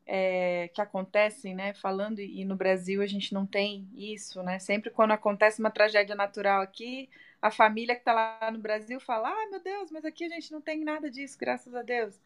é, 0.06 0.70
que 0.74 0.82
acontecem, 0.82 1.56
né? 1.56 1.74
Falando 1.74 2.20
e 2.20 2.44
no 2.46 2.56
Brasil 2.56 3.02
a 3.02 3.08
gente 3.08 3.34
não 3.34 3.46
tem 3.46 3.88
isso, 3.96 4.42
né? 4.44 4.60
Sempre 4.60 4.90
quando 4.90 5.12
acontece 5.12 5.60
uma 5.60 5.72
tragédia 5.72 6.16
natural 6.16 6.62
aqui, 6.62 7.10
a 7.42 7.52
família 7.52 7.96
que 7.96 8.02
está 8.02 8.14
lá 8.14 8.52
no 8.52 8.60
Brasil 8.60 9.00
fala: 9.00 9.30
ah, 9.30 9.50
meu 9.50 9.62
Deus, 9.62 9.92
mas 9.92 10.06
aqui 10.06 10.26
a 10.26 10.30
gente 10.30 10.52
não 10.52 10.62
tem 10.62 10.84
nada 10.84 11.10
disso, 11.10 11.38
graças 11.40 11.74
a 11.76 11.82
Deus. 11.82 12.20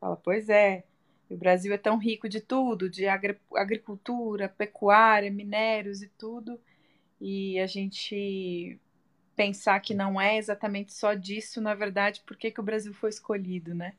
Fala, 0.00 0.16
pois 0.16 0.48
é. 0.48 0.84
O 1.30 1.36
Brasil 1.36 1.74
é 1.74 1.78
tão 1.78 1.98
rico 1.98 2.26
de 2.26 2.40
tudo, 2.40 2.88
de 2.88 3.06
agricultura, 3.06 4.48
pecuária, 4.48 5.30
minérios 5.30 6.02
e 6.02 6.08
tudo, 6.08 6.58
e 7.20 7.58
a 7.60 7.66
gente 7.66 8.80
pensar 9.36 9.78
que 9.80 9.92
não 9.94 10.18
é 10.18 10.38
exatamente 10.38 10.92
só 10.92 11.12
disso, 11.12 11.60
na 11.60 11.74
verdade, 11.74 12.22
por 12.26 12.36
que, 12.36 12.50
que 12.50 12.60
o 12.60 12.62
Brasil 12.62 12.94
foi 12.94 13.10
escolhido, 13.10 13.74
né? 13.74 13.94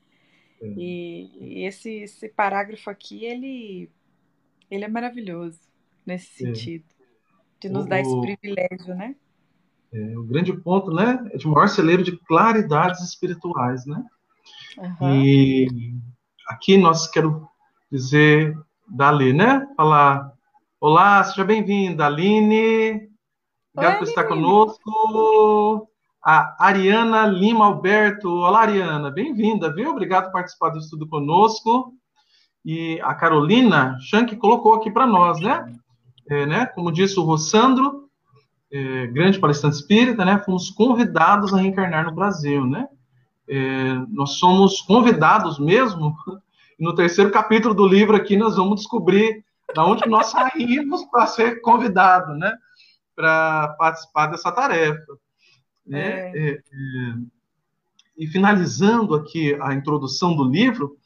E, 0.61 1.31
e, 1.39 1.65
esse, 1.65 1.89
esse 2.01 2.29
parágrafo 2.29 2.89
aqui, 2.89 3.25
ele, 3.25 3.89
ele 4.69 4.83
é 4.85 4.87
maravilhoso 4.87 5.59
nesse 6.05 6.33
sentido, 6.33 6.85
de 7.59 7.69
nos 7.69 7.85
o, 7.85 7.87
dar 7.87 7.99
esse 7.99 8.21
privilégio, 8.21 8.95
né? 8.95 9.15
É, 9.93 10.17
o 10.17 10.23
grande 10.23 10.53
ponto, 10.53 10.91
né, 10.91 11.29
é 11.31 11.37
de 11.37 11.47
maior 11.47 11.67
celeiro 11.67 12.03
de 12.03 12.17
claridades 12.17 13.01
espirituais, 13.01 13.85
né? 13.85 14.03
Uhum. 14.77 15.23
E 15.23 15.67
aqui 16.47 16.77
nós 16.77 17.07
quero 17.07 17.47
dizer 17.91 18.57
Dali, 18.87 19.33
né? 19.33 19.67
Falar, 19.75 20.33
olá, 20.79 21.23
seja 21.23 21.43
bem-vinda, 21.43 22.05
Aline. 22.05 23.09
Obrigado 23.73 23.99
por 23.99 24.07
estar 24.07 24.23
conosco. 24.25 25.88
A 26.21 26.65
Ariana 26.67 27.25
Lima 27.25 27.65
Alberto. 27.65 28.29
Olá, 28.29 28.61
Ariana, 28.63 29.09
bem-vinda, 29.09 29.73
viu? 29.73 29.91
Obrigado 29.91 30.25
por 30.25 30.33
participar 30.33 30.69
do 30.69 30.79
estudo 30.79 31.07
conosco. 31.07 31.93
E 32.65 32.99
a 33.03 33.15
Carolina 33.15 33.97
Shank 34.01 34.35
colocou 34.35 34.73
aqui 34.73 34.91
para 34.91 35.07
nós, 35.07 35.39
né? 35.39 35.73
É, 36.29 36.45
né? 36.45 36.65
Como 36.65 36.91
disse 36.91 37.17
o 37.17 37.23
Rossandro, 37.23 38.09
é, 38.69 39.07
grande 39.07 39.39
palestrante 39.39 39.77
espírita, 39.77 40.25
né, 40.25 40.37
fomos 40.39 40.69
convidados 40.69 41.53
a 41.53 41.57
reencarnar 41.57 42.03
no 42.03 42.13
Brasil, 42.13 42.65
né? 42.65 42.85
É, 43.47 43.93
nós 44.09 44.31
somos 44.31 44.81
convidados 44.81 45.57
mesmo. 45.57 46.15
No 46.77 46.95
terceiro 46.95 47.29
capítulo 47.29 47.73
do 47.73 47.85
livro 47.85 48.15
aqui 48.15 48.37
nós 48.37 48.55
vamos 48.55 48.79
descobrir 48.79 49.43
da 49.75 49.85
onde 49.85 50.07
nós 50.07 50.27
saímos 50.27 51.03
para 51.11 51.27
ser 51.27 51.59
convidado, 51.59 52.33
né? 52.35 52.53
Para 53.13 53.75
participar 53.77 54.27
dessa 54.27 54.49
tarefa. 54.49 55.18
Né? 55.89 56.31
É. 56.31 56.49
é. 56.51 56.61
E 58.17 58.27
finalizando 58.27 59.15
aqui 59.15 59.57
a 59.61 59.73
introdução 59.73 60.35
do 60.35 60.43
livro, 60.43 60.97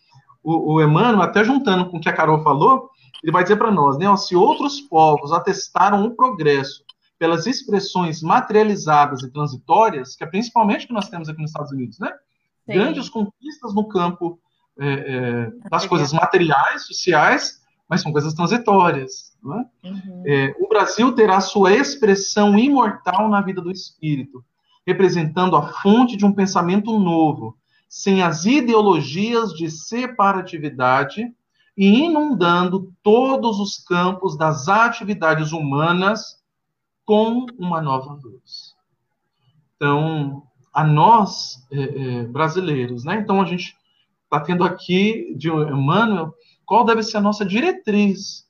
o, 0.44 0.74
o 0.74 0.82
Emmanuel, 0.82 1.22
até 1.22 1.44
juntando 1.44 1.90
com 1.90 1.98
o 1.98 2.02
que 2.02 2.10
a 2.10 2.14
Carol 2.14 2.44
falou, 2.44 2.90
ele 3.24 3.32
vai 3.32 3.44
dizer 3.44 3.56
para 3.56 3.72
nós, 3.72 3.98
né? 3.98 4.10
Ó, 4.10 4.18
se 4.18 4.36
outros 4.36 4.82
povos 4.82 5.32
atestaram 5.32 6.06
o 6.06 6.16
progresso 6.16 6.84
pelas 7.18 7.46
expressões 7.46 8.22
materializadas 8.22 9.24
e 9.24 9.32
transitórias, 9.32 10.16
que 10.16 10.24
é 10.24 10.28
principalmente 10.28 10.84
o 10.84 10.88
que 10.88 10.94
nós 10.94 11.08
temos 11.08 11.30
aqui 11.30 11.40
nos 11.40 11.52
Estados 11.52 11.72
Unidos, 11.72 12.00
né? 12.00 12.12
Grandes 12.68 13.08
conquistas 13.10 13.74
no 13.74 13.88
campo 13.88 14.40
é, 14.78 14.88
é, 14.88 15.70
das 15.70 15.86
coisas 15.86 16.12
materiais, 16.12 16.86
sociais, 16.86 17.62
mas 17.88 18.02
são 18.02 18.12
coisas 18.12 18.34
transitórias. 18.34 19.34
É? 19.44 19.88
Uhum. 19.88 20.24
É, 20.26 20.56
o 20.60 20.68
Brasil 20.68 21.14
terá 21.14 21.40
sua 21.40 21.74
expressão 21.74 22.58
imortal 22.58 23.30
na 23.30 23.42
vida 23.42 23.62
do 23.62 23.72
espírito, 23.72 24.44
representando 24.86 25.56
a 25.56 25.68
fonte 25.68 26.18
de 26.18 26.26
um 26.26 26.34
pensamento 26.34 26.98
novo, 27.00 27.58
sem 27.88 28.24
as 28.24 28.46
ideologias 28.46 29.54
de 29.54 29.70
separatividade 29.70 31.32
e 31.78 32.06
inundando 32.06 32.92
todos 33.02 33.60
os 33.60 33.78
campos 33.78 34.38
das 34.38 34.68
atividades 34.68 35.52
humanas 35.52 36.42
com 37.06 37.46
uma 37.58 37.82
nova 37.82 38.14
luz. 38.14 38.74
Então, 39.76 40.44
a 40.74 40.84
nós, 40.84 41.68
é, 41.72 41.82
é, 41.82 42.24
brasileiros, 42.24 43.04
né? 43.04 43.16
Então, 43.16 43.42
a 43.42 43.46
gente 43.46 43.76
está 44.24 44.40
tendo 44.40 44.64
aqui 44.64 45.36
de 45.38 45.50
Emmanuel 45.50 46.34
qual 46.66 46.86
deve 46.86 47.04
ser 47.04 47.18
a 47.18 47.22
nossa 47.22 47.46
diretriz. 47.46 48.44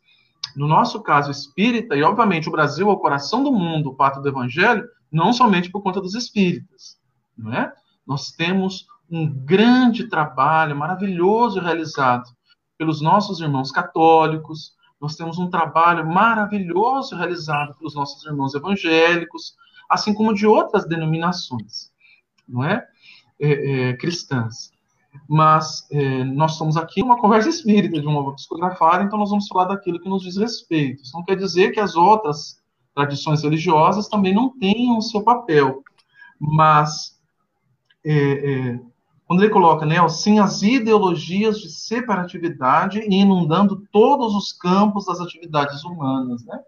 No 0.56 0.68
nosso 0.68 1.02
caso 1.02 1.32
espírita, 1.32 1.96
e 1.96 2.04
obviamente 2.04 2.48
o 2.48 2.52
Brasil 2.52 2.88
é 2.88 2.92
o 2.92 2.98
coração 2.98 3.44
do 3.44 3.52
mundo, 3.52 3.90
o 3.90 3.96
pato 3.96 4.22
do 4.22 4.30
evangelho, 4.30 4.88
não 5.14 5.32
somente 5.32 5.70
por 5.70 5.82
conta 5.82 6.02
dos 6.02 6.16
espíritas, 6.16 6.98
não 7.38 7.54
é? 7.54 7.72
Nós 8.06 8.32
temos 8.32 8.88
um 9.10 9.30
grande 9.30 10.10
trabalho 10.10 10.76
maravilhoso 10.76 11.60
realizado 11.60 12.30
pelos 12.78 13.00
nossos 13.00 13.40
irmãos 13.40 13.72
católicos, 13.72 14.76
nós 15.00 15.16
temos 15.16 15.38
um 15.38 15.50
trabalho 15.50 16.10
maravilhoso 16.10 17.16
realizado 17.16 17.78
pelos 17.78 17.94
nossos 17.94 18.26
irmãos 18.26 18.56
evangélicos, 18.56 19.56
assim 19.90 20.14
como 20.14 20.34
de 20.34 20.48
outras 20.48 20.88
denominações, 20.88 21.92
não 22.48 22.64
é? 22.64 22.88
é, 23.40 23.90
é 23.90 23.98
cristãs. 23.98 24.72
Mas 25.30 25.88
é, 25.92 26.24
nós 26.24 26.54
estamos 26.54 26.76
aqui 26.76 27.02
numa 27.02 27.20
conversa 27.20 27.50
espírita 27.50 28.02
de 28.02 28.08
uma 28.08 28.34
psicografada, 28.34 29.04
então 29.04 29.20
nós 29.20 29.30
vamos 29.30 29.48
falar 29.48 29.66
daquilo 29.66 30.00
que 30.00 30.10
nos 30.10 30.24
diz 30.24 30.38
respeito. 30.38 31.04
Isso 31.04 31.16
não 31.16 31.24
quer 31.24 31.36
dizer 31.36 31.72
que 31.72 31.80
as 31.80 31.96
outras 31.96 32.63
tradições 32.94 33.44
religiosas 33.44 34.08
também 34.08 34.34
não 34.34 34.50
tenham 34.58 34.98
o 34.98 35.02
seu 35.02 35.24
papel, 35.24 35.84
mas 36.40 37.20
é, 38.06 38.14
é, 38.14 38.80
quando 39.26 39.42
ele 39.42 39.52
coloca, 39.52 39.86
né, 39.86 40.08
sem 40.10 40.40
as 40.40 40.62
ideologias 40.62 41.60
de 41.60 41.70
separatividade 41.72 43.00
inundando 43.10 43.84
todos 43.92 44.36
os 44.36 44.52
campos 44.54 45.06
das 45.06 45.20
atividades 45.20 45.84
humanas, 45.84 46.46
né? 46.46 46.60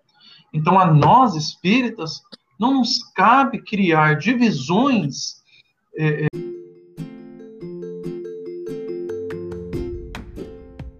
Então, 0.53 0.79
a 0.79 0.91
nós 0.91 1.35
espíritas 1.35 2.21
não 2.57 2.75
nos 2.75 3.03
cabe 3.13 3.61
criar 3.61 4.15
divisões 4.15 5.43
é, 5.97 6.27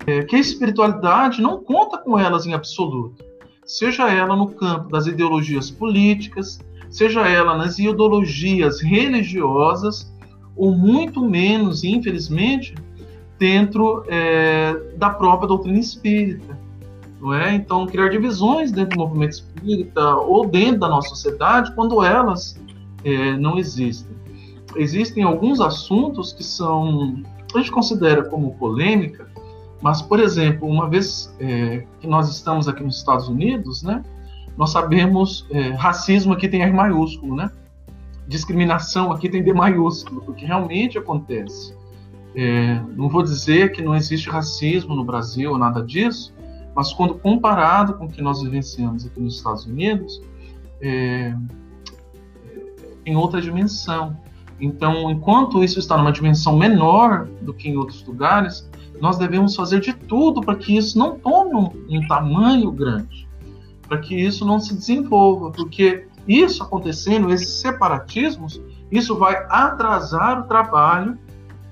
é, 0.05 0.23
que 0.23 0.35
a 0.35 0.39
espiritualidade 0.39 1.41
não 1.41 1.63
conta 1.63 1.97
com 1.97 2.19
elas 2.19 2.45
em 2.45 2.53
absoluto, 2.53 3.23
seja 3.65 4.10
ela 4.10 4.36
no 4.36 4.47
campo 4.47 4.89
das 4.89 5.08
ideologias 5.08 5.71
políticas, 5.71 6.60
seja 6.89 7.28
ela 7.28 7.58
nas 7.58 7.80
ideologias 7.80 8.82
religiosas 8.82 10.13
ou 10.56 10.71
muito 10.71 11.21
menos, 11.21 11.84
infelizmente, 11.84 12.75
dentro 13.38 14.06
é, 14.08 14.73
da 14.95 15.10
própria 15.10 15.47
doutrina 15.47 15.80
espírita. 15.80 16.58
Não 17.19 17.34
é? 17.34 17.56
Então, 17.56 17.86
criar 17.88 18.10
divisões 18.10 18.71
dentro 18.71 18.97
do 18.97 19.04
movimento 19.04 19.32
espírita 19.32 20.15
ou 20.15 20.47
dentro 20.47 20.82
da 20.82 20.88
nossa 20.89 21.10
sociedade 21.10 21.73
quando 21.73 22.04
elas 22.04 22.58
é, 23.04 23.36
não 23.38 23.58
existem. 23.58 24.15
Existem 24.75 25.23
alguns 25.23 25.60
assuntos 25.60 26.34
que 26.34 26.43
são, 26.43 27.23
a 27.54 27.58
gente 27.58 27.71
considera 27.71 28.23
como 28.23 28.56
polêmica, 28.56 29.28
mas, 29.81 30.01
por 30.01 30.19
exemplo, 30.19 30.67
uma 30.67 30.89
vez 30.89 31.33
é, 31.39 31.85
que 31.99 32.07
nós 32.07 32.29
estamos 32.29 32.67
aqui 32.67 32.83
nos 32.83 32.97
Estados 32.97 33.27
Unidos, 33.27 33.83
né, 33.83 34.03
nós 34.57 34.71
sabemos 34.71 35.45
é, 35.51 35.69
racismo 35.71 36.33
aqui 36.33 36.47
tem 36.47 36.61
R 36.61 36.71
maiúsculo, 36.71 37.35
né? 37.35 37.51
discriminação 38.27 39.11
aqui 39.11 39.29
tem 39.29 39.43
D 39.43 39.53
maiúsculo, 39.53 40.21
porque 40.21 40.45
realmente 40.45 40.97
acontece. 40.97 41.75
É, 42.35 42.81
não 42.95 43.07
vou 43.07 43.21
dizer 43.21 43.71
que 43.71 43.81
não 43.81 43.95
existe 43.95 44.29
racismo 44.29 44.95
no 44.95 45.03
Brasil 45.03 45.51
ou 45.51 45.57
nada 45.57 45.83
disso, 45.83 46.33
mas 46.75 46.91
quando 46.91 47.15
comparado 47.15 47.93
com 47.93 48.05
o 48.05 48.09
que 48.09 48.21
nós 48.21 48.41
vivenciamos 48.41 49.05
aqui 49.05 49.19
nos 49.19 49.38
Estados 49.38 49.65
Unidos, 49.65 50.21
é, 50.81 51.35
em 53.05 53.15
outra 53.15 53.41
dimensão. 53.41 54.17
Então, 54.59 55.09
enquanto 55.09 55.63
isso 55.63 55.79
está 55.79 55.97
numa 55.97 56.11
dimensão 56.11 56.57
menor 56.57 57.27
do 57.41 57.53
que 57.53 57.69
em 57.69 57.77
outros 57.77 58.05
lugares, 58.05 58.69
nós 59.01 59.17
devemos 59.17 59.55
fazer 59.55 59.79
de 59.79 59.93
tudo 59.93 60.41
para 60.41 60.55
que 60.55 60.75
isso 60.75 60.97
não 60.97 61.17
tome 61.19 61.55
um, 61.55 61.97
um 61.97 62.08
tamanho 62.08 62.71
grande, 62.71 63.27
para 63.88 63.97
que 63.97 64.15
isso 64.15 64.45
não 64.45 64.60
se 64.60 64.73
desenvolva, 64.73 65.51
porque 65.51 66.08
isso 66.27 66.63
acontecendo, 66.63 67.31
esses 67.31 67.60
separatismos, 67.60 68.62
isso 68.91 69.15
vai 69.15 69.36
atrasar 69.49 70.39
o 70.39 70.47
trabalho 70.47 71.17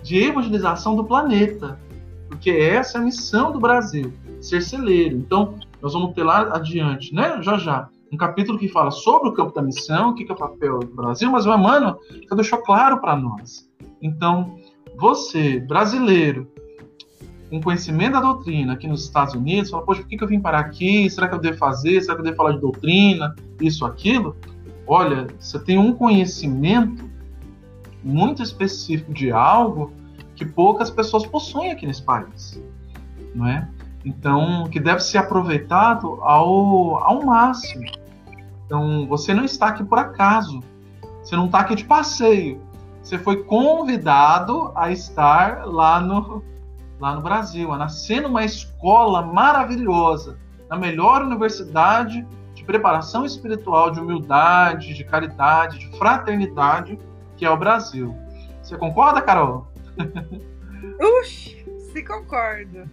de 0.04 0.18
evangelização 0.18 0.96
do 0.96 1.04
planeta, 1.04 1.80
porque 2.28 2.50
essa 2.50 2.98
é 2.98 3.02
a 3.02 3.04
missão 3.04 3.52
do 3.52 3.60
Brasil, 3.60 4.14
ser 4.42 4.62
celeiro. 4.62 5.18
Então, 5.18 5.56
nós 5.82 5.94
vamos 5.94 6.14
ter 6.14 6.24
lá 6.24 6.56
adiante, 6.56 7.14
né? 7.14 7.42
Já 7.42 7.58
já, 7.58 7.90
um 8.12 8.18
capítulo 8.18 8.60
que 8.60 8.68
fala 8.68 8.92
sobre 8.92 9.30
o 9.30 9.34
campo 9.34 9.54
da 9.54 9.62
missão, 9.62 10.10
o 10.10 10.16
que 10.16 10.30
é 10.30 10.34
o 10.34 10.38
papel 10.38 10.80
do 10.80 10.96
Brasil, 10.96 11.32
mas 11.32 11.46
o 11.46 11.54
Emmanuel 11.54 12.00
já 12.30 12.36
deixou 12.36 12.60
claro 12.60 13.00
para 13.00 13.16
nós. 13.16 13.70
Então, 14.02 14.58
você, 14.98 15.60
brasileiro, 15.60 16.48
com 17.54 17.62
conhecimento 17.62 18.14
da 18.14 18.20
doutrina 18.20 18.74
aqui 18.74 18.88
nos 18.88 19.04
Estados 19.04 19.36
Unidos, 19.36 19.70
fala, 19.70 19.84
poxa, 19.84 20.02
por 20.02 20.08
que, 20.08 20.18
que 20.18 20.24
eu 20.24 20.28
vim 20.28 20.40
parar 20.40 20.62
aqui? 20.62 21.08
Será 21.08 21.28
que 21.28 21.36
eu 21.36 21.40
devo 21.40 21.56
fazer? 21.56 22.02
Será 22.02 22.16
que 22.16 22.22
eu 22.22 22.26
devo 22.26 22.36
falar 22.36 22.54
de 22.54 22.60
doutrina? 22.60 23.36
Isso, 23.62 23.86
aquilo? 23.86 24.36
Olha, 24.88 25.28
você 25.40 25.60
tem 25.60 25.78
um 25.78 25.94
conhecimento 25.94 27.08
muito 28.04 28.42
específico 28.42 29.14
de 29.14 29.32
algo 29.32 29.94
que 30.36 30.44
poucas 30.44 30.90
pessoas 30.90 31.28
possuem 31.28 31.72
aqui 31.72 31.86
nesse 31.86 32.02
país, 32.02 32.60
não 33.36 33.48
é? 33.48 33.70
Então, 34.04 34.64
que 34.64 34.80
deve 34.80 35.02
ser 35.02 35.20
aproveitado 35.20 36.18
ao, 36.24 36.98
ao 37.04 37.24
máximo. 37.24 37.86
Então, 38.66 39.06
você 39.06 39.32
não 39.32 39.46
está 39.46 39.68
aqui 39.68 39.84
por 39.84 40.00
acaso. 40.00 40.60
Você 41.22 41.36
não 41.36 41.46
está 41.46 41.60
aqui 41.60 41.76
de 41.76 41.86
passeio. 41.86 42.60
Você 43.04 43.20
foi 43.20 43.44
convidado 43.44 44.72
a 44.76 44.92
estar 44.92 45.68
lá 45.68 46.02
no, 46.02 46.44
lá 47.00 47.16
no 47.16 47.22
Brasil, 47.22 47.72
a 47.72 47.78
nascer 47.78 48.22
numa 48.22 48.44
escola 48.44 49.22
maravilhosa, 49.22 50.38
na 50.70 50.78
melhor 50.78 51.22
universidade 51.24 52.26
de 52.54 52.64
preparação 52.64 53.26
espiritual, 53.26 53.92
de 53.92 54.00
humildade, 54.00 54.94
de 54.94 55.04
caridade, 55.04 55.80
de 55.80 55.98
fraternidade, 55.98 56.98
que 57.36 57.46
é 57.46 57.50
o 57.50 57.58
Brasil. 57.58 58.16
Você 58.62 58.78
concorda, 58.78 59.22
Carol? 59.22 59.68
Ux, 61.00 61.56
se 61.92 62.04
concordo. 62.04 62.90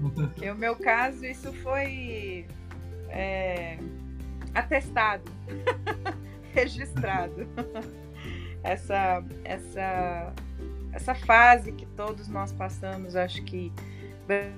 No 0.00 0.54
meu 0.54 0.74
caso, 0.76 1.24
isso 1.24 1.52
foi 1.52 2.46
é, 3.08 3.78
atestado, 4.54 5.30
registrado. 6.54 7.46
essa, 8.62 9.22
essa 9.44 10.32
essa 10.92 11.14
fase 11.14 11.72
que 11.72 11.86
todos 11.86 12.28
nós 12.28 12.52
passamos, 12.52 13.16
acho 13.16 13.42
que 13.44 13.72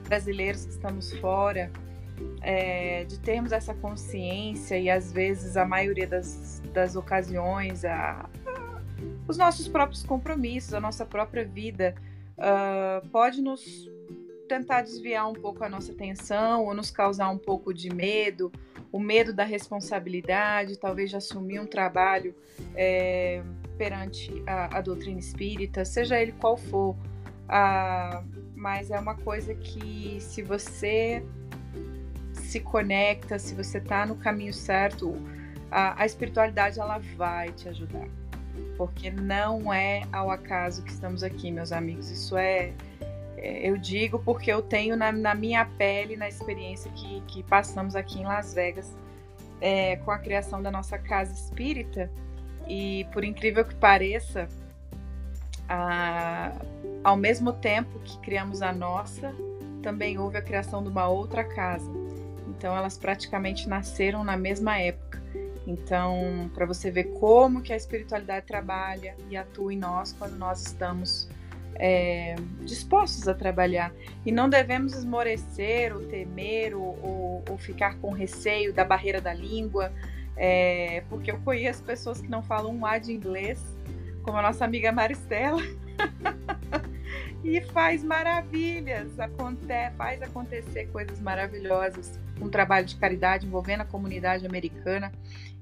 brasileiros 0.06 0.64
que 0.64 0.72
estamos 0.72 1.12
fora, 1.18 1.70
é, 2.40 3.04
de 3.04 3.18
termos 3.20 3.52
essa 3.52 3.74
consciência 3.74 4.78
e 4.78 4.90
às 4.90 5.12
vezes 5.12 5.56
a 5.56 5.64
maioria 5.64 6.06
das, 6.06 6.62
das 6.72 6.94
ocasiões, 6.96 7.84
a, 7.84 8.28
a, 8.46 8.82
os 9.26 9.36
nossos 9.36 9.68
próprios 9.68 10.02
compromissos, 10.02 10.74
a 10.74 10.80
nossa 10.80 11.06
própria 11.06 11.44
vida, 11.44 11.94
uh, 12.36 13.06
pode 13.08 13.40
nos 13.40 13.90
tentar 14.48 14.82
desviar 14.82 15.28
um 15.28 15.32
pouco 15.32 15.64
a 15.64 15.68
nossa 15.68 15.92
atenção 15.92 16.64
ou 16.64 16.74
nos 16.74 16.90
causar 16.90 17.30
um 17.30 17.38
pouco 17.38 17.72
de 17.72 17.92
medo, 17.92 18.52
o 18.90 19.00
medo 19.00 19.32
da 19.32 19.44
responsabilidade, 19.44 20.78
talvez 20.78 21.08
de 21.08 21.16
assumir 21.16 21.58
um 21.58 21.66
trabalho. 21.66 22.34
É, 22.74 23.42
perante 23.82 24.30
a, 24.46 24.78
a 24.78 24.80
doutrina 24.80 25.18
espírita, 25.18 25.84
seja 25.84 26.20
ele 26.20 26.30
qual 26.30 26.56
for. 26.56 26.94
Ah, 27.48 28.22
mas 28.54 28.92
é 28.92 29.00
uma 29.00 29.16
coisa 29.16 29.56
que, 29.56 30.18
se 30.20 30.40
você 30.40 31.20
se 32.32 32.60
conecta, 32.60 33.40
se 33.40 33.56
você 33.56 33.78
está 33.78 34.06
no 34.06 34.14
caminho 34.14 34.54
certo, 34.54 35.16
a, 35.68 36.00
a 36.00 36.06
espiritualidade 36.06 36.78
ela 36.78 36.98
vai 37.16 37.50
te 37.50 37.68
ajudar. 37.70 38.06
Porque 38.76 39.10
não 39.10 39.74
é 39.74 40.02
ao 40.12 40.30
acaso 40.30 40.84
que 40.84 40.92
estamos 40.92 41.24
aqui, 41.24 41.50
meus 41.50 41.72
amigos. 41.72 42.08
Isso 42.08 42.36
é, 42.36 42.72
é 43.36 43.68
eu 43.68 43.76
digo 43.76 44.20
porque 44.20 44.52
eu 44.52 44.62
tenho 44.62 44.96
na, 44.96 45.10
na, 45.10 45.34
minha 45.34 45.64
pele, 45.64 46.16
na 46.16 46.28
experiência 46.28 46.88
que, 46.92 47.20
que 47.22 47.42
passamos 47.42 47.96
aqui 47.96 48.20
em 48.20 48.24
Las 48.24 48.54
Vegas, 48.54 48.96
é, 49.60 49.96
com 49.96 50.12
a 50.12 50.18
criação 50.20 50.62
da 50.62 50.70
nossa 50.70 50.96
casa 50.98 51.32
espírita, 51.32 52.08
e 52.72 53.04
por 53.12 53.22
incrível 53.22 53.66
que 53.66 53.74
pareça, 53.74 54.48
a, 55.68 56.52
ao 57.04 57.18
mesmo 57.18 57.52
tempo 57.52 57.98
que 57.98 58.18
criamos 58.20 58.62
a 58.62 58.72
nossa, 58.72 59.34
também 59.82 60.18
houve 60.18 60.38
a 60.38 60.42
criação 60.42 60.82
de 60.82 60.88
uma 60.88 61.06
outra 61.06 61.44
casa. 61.44 61.90
Então 62.48 62.74
elas 62.74 62.96
praticamente 62.96 63.68
nasceram 63.68 64.24
na 64.24 64.38
mesma 64.38 64.78
época. 64.78 65.20
Então, 65.66 66.50
para 66.54 66.64
você 66.64 66.90
ver 66.90 67.12
como 67.20 67.60
que 67.60 67.74
a 67.74 67.76
espiritualidade 67.76 68.46
trabalha 68.46 69.14
e 69.28 69.36
atua 69.36 69.74
em 69.74 69.76
nós 69.76 70.14
quando 70.14 70.38
nós 70.38 70.62
estamos 70.66 71.28
é, 71.74 72.36
dispostos 72.62 73.28
a 73.28 73.34
trabalhar. 73.34 73.92
E 74.24 74.32
não 74.32 74.48
devemos 74.48 74.94
esmorecer, 74.94 75.94
ou 75.94 76.06
temer, 76.06 76.74
ou, 76.74 76.98
ou, 77.02 77.44
ou 77.50 77.58
ficar 77.58 77.98
com 77.98 78.12
receio 78.12 78.72
da 78.72 78.82
barreira 78.82 79.20
da 79.20 79.34
língua, 79.34 79.92
é, 80.36 81.02
porque 81.08 81.30
eu 81.30 81.38
conheço 81.40 81.82
pessoas 81.82 82.20
que 82.20 82.28
não 82.28 82.42
falam 82.42 82.74
um 82.74 82.86
A 82.86 82.98
de 82.98 83.12
inglês, 83.12 83.62
como 84.22 84.36
a 84.38 84.42
nossa 84.42 84.64
amiga 84.64 84.92
Maristela, 84.92 85.60
e 87.44 87.60
faz 87.60 88.02
maravilhas, 88.02 89.18
acontece, 89.18 89.96
faz 89.96 90.22
acontecer 90.22 90.86
coisas 90.86 91.20
maravilhosas, 91.20 92.18
um 92.40 92.48
trabalho 92.48 92.86
de 92.86 92.96
caridade 92.96 93.46
envolvendo 93.46 93.82
a 93.82 93.84
comunidade 93.84 94.46
americana. 94.46 95.12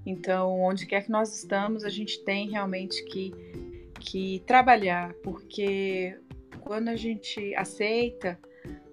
Então, 0.04 0.61
onde 0.61 0.87
quer 0.87 1.04
que 1.04 1.11
nós 1.11 1.37
estamos, 1.37 1.85
a 1.85 1.90
gente 1.90 2.22
tem 2.24 2.50
realmente 2.50 3.04
que, 3.04 3.35
que 3.98 4.42
trabalhar, 4.46 5.12
porque 5.22 6.16
quando 6.61 6.88
a 6.88 6.96
gente 6.96 7.54
aceita 7.54 8.38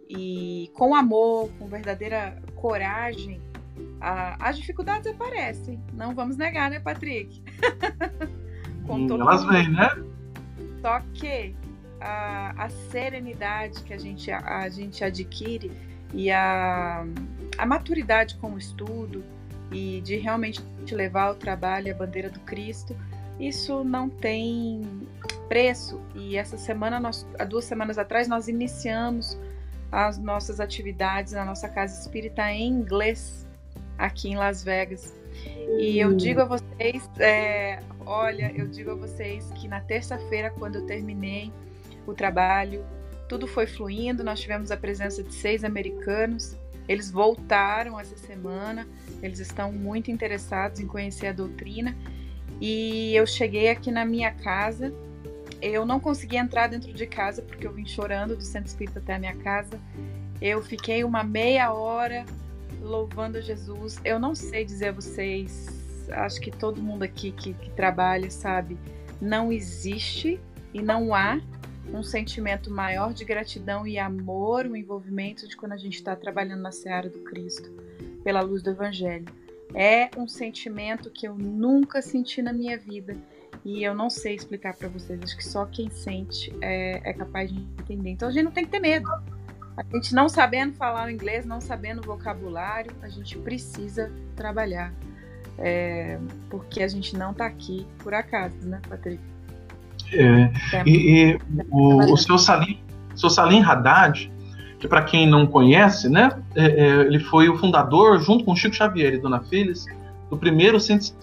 e 0.09 0.71
com 0.73 0.95
amor, 0.95 1.49
com 1.59 1.67
verdadeira 1.67 2.41
coragem, 2.55 3.41
a, 3.99 4.49
as 4.49 4.57
dificuldades 4.57 5.07
aparecem. 5.07 5.79
Não 5.93 6.13
vamos 6.13 6.37
negar, 6.37 6.69
né, 6.69 6.79
Patrick? 6.79 7.41
todo 9.07 9.21
Elas 9.21 9.43
vêm, 9.45 9.69
né? 9.69 9.89
Só 10.81 11.01
que 11.13 11.55
a, 11.99 12.65
a, 12.65 12.69
serenidade 12.69 13.83
que 13.83 13.93
a 13.93 13.97
gente, 13.97 14.31
a, 14.31 14.59
a 14.59 14.69
gente 14.69 15.03
adquire 15.03 15.71
e 16.13 16.31
a, 16.31 17.05
a 17.57 17.65
maturidade 17.65 18.35
com 18.35 18.53
o 18.53 18.57
estudo 18.57 19.23
e 19.71 19.99
de 20.01 20.15
realmente 20.15 20.61
levar 20.91 21.31
o 21.31 21.35
trabalho 21.35 21.93
a 21.93 21.97
bandeira 21.97 22.29
do 22.29 22.39
Cristo, 22.41 22.95
isso 23.39 23.83
não 23.83 24.09
tem 24.09 24.81
preço. 25.49 25.99
E 26.15 26.37
essa 26.37 26.57
semana, 26.57 26.99
nós, 26.99 27.27
há 27.37 27.43
duas 27.43 27.65
semanas 27.65 27.97
atrás, 27.97 28.27
nós 28.27 28.47
iniciamos 28.47 29.37
as 29.91 30.17
nossas 30.17 30.59
atividades 30.59 31.33
na 31.33 31.45
nossa 31.45 31.67
casa 31.67 31.99
espírita 31.99 32.49
em 32.51 32.67
inglês 32.67 33.46
aqui 33.97 34.29
em 34.29 34.37
Las 34.37 34.63
Vegas. 34.63 35.15
E 35.77 35.99
eu 35.99 36.09
hum. 36.09 36.17
digo 36.17 36.41
a 36.41 36.45
vocês, 36.45 37.09
é, 37.19 37.79
olha, 38.05 38.51
eu 38.55 38.67
digo 38.67 38.91
a 38.91 38.95
vocês 38.95 39.49
que 39.55 39.67
na 39.67 39.81
terça-feira, 39.81 40.49
quando 40.51 40.75
eu 40.75 40.85
terminei 40.85 41.51
o 42.05 42.13
trabalho, 42.13 42.85
tudo 43.27 43.45
foi 43.47 43.67
fluindo. 43.67 44.23
Nós 44.23 44.39
tivemos 44.39 44.71
a 44.71 44.77
presença 44.77 45.21
de 45.21 45.33
seis 45.33 45.63
americanos. 45.63 46.55
Eles 46.87 47.11
voltaram 47.11 47.99
essa 47.99 48.17
semana. 48.17 48.87
Eles 49.21 49.39
estão 49.39 49.71
muito 49.71 50.09
interessados 50.09 50.79
em 50.79 50.87
conhecer 50.87 51.27
a 51.27 51.33
doutrina. 51.33 51.95
E 52.61 53.13
eu 53.15 53.27
cheguei 53.27 53.69
aqui 53.69 53.91
na 53.91 54.05
minha 54.05 54.31
casa. 54.31 54.93
Eu 55.61 55.85
não 55.85 55.99
consegui 55.99 56.37
entrar 56.37 56.67
dentro 56.67 56.93
de 56.93 57.05
casa 57.05 57.41
porque 57.41 57.67
eu 57.67 57.73
vim 57.73 57.85
chorando 57.85 58.35
do 58.35 58.43
centro 58.43 58.67
espírita 58.67 58.99
até 58.99 59.15
a 59.15 59.19
minha 59.19 59.35
casa. 59.35 59.79
Eu 60.41 60.61
fiquei 60.61 61.03
uma 61.03 61.23
meia 61.23 61.73
hora 61.73 62.25
louvando 62.81 63.41
Jesus. 63.41 63.99
Eu 64.03 64.19
não 64.19 64.35
sei 64.35 64.65
dizer 64.65 64.89
a 64.89 64.91
vocês, 64.91 65.67
acho 66.11 66.39
que 66.39 66.51
todo 66.51 66.81
mundo 66.81 67.03
aqui 67.03 67.31
que, 67.31 67.53
que 67.53 67.69
trabalha 67.71 68.29
sabe, 68.29 68.77
não 69.21 69.51
existe 69.51 70.39
e 70.73 70.81
não 70.81 71.13
há 71.13 71.39
um 71.93 72.03
sentimento 72.03 72.69
maior 72.69 73.13
de 73.13 73.23
gratidão 73.23 73.87
e 73.87 73.97
amor, 73.97 74.65
o 74.65 74.75
envolvimento 74.75 75.47
de 75.47 75.55
quando 75.55 75.73
a 75.73 75.77
gente 75.77 75.95
está 75.95 76.15
trabalhando 76.15 76.61
na 76.61 76.71
seara 76.71 77.09
do 77.09 77.19
Cristo, 77.19 77.71
pela 78.23 78.41
luz 78.41 78.61
do 78.61 78.71
Evangelho. 78.71 79.25
É 79.73 80.09
um 80.17 80.27
sentimento 80.27 81.09
que 81.09 81.27
eu 81.27 81.35
nunca 81.35 82.01
senti 82.01 82.41
na 82.41 82.53
minha 82.53 82.77
vida 82.77 83.15
e 83.63 83.83
eu 83.83 83.93
não 83.93 84.09
sei 84.09 84.35
explicar 84.35 84.75
para 84.75 84.87
vocês. 84.87 85.21
Acho 85.21 85.37
que 85.37 85.45
só 85.45 85.65
quem 85.65 85.89
sente 85.89 86.53
é, 86.61 87.09
é 87.09 87.13
capaz 87.13 87.51
de 87.51 87.59
entender. 87.59 88.11
Então 88.11 88.29
a 88.29 88.31
gente 88.31 88.43
não 88.43 88.51
tem 88.51 88.65
que 88.65 88.71
ter 88.71 88.79
medo. 88.79 89.09
A 89.77 89.83
gente 89.95 90.15
não 90.15 90.27
sabendo 90.27 90.73
falar 90.73 91.05
o 91.05 91.09
inglês, 91.09 91.45
não 91.45 91.61
sabendo 91.61 91.99
o 91.99 92.03
vocabulário, 92.03 92.91
a 93.03 93.07
gente 93.07 93.37
precisa 93.37 94.11
trabalhar. 94.35 94.91
É, 95.59 96.17
porque 96.49 96.81
a 96.81 96.87
gente 96.87 97.15
não 97.15 97.31
está 97.31 97.45
aqui 97.45 97.85
por 97.99 98.13
acaso, 98.13 98.55
né, 98.63 98.81
Patrícia? 98.89 99.37
É, 100.13 100.51
e, 100.85 101.31
e 101.31 101.39
o, 101.69 102.13
o, 102.13 102.17
seu 102.17 102.37
Salim, 102.37 102.79
seu 103.15 103.29
Salim 103.29 103.61
Haddad, 103.61 104.31
que 104.79 104.87
para 104.87 105.03
quem 105.03 105.27
não 105.27 105.45
conhece, 105.45 106.09
né, 106.09 106.29
é, 106.55 106.65
é, 106.65 106.85
ele 107.01 107.19
foi 107.19 107.49
o 107.49 107.57
fundador, 107.57 108.19
junto 108.19 108.45
com 108.45 108.55
Chico 108.55 108.75
Xavier 108.75 109.13
e 109.13 109.19
Dona 109.19 109.41
Phyllis, 109.41 109.85
do 110.29 110.37
primeiro 110.37 110.79
centro 110.79 111.13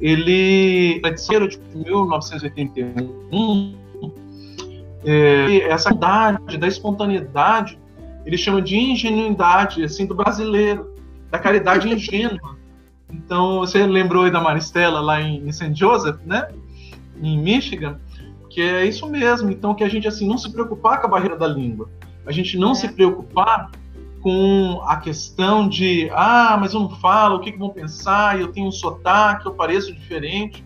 ele 0.00 1.02
é 1.04 1.10
de 1.10 1.60
1981 1.74 3.74
é, 5.04 5.68
essa 5.68 5.92
idade 5.92 6.56
da 6.56 6.66
espontaneidade 6.66 7.78
ele 8.24 8.38
chama 8.38 8.62
de 8.62 8.76
ingenuidade 8.76 9.84
assim 9.84 10.06
do 10.06 10.14
brasileiro 10.14 10.94
da 11.30 11.38
caridade 11.38 11.86
ingênua 11.92 12.58
então 13.12 13.58
você 13.58 13.86
lembrou 13.86 14.24
aí 14.24 14.30
da 14.30 14.40
Maristela 14.40 15.00
lá 15.00 15.20
em, 15.20 15.46
em 15.46 15.52
St. 15.52 15.74
Joseph 15.74 16.18
né 16.24 16.48
em 17.22 17.38
Michigan 17.38 18.00
que 18.48 18.62
é 18.62 18.86
isso 18.86 19.06
mesmo 19.08 19.50
então 19.50 19.74
que 19.74 19.84
a 19.84 19.88
gente 19.88 20.08
assim 20.08 20.26
não 20.26 20.38
se 20.38 20.50
preocupar 20.50 20.98
com 21.00 21.06
a 21.06 21.10
barreira 21.10 21.36
da 21.36 21.46
língua 21.46 21.90
a 22.26 22.32
gente 22.32 22.58
não 22.58 22.72
é. 22.72 22.74
se 22.74 22.88
preocupar 22.88 23.70
com 24.20 24.82
a 24.84 24.96
questão 24.96 25.68
de 25.68 26.10
ah, 26.12 26.56
mas 26.60 26.74
eu 26.74 26.80
não 26.80 26.90
falo, 26.90 27.36
o 27.36 27.40
que, 27.40 27.52
que 27.52 27.58
vão 27.58 27.70
pensar? 27.70 28.38
Eu 28.38 28.52
tenho 28.52 28.66
um 28.66 28.72
sotaque, 28.72 29.46
eu 29.46 29.54
pareço 29.54 29.92
diferente. 29.92 30.64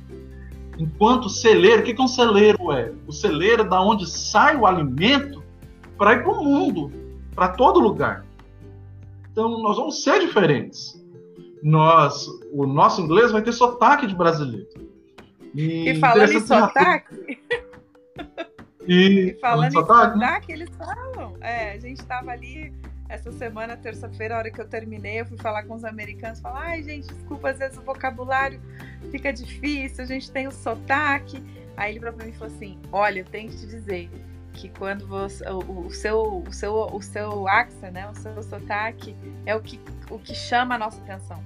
Enquanto 0.78 1.28
celeiro, 1.28 1.82
o 1.82 1.84
que, 1.84 1.94
que 1.94 2.02
um 2.02 2.08
celeiro 2.08 2.72
é? 2.72 2.92
O 3.06 3.12
celeiro 3.12 3.62
é 3.62 3.64
da 3.64 3.80
onde 3.80 4.08
sai 4.08 4.56
o 4.56 4.66
alimento 4.66 5.42
para 5.96 6.14
ir 6.14 6.24
para 6.24 6.32
o 6.32 6.44
mundo, 6.44 6.92
para 7.34 7.48
todo 7.48 7.78
lugar. 7.78 8.24
Então 9.30 9.58
nós 9.62 9.76
vamos 9.76 10.02
ser 10.02 10.20
diferentes. 10.20 11.00
Nós, 11.62 12.26
o 12.52 12.66
nosso 12.66 13.00
inglês 13.00 13.30
vai 13.30 13.40
ter 13.40 13.52
sotaque 13.52 14.06
de 14.06 14.14
brasileiro. 14.14 14.66
E, 15.54 15.90
e 15.90 15.98
falando 16.00 16.32
em 16.32 16.40
sotaque. 16.40 17.38
E, 18.86 19.30
e 19.30 19.38
falando 19.40 19.68
em 19.68 19.70
sotaque, 19.70 20.18
né? 20.18 20.26
sotaque, 20.26 20.52
eles 20.52 20.70
falam. 20.76 21.36
É, 21.40 21.72
a 21.72 21.78
gente 21.78 22.00
estava 22.00 22.32
ali 22.32 22.72
essa 23.08 23.30
semana, 23.32 23.76
terça-feira, 23.76 24.34
a 24.34 24.38
hora 24.38 24.50
que 24.50 24.60
eu 24.60 24.66
terminei, 24.66 25.20
eu 25.20 25.26
fui 25.26 25.36
falar 25.36 25.64
com 25.64 25.74
os 25.74 25.84
americanos, 25.84 26.40
falar, 26.40 26.62
ai 26.62 26.82
gente, 26.82 27.06
desculpa, 27.06 27.50
às 27.50 27.58
vezes 27.58 27.78
o 27.78 27.82
vocabulário 27.82 28.60
fica 29.10 29.32
difícil, 29.32 30.04
a 30.04 30.06
gente 30.06 30.30
tem 30.30 30.48
o 30.48 30.52
sotaque. 30.52 31.42
Aí 31.76 31.92
ele 31.92 32.00
para 32.00 32.12
mim 32.12 32.32
falou 32.32 32.54
assim, 32.54 32.78
olha, 32.92 33.20
eu 33.20 33.24
tenho 33.24 33.50
que 33.50 33.58
te 33.58 33.66
dizer 33.66 34.10
que 34.52 34.68
quando 34.68 35.06
você, 35.06 35.44
o, 35.48 35.86
o, 35.86 35.90
seu, 35.90 36.44
o 36.46 36.52
seu, 36.52 36.74
o 36.74 37.02
seu 37.02 37.48
accent, 37.48 37.92
né, 37.92 38.08
o 38.08 38.14
seu 38.14 38.42
sotaque 38.42 39.14
é 39.44 39.54
o 39.54 39.60
que, 39.60 39.80
o 40.08 40.18
que 40.18 40.34
chama 40.34 40.76
a 40.76 40.78
nossa 40.78 41.00
atenção. 41.02 41.42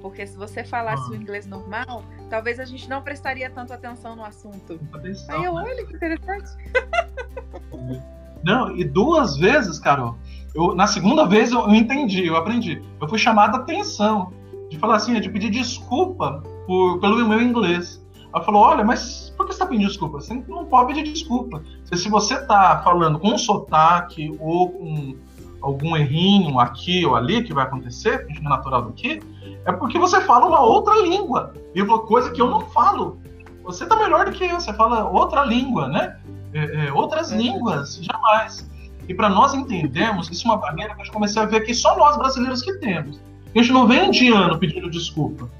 Porque 0.00 0.26
se 0.26 0.36
você 0.36 0.64
falasse 0.64 1.02
ah. 1.08 1.10
o 1.10 1.14
inglês 1.14 1.46
normal, 1.46 2.02
talvez 2.30 2.58
a 2.58 2.64
gente 2.64 2.88
não 2.88 3.02
prestaria 3.02 3.50
tanto 3.50 3.72
atenção 3.72 4.16
no 4.16 4.24
assunto. 4.24 4.80
Atenção, 4.94 5.38
Aí 5.38 5.44
eu, 5.44 5.54
né? 5.54 5.62
olha 5.62 5.86
que 5.86 5.94
interessante. 5.94 6.50
Não, 8.42 8.74
e 8.74 8.84
duas 8.84 9.36
vezes, 9.36 9.78
Carol, 9.78 10.16
eu, 10.54 10.74
na 10.74 10.86
segunda 10.86 11.26
vez 11.26 11.52
eu, 11.52 11.60
eu, 11.60 11.74
entendi, 11.74 12.26
eu 12.26 12.36
aprendi. 12.36 12.82
Eu 13.00 13.08
fui 13.08 13.18
chamado 13.18 13.56
a 13.56 13.60
atenção 13.60 14.32
de 14.68 14.78
falar 14.78 14.96
assim, 14.96 15.18
de 15.20 15.28
pedir 15.28 15.50
desculpa 15.50 16.42
por, 16.66 16.98
pelo 17.00 17.26
meu 17.28 17.40
inglês. 17.40 18.00
Ela 18.32 18.44
falou: 18.44 18.62
Olha, 18.62 18.84
mas 18.84 19.32
por 19.36 19.46
que 19.46 19.52
você 19.52 19.56
está 19.56 19.66
pedindo 19.66 19.88
desculpa? 19.88 20.20
Você 20.20 20.34
não 20.48 20.64
pode 20.64 20.94
pedir 20.94 21.12
desculpa. 21.12 21.62
Se, 21.84 22.08
você 22.08 22.34
está 22.34 22.80
falando 22.82 23.18
com 23.18 23.28
um 23.28 23.38
sotaque 23.38 24.36
ou 24.40 24.70
com 24.70 25.16
algum 25.60 25.96
errinho 25.96 26.58
aqui 26.58 27.04
ou 27.04 27.16
ali 27.16 27.42
que 27.42 27.52
vai 27.52 27.64
acontecer, 27.64 28.26
que 28.26 28.38
é 28.38 28.42
natural 28.42 28.82
daqui, 28.82 29.20
é 29.64 29.72
porque 29.72 29.98
você 29.98 30.20
fala 30.22 30.46
uma 30.46 30.60
outra 30.60 30.94
língua. 31.02 31.52
E 31.74 31.82
uma 31.82 31.98
coisa 32.00 32.30
que 32.30 32.40
eu 32.40 32.48
não 32.48 32.60
falo. 32.66 33.20
Você 33.64 33.84
está 33.84 33.94
melhor 33.96 34.24
do 34.24 34.32
que 34.32 34.44
eu, 34.44 34.58
você 34.58 34.72
fala 34.72 35.08
outra 35.08 35.44
língua, 35.44 35.88
né? 35.88 36.16
É, 36.52 36.86
é, 36.86 36.92
outras 36.92 37.30
é. 37.30 37.36
línguas, 37.36 38.02
jamais. 38.02 38.68
E 39.10 39.14
para 39.14 39.28
nós 39.28 39.52
entendermos, 39.54 40.30
isso 40.30 40.46
é 40.46 40.52
uma 40.52 40.58
barreira 40.58 40.94
que 40.94 41.00
a 41.00 41.04
gente 41.04 41.12
comecei 41.12 41.42
a 41.42 41.44
ver 41.44 41.62
que 41.62 41.74
só 41.74 41.98
nós 41.98 42.16
brasileiros 42.16 42.62
que 42.62 42.74
temos. 42.74 43.20
A 43.52 43.58
gente 43.58 43.72
não 43.72 43.84
vê 43.84 44.04
indiano 44.04 44.56
pedindo 44.56 44.88
desculpa. 44.88 45.50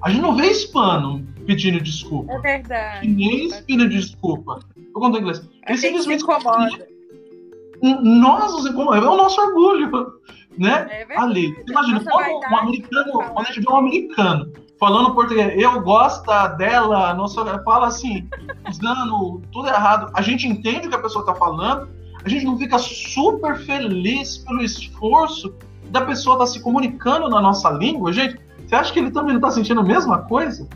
A 0.00 0.08
gente 0.08 0.22
não 0.22 0.34
vê 0.34 0.46
hispano 0.46 1.22
pedindo 1.46 1.78
desculpa. 1.78 2.32
É 2.32 2.38
verdade. 2.38 3.06
Chinês 3.06 3.60
pedindo 3.60 3.86
desculpa. 3.90 4.60
Eu 4.74 4.92
conto 4.94 5.18
inglês. 5.18 5.46
Ele 5.68 5.76
simplesmente 5.76 6.22
incomoda. 6.22 6.88
Nós 7.82 8.52
nos 8.52 8.64
incomodamos. 8.64 9.06
É 9.06 9.10
o 9.10 9.16
nosso 9.18 9.42
orgulho. 9.42 9.90
Né? 10.56 10.88
É 10.90 11.20
Ali. 11.20 11.54
Imagina, 11.68 12.02
quando 12.02 12.50
um 12.50 12.56
americano, 12.56 13.12
quando 13.12 13.40
a 13.40 13.52
gente 13.52 13.60
vê 13.60 13.70
um 13.70 13.76
americano 13.76 14.52
falando 14.80 15.14
português. 15.14 15.52
Eu 15.62 15.82
gosto 15.82 16.24
dela, 16.56 17.12
não 17.12 17.28
sou, 17.28 17.44
fala 17.62 17.88
assim, 17.88 18.26
usando 18.70 19.42
tudo 19.52 19.68
errado. 19.68 20.10
A 20.14 20.22
gente 20.22 20.48
entende 20.48 20.86
o 20.86 20.90
que 20.90 20.96
a 20.96 21.02
pessoa 21.02 21.20
está 21.20 21.34
falando, 21.34 21.94
a 22.24 22.28
gente 22.28 22.44
não 22.44 22.58
fica 22.58 22.78
super 22.78 23.56
feliz 23.58 24.38
pelo 24.38 24.62
esforço 24.62 25.54
da 25.90 26.00
pessoa 26.00 26.34
estar 26.34 26.46
tá 26.46 26.50
se 26.50 26.60
comunicando 26.60 27.28
na 27.28 27.40
nossa 27.40 27.70
língua, 27.70 28.12
gente. 28.12 28.38
Você 28.66 28.74
acha 28.74 28.92
que 28.92 28.98
ele 28.98 29.10
também 29.10 29.30
não 29.30 29.36
está 29.36 29.50
sentindo 29.50 29.80
a 29.80 29.84
mesma 29.84 30.18
coisa? 30.18 30.68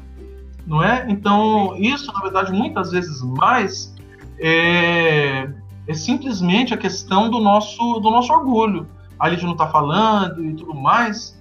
Não 0.66 0.82
é? 0.82 1.06
Então, 1.08 1.74
isso, 1.76 2.12
na 2.12 2.20
verdade, 2.20 2.52
muitas 2.52 2.92
vezes 2.92 3.20
mais 3.22 3.94
é, 4.38 5.50
é 5.86 5.94
simplesmente 5.94 6.72
a 6.72 6.76
questão 6.76 7.28
do 7.28 7.40
nosso, 7.40 7.98
do 7.98 8.10
nosso 8.10 8.32
orgulho. 8.32 8.86
A 9.18 9.28
gente 9.30 9.44
não 9.44 9.52
está 9.52 9.66
falando 9.66 10.44
e 10.44 10.54
tudo 10.54 10.74
mais. 10.74 11.38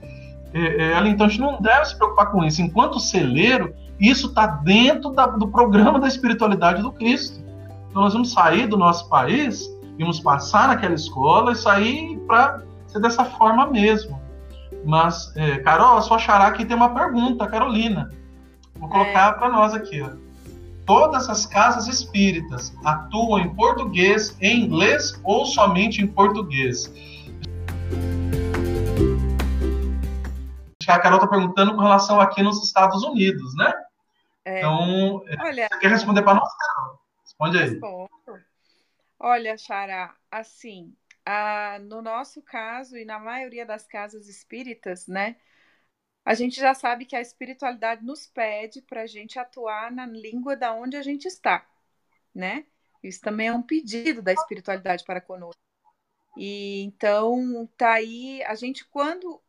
É, 0.54 0.94
é, 0.94 1.08
então, 1.08 1.28
a 1.28 1.30
gente 1.30 1.40
não 1.40 1.62
deve 1.62 1.86
se 1.86 1.96
preocupar 1.96 2.32
com 2.32 2.44
isso. 2.44 2.62
Enquanto 2.62 3.00
celeiro, 3.00 3.74
isso 4.00 4.28
está 4.28 4.48
dentro 4.48 5.12
da, 5.12 5.28
do 5.28 5.48
programa 5.48 6.00
da 6.00 6.08
espiritualidade 6.08 6.82
do 6.82 6.92
Cristo. 6.92 7.40
Então, 7.90 8.02
nós 8.02 8.14
vamos 8.14 8.32
sair 8.32 8.68
do 8.68 8.78
nosso 8.78 9.08
país, 9.08 9.70
vamos 10.04 10.20
passar 10.20 10.68
naquela 10.68 10.96
escola 10.96 11.52
e 11.52 11.56
sair 11.56 12.18
para 12.28 12.64
ser 12.88 13.00
dessa 13.00 13.26
forma 13.26 13.68
mesmo. 13.68 14.20
Mas, 14.86 15.36
é, 15.36 15.58
Carol, 15.60 15.98
a 15.98 16.02
sua 16.02 16.18
xará 16.18 16.48
aqui 16.48 16.66
tem 16.66 16.76
uma 16.76 16.94
pergunta, 16.94 17.48
Carolina. 17.48 18.10
Vou 18.76 18.90
colocar 18.90 19.30
é. 19.30 19.32
para 19.34 19.50
nós 19.50 19.74
aqui. 19.74 20.02
Ó. 20.02 20.10
Todas 20.86 21.30
as 21.30 21.46
casas 21.46 21.88
espíritas 21.88 22.74
atuam 22.84 23.40
em 23.40 23.54
português, 23.54 24.36
em 24.42 24.62
inglês 24.62 25.20
ou 25.24 25.46
somente 25.46 26.02
em 26.02 26.08
português? 26.08 26.92
A 30.88 30.98
Carol 30.98 31.18
está 31.18 31.28
perguntando 31.28 31.76
com 31.76 31.82
relação 31.82 32.20
aqui 32.20 32.42
nos 32.42 32.64
Estados 32.64 33.04
Unidos, 33.04 33.56
né? 33.56 33.72
É. 34.44 34.58
Então, 34.58 35.22
é, 35.28 35.36
Olha, 35.40 35.68
você 35.72 35.80
quer 35.80 35.92
responder 35.92 36.24
para 36.24 36.34
nós, 36.34 36.50
Carol? 36.58 37.00
Responde 37.24 37.58
aí. 37.60 37.70
Respondo. 37.70 38.10
Olha, 39.20 39.58
Xará, 39.58 40.16
assim, 40.32 40.96
no 41.82 42.02
nosso 42.02 42.42
caso 42.42 42.98
e 42.98 43.06
na 43.06 43.20
maioria 43.20 43.66
das 43.66 43.86
casas 43.86 44.28
espíritas, 44.28 45.08
né, 45.08 45.36
a 46.24 46.34
gente 46.34 46.60
já 46.60 46.74
sabe 46.74 47.06
que 47.06 47.16
a 47.16 47.22
espiritualidade 47.22 48.04
nos 48.04 48.26
pede 48.28 48.82
para 48.82 49.02
a 49.02 49.08
gente 49.08 49.38
atuar 49.38 49.92
na 49.92 50.06
língua 50.06 50.56
da 50.56 50.74
onde 50.74 50.96
a 50.96 51.02
gente 51.02 51.28
está, 51.28 51.68
né? 52.34 52.66
Isso 53.04 53.22
também 53.22 53.48
é 53.48 53.54
um 53.54 53.62
pedido 53.62 54.22
da 54.22 54.34
espiritualidade 54.34 55.04
para 55.04 55.22
conosco. 55.22 55.60
E 56.38 56.82
então 56.82 57.68
tá 57.78 57.94
aí 57.94 58.44
a 58.44 58.56
gente 58.56 58.86
quando 58.86 59.42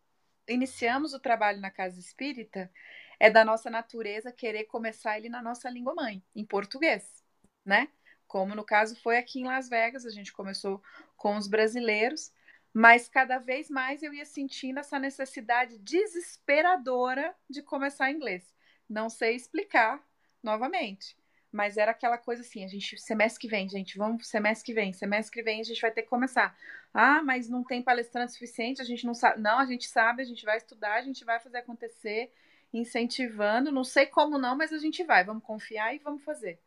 iniciamos 0.49 1.15
o 1.15 1.21
trabalho 1.21 1.61
na 1.61 1.71
casa 1.71 2.01
espírita 2.01 2.71
é 3.19 3.31
da 3.31 3.45
nossa 3.45 3.71
natureza 3.71 4.33
querer 4.33 4.65
começar 4.65 5.19
ele 5.19 5.29
na 5.29 5.43
nossa 5.43 5.69
língua 5.69 5.95
mãe, 5.95 6.23
em 6.35 6.45
português, 6.45 7.23
né? 7.65 7.89
Como 8.31 8.55
no 8.55 8.63
caso 8.63 8.95
foi 9.03 9.19
aqui 9.19 9.41
em 9.41 9.45
Las 9.49 9.69
Vegas, 9.69 10.07
a 10.07 10.11
gente 10.11 10.33
começou 10.33 10.81
com 11.17 11.37
os 11.37 11.49
brasileiros, 11.49 12.33
mas 12.73 13.09
cada 13.09 13.39
vez 13.39 13.69
mais 13.69 14.05
eu 14.05 14.15
ia 14.15 14.25
sentindo 14.25 14.79
essa 14.79 15.01
necessidade 15.01 15.77
desesperadora 15.81 17.35
de 17.51 17.61
começar 17.61 18.09
inglês. 18.09 18.55
Não 18.89 19.11
sei 19.11 19.35
explicar 19.35 20.01
novamente, 20.41 21.17
mas 21.51 21.77
era 21.77 21.91
aquela 21.91 22.17
coisa 22.17 22.43
assim, 22.43 22.65
a 22.65 22.69
gente 22.69 22.97
semestre 23.01 23.41
que 23.41 23.49
vem, 23.49 23.69
gente, 23.69 23.99
vamos 23.99 24.29
semestre 24.29 24.65
que 24.65 24.75
vem, 24.75 24.93
semestre 24.93 25.35
que 25.35 25.43
vem 25.43 25.61
a 25.61 25.65
gente 25.65 25.81
vai 25.81 25.91
ter 25.91 26.03
que 26.03 26.09
começar. 26.09 26.57
Ah, 26.95 27.25
mas 27.25 27.49
não 27.49 27.65
tem 27.65 27.83
palestrante 27.83 28.35
suficiente, 28.35 28.81
a 28.81 28.85
gente 28.85 29.05
não 29.05 29.13
sabe. 29.13 29.41
Não, 29.41 29.59
a 29.59 29.67
gente 29.67 29.89
sabe, 29.89 30.23
a 30.23 30.25
gente 30.25 30.45
vai 30.45 30.57
estudar, 30.57 30.95
a 30.95 31.03
gente 31.03 31.25
vai 31.25 31.41
fazer 31.41 31.59
acontecer, 31.59 32.33
incentivando, 32.73 33.73
não 33.73 33.83
sei 33.83 34.07
como 34.07 34.39
não, 34.39 34.57
mas 34.57 34.73
a 34.73 34.79
gente 34.79 35.03
vai, 35.03 35.25
vamos 35.25 35.43
confiar 35.43 35.97
e 35.97 35.99
vamos 35.99 36.23
fazer. 36.23 36.61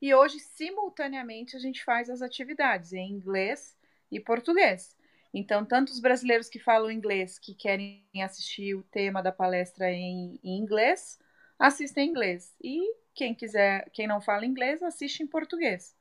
E 0.00 0.14
hoje, 0.14 0.38
simultaneamente, 0.38 1.56
a 1.56 1.58
gente 1.58 1.84
faz 1.84 2.08
as 2.08 2.22
atividades 2.22 2.92
em 2.92 3.10
inglês 3.10 3.76
e 4.10 4.18
português. 4.18 4.96
Então, 5.32 5.64
tanto 5.64 5.90
os 5.90 6.00
brasileiros 6.00 6.48
que 6.48 6.58
falam 6.58 6.90
inglês, 6.90 7.38
que 7.38 7.54
querem 7.54 8.02
assistir 8.22 8.74
o 8.74 8.82
tema 8.82 9.22
da 9.22 9.30
palestra 9.30 9.90
em, 9.92 10.40
em 10.42 10.58
inglês, 10.58 11.18
assistem 11.58 12.06
em 12.06 12.10
inglês. 12.10 12.54
E 12.62 12.80
quem 13.14 13.34
quiser, 13.34 13.88
quem 13.92 14.06
não 14.06 14.20
fala 14.20 14.46
inglês, 14.46 14.82
assiste 14.82 15.22
em 15.22 15.26
português. 15.26 15.94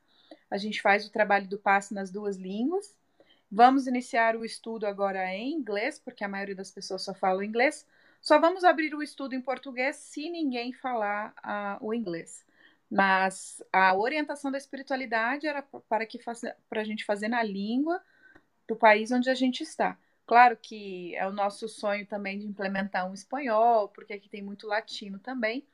A 0.50 0.58
gente 0.58 0.82
faz 0.82 1.06
o 1.06 1.12
trabalho 1.12 1.48
do 1.48 1.60
passe 1.60 1.94
nas 1.94 2.10
duas 2.10 2.38
línguas. 2.38 2.98
Vamos 3.52 3.88
iniciar 3.88 4.36
o 4.36 4.46
estudo 4.46 4.86
agora 4.86 5.34
em 5.36 5.54
inglês, 5.54 6.00
porque 6.00 6.24
a 6.24 6.28
maioria 6.28 6.56
das 6.56 6.72
pessoas 6.72 7.04
só 7.04 7.14
fala 7.14 7.46
inglês. 7.46 7.86
Só 8.22 8.40
vamos 8.40 8.64
abrir 8.64 8.96
o 8.96 9.04
estudo 9.04 9.36
em 9.36 9.42
português 9.42 9.96
se 9.98 10.30
ninguém 10.30 10.74
falar 10.74 11.34
uh, 11.40 11.86
o 11.86 11.94
inglês. 11.94 12.46
Mas 12.90 13.64
a 13.72 13.96
orientação 13.96 14.52
da 14.52 14.58
espiritualidade 14.58 15.46
era 15.46 15.62
para 15.62 16.06
que 16.06 16.20
para 16.70 16.82
a 16.82 16.84
gente 16.84 17.06
fazer 17.06 17.28
na 17.28 17.44
língua 17.44 18.02
do 18.68 18.76
país 18.76 19.12
onde 19.12 19.30
a 19.30 19.36
gente 19.36 19.62
está. 19.62 19.98
Claro 20.26 20.58
que 20.58 21.16
é 21.16 21.28
o 21.28 21.32
nosso 21.32 21.68
sonho 21.68 22.06
também 22.06 22.38
de 22.38 22.46
implementar 22.46 23.10
um 23.10 23.14
espanhol, 23.14 23.90
porque 23.90 24.14
aqui 24.14 24.30
tem 24.30 24.44
muito 24.44 24.68
latino 24.68 25.18
também, 25.18 25.68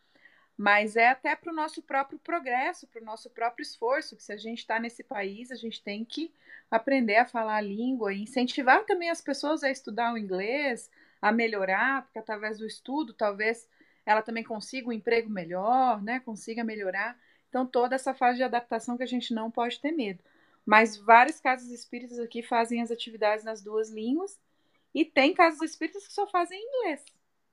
mas 0.58 0.96
é 0.96 1.10
até 1.10 1.36
para 1.36 1.52
o 1.52 1.56
nosso 1.56 1.82
próprio 1.82 2.18
progresso, 2.20 2.88
para 2.88 3.02
o 3.02 3.06
nosso 3.06 3.30
próprio 3.30 3.64
esforço, 3.64 4.16
que 4.16 4.24
se 4.24 4.32
a 4.32 4.38
gente 4.38 4.60
está 4.60 4.80
nesse 4.80 5.04
país, 5.04 5.52
a 5.52 5.56
gente 5.56 5.84
tem 5.84 6.06
que 6.06 6.34
aprender 6.72 7.18
a 7.18 7.26
falar 7.26 7.58
a 7.58 7.62
língua 7.62 8.14
e 8.14 8.24
incentivar 8.24 8.86
também 8.86 9.10
as 9.10 9.22
pessoas 9.22 9.64
a 9.64 9.70
estudar 9.70 10.14
o 10.14 10.18
inglês, 10.18 10.90
a 11.22 11.32
melhorar, 11.34 12.04
porque 12.04 12.20
através 12.20 12.58
do 12.58 12.66
estudo, 12.66 13.14
talvez 13.14 13.68
ela 14.06 14.22
também 14.22 14.44
consiga 14.44 14.88
um 14.88 14.94
emprego 14.94 15.30
melhor, 15.30 16.02
né? 16.02 16.20
Consiga 16.20 16.64
melhorar. 16.64 17.18
Então, 17.50 17.66
toda 17.66 17.96
essa 17.96 18.14
fase 18.14 18.38
de 18.38 18.44
adaptação 18.44 18.98
que 18.98 19.04
a 19.04 19.08
gente 19.08 19.34
não 19.34 19.50
pode 19.50 19.80
ter 19.80 19.92
medo. 19.92 20.24
Mas 20.66 20.98
várias 20.98 21.40
casas 21.40 21.70
espíritas 21.70 22.20
aqui 22.20 22.44
fazem 22.44 22.82
as 22.82 22.92
atividades 22.92 23.44
nas 23.44 23.62
duas 23.62 23.90
línguas 23.90 24.40
e 24.94 25.04
tem 25.06 25.34
casas 25.34 25.62
espíritas 25.62 26.08
que 26.08 26.14
só 26.14 26.28
fazem 26.28 26.60
em 26.60 26.68
inglês. 26.68 27.06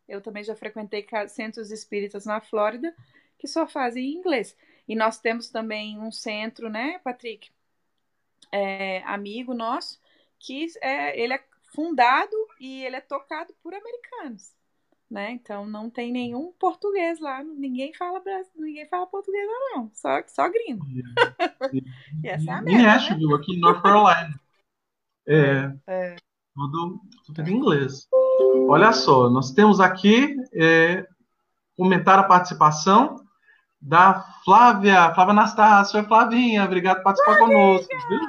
Eu 0.08 0.20
também 0.20 0.44
já 0.44 0.54
frequentei 0.54 1.06
centros 1.28 1.70
espíritas 1.70 2.26
na 2.26 2.40
Flórida 2.40 2.94
que 3.38 3.46
só 3.46 3.66
fazem 3.66 4.04
em 4.04 4.16
inglês. 4.18 4.56
E 4.86 4.94
nós 4.94 5.18
temos 5.18 5.48
também 5.48 5.98
um 5.98 6.10
centro, 6.10 6.68
né, 6.68 6.98
Patrick? 6.98 7.50
É, 8.50 9.02
amigo 9.04 9.54
nosso, 9.54 10.00
que 10.38 10.66
é, 10.80 11.18
ele 11.18 11.34
é 11.34 11.44
fundado 11.74 12.36
e 12.60 12.84
ele 12.84 12.96
é 12.96 13.00
tocado 13.00 13.54
por 13.62 13.72
americanos 13.72 14.54
né? 15.12 15.32
Então 15.32 15.66
não 15.66 15.90
tem 15.90 16.10
nenhum 16.10 16.52
português 16.58 17.20
lá, 17.20 17.44
ninguém 17.44 17.92
fala 17.92 18.20
ninguém 18.56 18.88
fala 18.88 19.06
português 19.06 19.46
lá 19.46 19.76
não, 19.76 19.90
só 19.92 20.22
só 20.26 20.48
gringo. 20.48 20.86
e 21.70 21.82
essa 22.26 22.50
é 22.50 22.54
a 22.54 22.62
merda, 22.62 22.80
em 22.80 22.86
Asheville, 22.86 23.28
né? 23.28 23.34
aqui 23.34 23.54
em 23.54 23.60
North 23.60 23.82
Carolina. 23.82 24.40
É, 25.28 25.72
é. 25.86 26.16
Tudo, 26.54 27.00
tudo 27.26 27.48
em 27.48 27.54
inglês. 27.54 28.08
Olha 28.68 28.92
só, 28.92 29.28
nós 29.28 29.52
temos 29.52 29.80
aqui 29.80 30.34
é, 30.54 31.06
comentário 31.76 32.24
a 32.24 32.28
participação 32.28 33.22
da 33.80 34.22
Flávia, 34.44 35.12
Flávia 35.14 35.32
Anastácia, 35.32 36.04
Flavinha, 36.04 36.64
obrigado 36.64 36.96
por 36.98 37.04
participar 37.04 37.38
conosco. 37.38 37.88
Viu? 38.08 38.20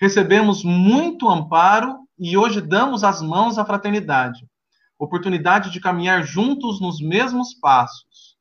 Recebemos 0.00 0.64
muito 0.64 1.28
amparo 1.28 2.01
e 2.18 2.36
hoje 2.36 2.60
damos 2.60 3.04
as 3.04 3.20
mãos 3.22 3.58
à 3.58 3.64
fraternidade, 3.64 4.46
oportunidade 4.98 5.70
de 5.70 5.80
caminhar 5.80 6.22
juntos 6.24 6.80
nos 6.80 7.00
mesmos 7.00 7.54
passos. 7.54 8.36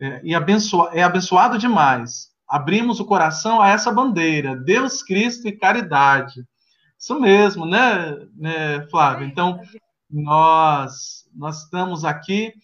É, 0.00 0.20
e 0.22 0.34
abençoa, 0.34 0.90
é 0.92 1.02
abençoado 1.02 1.58
demais. 1.58 2.28
Abrimos 2.48 3.00
o 3.00 3.04
coração 3.04 3.60
a 3.60 3.68
essa 3.68 3.92
bandeira, 3.92 4.56
Deus, 4.56 5.02
Cristo 5.02 5.48
e 5.48 5.56
caridade. 5.56 6.44
Isso 6.98 7.18
mesmo, 7.18 7.66
né, 7.66 8.16
né 8.36 8.86
Flávio? 8.88 9.26
Então, 9.26 9.60
nós, 10.10 11.28
nós 11.34 11.64
estamos 11.64 12.04
aqui 12.04 12.54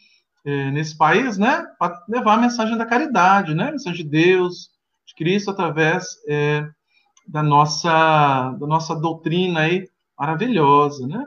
é, 0.44 0.70
nesse 0.70 0.96
país, 0.96 1.38
né, 1.38 1.64
para 1.78 2.02
levar 2.08 2.34
a 2.34 2.40
mensagem 2.40 2.76
da 2.76 2.86
caridade, 2.86 3.54
né, 3.54 3.68
a 3.68 3.72
mensagem 3.72 4.04
de 4.04 4.10
Deus, 4.10 4.70
de 5.06 5.14
Cristo, 5.14 5.50
através 5.50 6.04
é, 6.28 6.68
da, 7.26 7.42
nossa, 7.42 8.52
da 8.58 8.66
nossa 8.66 8.94
doutrina 8.94 9.60
aí, 9.60 9.88
maravilhosa, 10.18 11.06
né? 11.06 11.24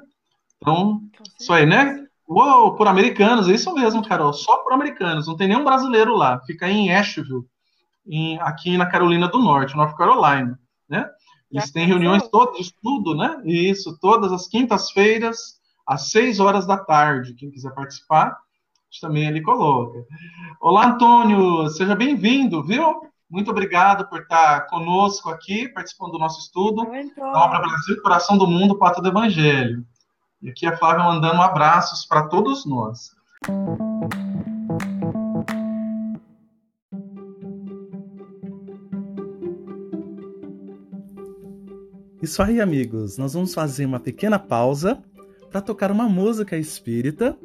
Então, 0.58 1.02
isso 1.40 1.52
aí, 1.54 1.66
né? 1.66 2.06
Uou, 2.28 2.76
por 2.76 2.88
americanos, 2.88 3.48
é 3.48 3.54
isso 3.54 3.74
mesmo, 3.74 4.06
Carol, 4.06 4.34
só 4.34 4.58
por 4.58 4.74
americanos, 4.74 5.28
não 5.28 5.38
tem 5.38 5.48
nenhum 5.48 5.64
brasileiro 5.64 6.16
lá, 6.16 6.42
fica 6.46 6.70
em 6.70 6.94
Asheville, 6.94 7.46
em, 8.06 8.38
aqui 8.42 8.78
na 8.78 8.86
Carolina 8.86 9.30
do 9.30 9.40
Norte, 9.40 9.78
North 9.78 9.96
Carolina, 9.96 10.60
né? 10.90 11.10
Eles 11.50 11.72
têm 11.72 11.86
reuniões 11.86 12.28
todas 12.28 12.60
estudo, 12.60 13.16
né? 13.16 13.42
Isso, 13.46 13.98
todas 14.00 14.34
as 14.34 14.48
quintas-feiras, 14.48 15.58
às 15.86 16.12
seis 16.12 16.42
horas 16.42 16.68
da 16.68 16.78
tarde. 16.78 17.34
Quem 17.36 17.50
quiser 17.50 17.74
participar, 17.74 18.28
a 18.28 18.36
gente 18.90 19.00
também 19.00 19.28
ali 19.28 19.42
coloca. 19.42 19.98
Olá, 20.60 20.88
Antônio, 20.88 21.70
seja 21.70 21.96
bem-vindo, 21.96 22.62
viu? 22.64 23.02
Muito 23.30 23.52
obrigado 23.52 24.08
por 24.08 24.22
estar 24.22 24.68
conosco 24.68 25.30
aqui, 25.30 25.68
participando 25.68 26.14
do 26.14 26.20
nosso 26.20 26.40
estudo. 26.40 26.86
Muito. 26.86 27.20
Da 27.20 27.46
obra 27.46 27.60
Brasil, 27.60 28.02
Coração 28.02 28.38
do 28.38 28.48
Mundo, 28.48 28.78
Pato 28.78 29.02
do 29.02 29.10
Evangelho. 29.10 29.86
E 30.42 30.50
aqui 30.50 30.66
a 30.66 30.78
Flávia 30.78 31.04
mandando 31.04 31.42
abraços 31.42 32.06
para 32.06 32.28
todos 32.30 32.66
nós. 32.66 33.12
Isso 42.22 42.42
aí, 42.42 42.62
amigos. 42.62 43.18
Nós 43.18 43.34
vamos 43.34 43.54
fazer 43.54 43.86
uma 43.86 44.00
pequena 44.00 44.40
pausa 44.40 45.04
para 45.52 45.60
tocar 45.60 45.92
uma 45.92 46.08
música 46.08 46.58
espírita 46.58 47.38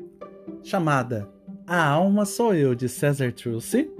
chamada 0.62 1.28
A 1.66 1.84
Alma 1.88 2.24
Sou 2.24 2.54
Eu, 2.54 2.74
de 2.74 2.88
Cesar 2.88 3.32
Trucy, 3.32 3.90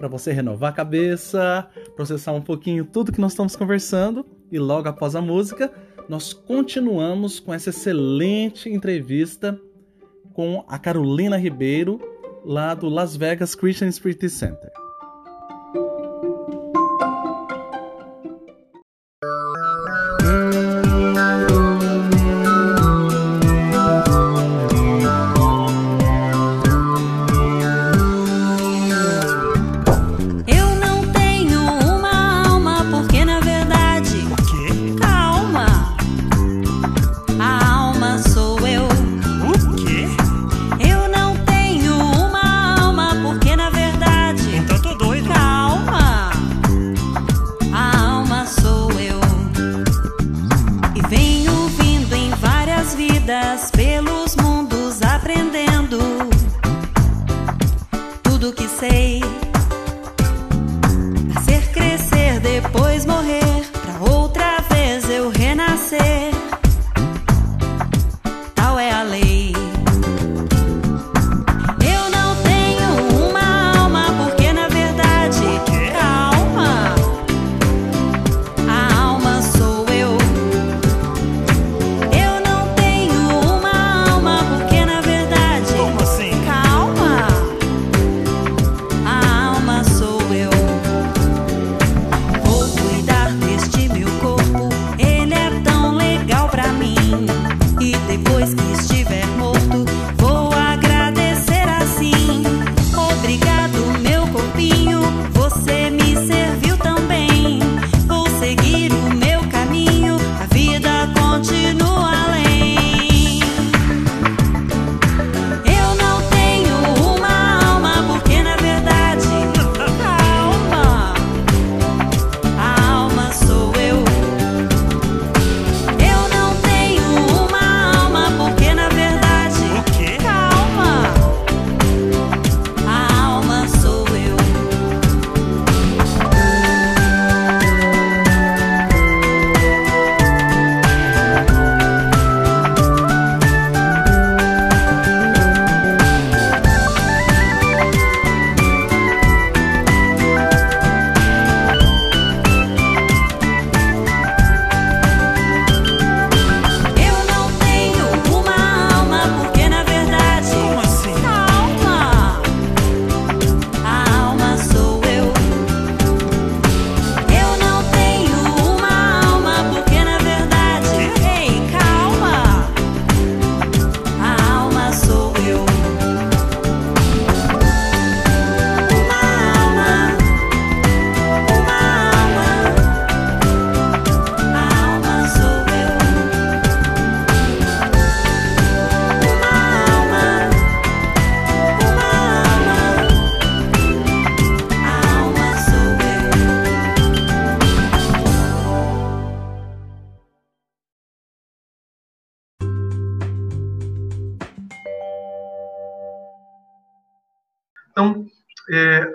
para 0.00 0.08
você 0.08 0.32
renovar 0.32 0.70
a 0.70 0.74
cabeça, 0.74 1.68
processar 1.94 2.32
um 2.32 2.40
pouquinho 2.40 2.86
tudo 2.86 3.12
que 3.12 3.20
nós 3.20 3.32
estamos 3.32 3.54
conversando 3.54 4.24
e 4.50 4.58
logo 4.58 4.88
após 4.88 5.14
a 5.14 5.20
música, 5.20 5.70
nós 6.08 6.32
continuamos 6.32 7.38
com 7.38 7.52
essa 7.52 7.68
excelente 7.68 8.70
entrevista 8.70 9.60
com 10.32 10.64
a 10.66 10.78
Carolina 10.78 11.36
Ribeiro, 11.36 12.00
lá 12.46 12.72
do 12.72 12.88
Las 12.88 13.14
Vegas 13.14 13.54
Christian 13.54 13.92
Spirit 13.92 14.30
Center. 14.30 14.79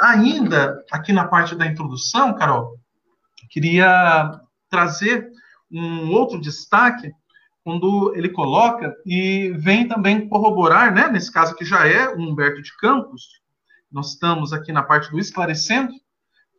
Ainda, 0.02 0.84
aqui 0.92 1.14
na 1.14 1.28
parte 1.28 1.56
da 1.56 1.66
introdução, 1.66 2.34
Carol, 2.34 2.78
queria 3.50 4.40
trazer 4.70 5.30
um 5.72 6.12
outro 6.12 6.40
destaque 6.40 7.12
quando 7.64 8.14
ele 8.16 8.30
coloca 8.30 8.96
e 9.06 9.52
vem 9.58 9.88
também 9.88 10.30
corroborar, 10.30 10.94
né, 10.94 11.08
nesse 11.08 11.32
caso 11.32 11.56
que 11.56 11.66
já 11.66 11.88
é 11.88 12.08
o 12.10 12.20
Humberto 12.20 12.62
de 12.62 12.76
Campos, 12.78 13.42
nós 13.92 14.12
estamos 14.12 14.54
aqui 14.54 14.72
na 14.72 14.84
parte 14.84 15.10
do 15.10 15.20
esclarecendo, 15.20 15.92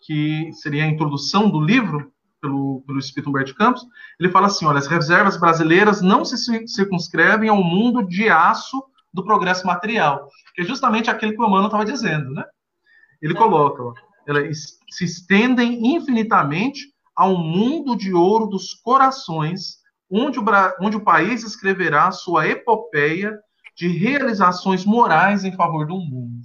que 0.04 0.50
seria 0.54 0.84
a 0.84 0.88
introdução 0.88 1.48
do 1.48 1.60
livro 1.60 2.12
pelo, 2.40 2.82
pelo 2.86 2.98
Espírito 2.98 3.30
Humberto 3.30 3.52
de 3.52 3.56
Campos, 3.56 3.86
ele 4.18 4.30
fala 4.30 4.46
assim, 4.48 4.66
olha, 4.66 4.78
as 4.78 4.88
reservas 4.88 5.36
brasileiras 5.36 6.00
não 6.00 6.24
se 6.24 6.36
circunscrevem 6.66 7.48
ao 7.48 7.62
mundo 7.62 8.02
de 8.02 8.28
aço 8.28 8.82
do 9.16 9.24
progresso 9.24 9.66
material, 9.66 10.28
que 10.54 10.60
é 10.60 10.64
justamente 10.64 11.08
aquele 11.08 11.32
que 11.32 11.40
o 11.40 11.46
Emmanuel 11.46 11.66
estava 11.66 11.86
dizendo, 11.86 12.30
né? 12.34 12.44
Ele 13.20 13.34
coloca, 13.34 13.82
ó, 13.82 13.94
se 14.90 15.04
estendem 15.04 15.96
infinitamente 15.96 16.92
ao 17.14 17.38
mundo 17.38 17.96
de 17.96 18.12
ouro 18.12 18.46
dos 18.46 18.74
corações, 18.74 19.78
onde 20.10 20.38
o, 20.38 20.44
onde 20.82 20.98
o 20.98 21.02
país 21.02 21.42
escreverá 21.42 22.12
sua 22.12 22.46
epopeia 22.46 23.40
de 23.74 23.88
realizações 23.88 24.84
morais 24.84 25.44
em 25.44 25.52
favor 25.52 25.86
do 25.86 25.96
mundo. 25.96 26.42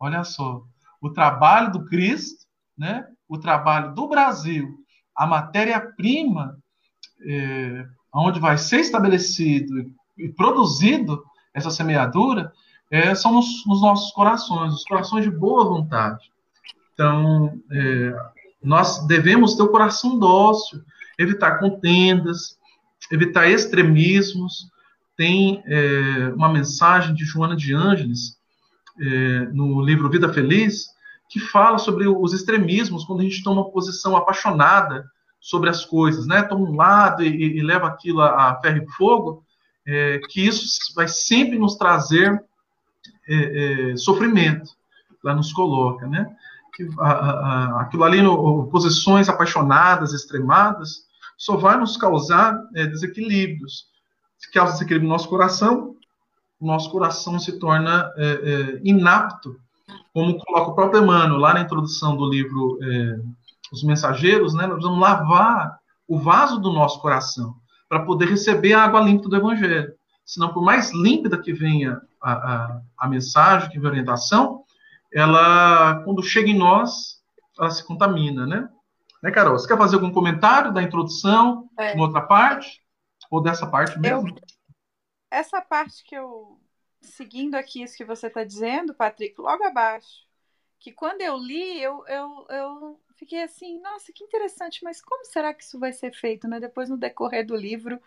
Olha 0.00 0.24
só, 0.24 0.62
o 1.02 1.10
trabalho 1.10 1.70
do 1.70 1.84
Cristo, 1.84 2.46
né? 2.78 3.06
o 3.28 3.36
trabalho 3.36 3.94
do 3.94 4.08
Brasil, 4.08 4.74
a 5.14 5.26
matéria-prima 5.26 6.56
é, 7.26 7.84
onde 8.14 8.40
vai 8.40 8.56
ser 8.56 8.80
estabelecido 8.80 9.92
e 10.16 10.30
produzido 10.30 11.22
essa 11.54 11.70
semeadura, 11.70 12.52
é, 12.90 13.14
são 13.14 13.32
nos, 13.32 13.66
nos, 13.66 13.80
nossos 13.82 14.12
corações, 14.12 14.74
os 14.74 14.84
corações 14.84 15.24
de 15.24 15.30
boa 15.30 15.64
vontade. 15.64 16.30
Então, 16.94 17.60
é, 17.70 18.16
nós 18.62 19.06
devemos 19.06 19.54
ter 19.54 19.62
o 19.62 19.68
coração 19.68 20.18
dócil, 20.18 20.82
evitar 21.18 21.58
contendas, 21.58 22.56
evitar 23.10 23.48
extremismos, 23.48 24.70
tem 25.16 25.62
é, 25.66 26.32
uma 26.34 26.48
mensagem 26.48 27.14
de 27.14 27.24
Joana 27.24 27.56
de 27.56 27.74
Ângeles 27.74 28.38
é, 29.00 29.40
no 29.52 29.80
livro 29.82 30.10
Vida 30.10 30.32
Feliz 30.32 30.86
que 31.28 31.38
fala 31.38 31.78
sobre 31.78 32.08
os 32.08 32.32
extremismos 32.32 33.04
quando 33.04 33.20
a 33.20 33.24
gente 33.24 33.42
toma 33.42 33.60
uma 33.60 33.70
posição 33.70 34.16
apaixonada 34.16 35.04
sobre 35.40 35.68
as 35.68 35.84
coisas, 35.84 36.26
né? 36.26 36.42
Toma 36.42 36.68
um 36.68 36.74
lado 36.74 37.22
e, 37.22 37.58
e 37.58 37.62
leva 37.62 37.86
aquilo 37.86 38.20
a, 38.20 38.50
a 38.50 38.60
ferro 38.60 38.82
e 38.82 38.90
fogo, 38.92 39.44
é, 39.88 40.20
que 40.28 40.46
isso 40.46 40.92
vai 40.94 41.08
sempre 41.08 41.58
nos 41.58 41.76
trazer 41.76 42.44
é, 43.26 43.92
é, 43.92 43.96
sofrimento, 43.96 44.70
lá 45.24 45.34
nos 45.34 45.50
coloca, 45.50 46.06
né? 46.06 46.36
Que, 46.74 46.86
a, 46.98 47.10
a, 47.10 47.80
aquilo 47.80 48.04
ali, 48.04 48.20
no, 48.20 48.68
posições 48.68 49.30
apaixonadas, 49.30 50.12
extremadas, 50.12 51.06
só 51.38 51.56
vai 51.56 51.78
nos 51.78 51.96
causar 51.96 52.62
é, 52.74 52.86
desequilíbrios. 52.86 53.86
Se 54.36 54.52
causa 54.52 54.74
desequilíbrio 54.74 55.08
no 55.08 55.14
nosso 55.14 55.28
coração, 55.28 55.96
o 56.60 56.66
nosso 56.66 56.90
coração 56.90 57.38
se 57.38 57.58
torna 57.58 58.12
é, 58.16 58.26
é, 58.26 58.80
inapto, 58.84 59.56
como 60.12 60.38
coloca 60.38 60.70
o 60.70 60.74
próprio 60.74 61.02
Emmanuel 61.02 61.38
lá 61.38 61.54
na 61.54 61.62
introdução 61.62 62.14
do 62.14 62.28
livro 62.28 62.78
Os 63.72 63.82
Mensageiros, 63.82 64.52
né? 64.52 64.66
Nós 64.66 64.74
precisamos 64.74 65.00
lavar 65.00 65.78
o 66.06 66.18
vaso 66.18 66.58
do 66.58 66.72
nosso 66.72 67.00
coração 67.00 67.56
para 67.88 68.04
poder 68.04 68.28
receber 68.28 68.74
a 68.74 68.82
água 68.82 69.00
límpida 69.00 69.28
do 69.28 69.36
Evangelho. 69.36 69.94
Senão, 70.24 70.52
por 70.52 70.62
mais 70.62 70.92
límpida 70.92 71.40
que 71.40 71.52
venha 71.52 72.00
a, 72.20 72.32
a, 72.32 72.80
a 72.98 73.08
mensagem, 73.08 73.70
que 73.70 73.78
venha 73.78 73.88
a 73.88 73.92
orientação, 73.92 74.64
ela, 75.12 76.02
quando 76.04 76.22
chega 76.22 76.50
em 76.50 76.58
nós, 76.58 77.22
ela 77.58 77.70
se 77.70 77.84
contamina, 77.86 78.46
né? 78.46 78.68
Né, 79.22 79.30
Carol? 79.30 79.58
Você 79.58 79.66
quer 79.66 79.78
fazer 79.78 79.96
algum 79.96 80.12
comentário 80.12 80.72
da 80.72 80.82
introdução, 80.82 81.68
é. 81.78 81.94
uma 81.94 82.04
outra 82.04 82.20
parte? 82.20 82.82
Ou 83.30 83.42
dessa 83.42 83.66
parte 83.66 83.98
mesmo? 83.98 84.28
Eu, 84.28 84.36
essa 85.30 85.60
parte 85.60 86.04
que 86.04 86.14
eu, 86.14 86.60
seguindo 87.00 87.54
aqui 87.54 87.82
isso 87.82 87.96
que 87.96 88.04
você 88.04 88.28
está 88.28 88.44
dizendo, 88.44 88.94
Patrick, 88.94 89.34
logo 89.40 89.64
abaixo, 89.64 90.26
que 90.78 90.92
quando 90.92 91.20
eu 91.20 91.36
li, 91.36 91.80
eu, 91.80 92.04
eu, 92.06 92.46
eu 92.48 93.00
fiquei 93.18 93.42
assim, 93.42 93.80
nossa, 93.80 94.12
que 94.12 94.24
interessante, 94.24 94.82
mas 94.84 95.02
como 95.02 95.24
será 95.24 95.52
que 95.54 95.62
isso 95.64 95.78
vai 95.78 95.92
ser 95.92 96.14
feito, 96.14 96.48
né? 96.48 96.60
Depois, 96.60 96.88
no 96.88 96.96
decorrer 96.96 97.44
do 97.46 97.56
livro, 97.56 98.00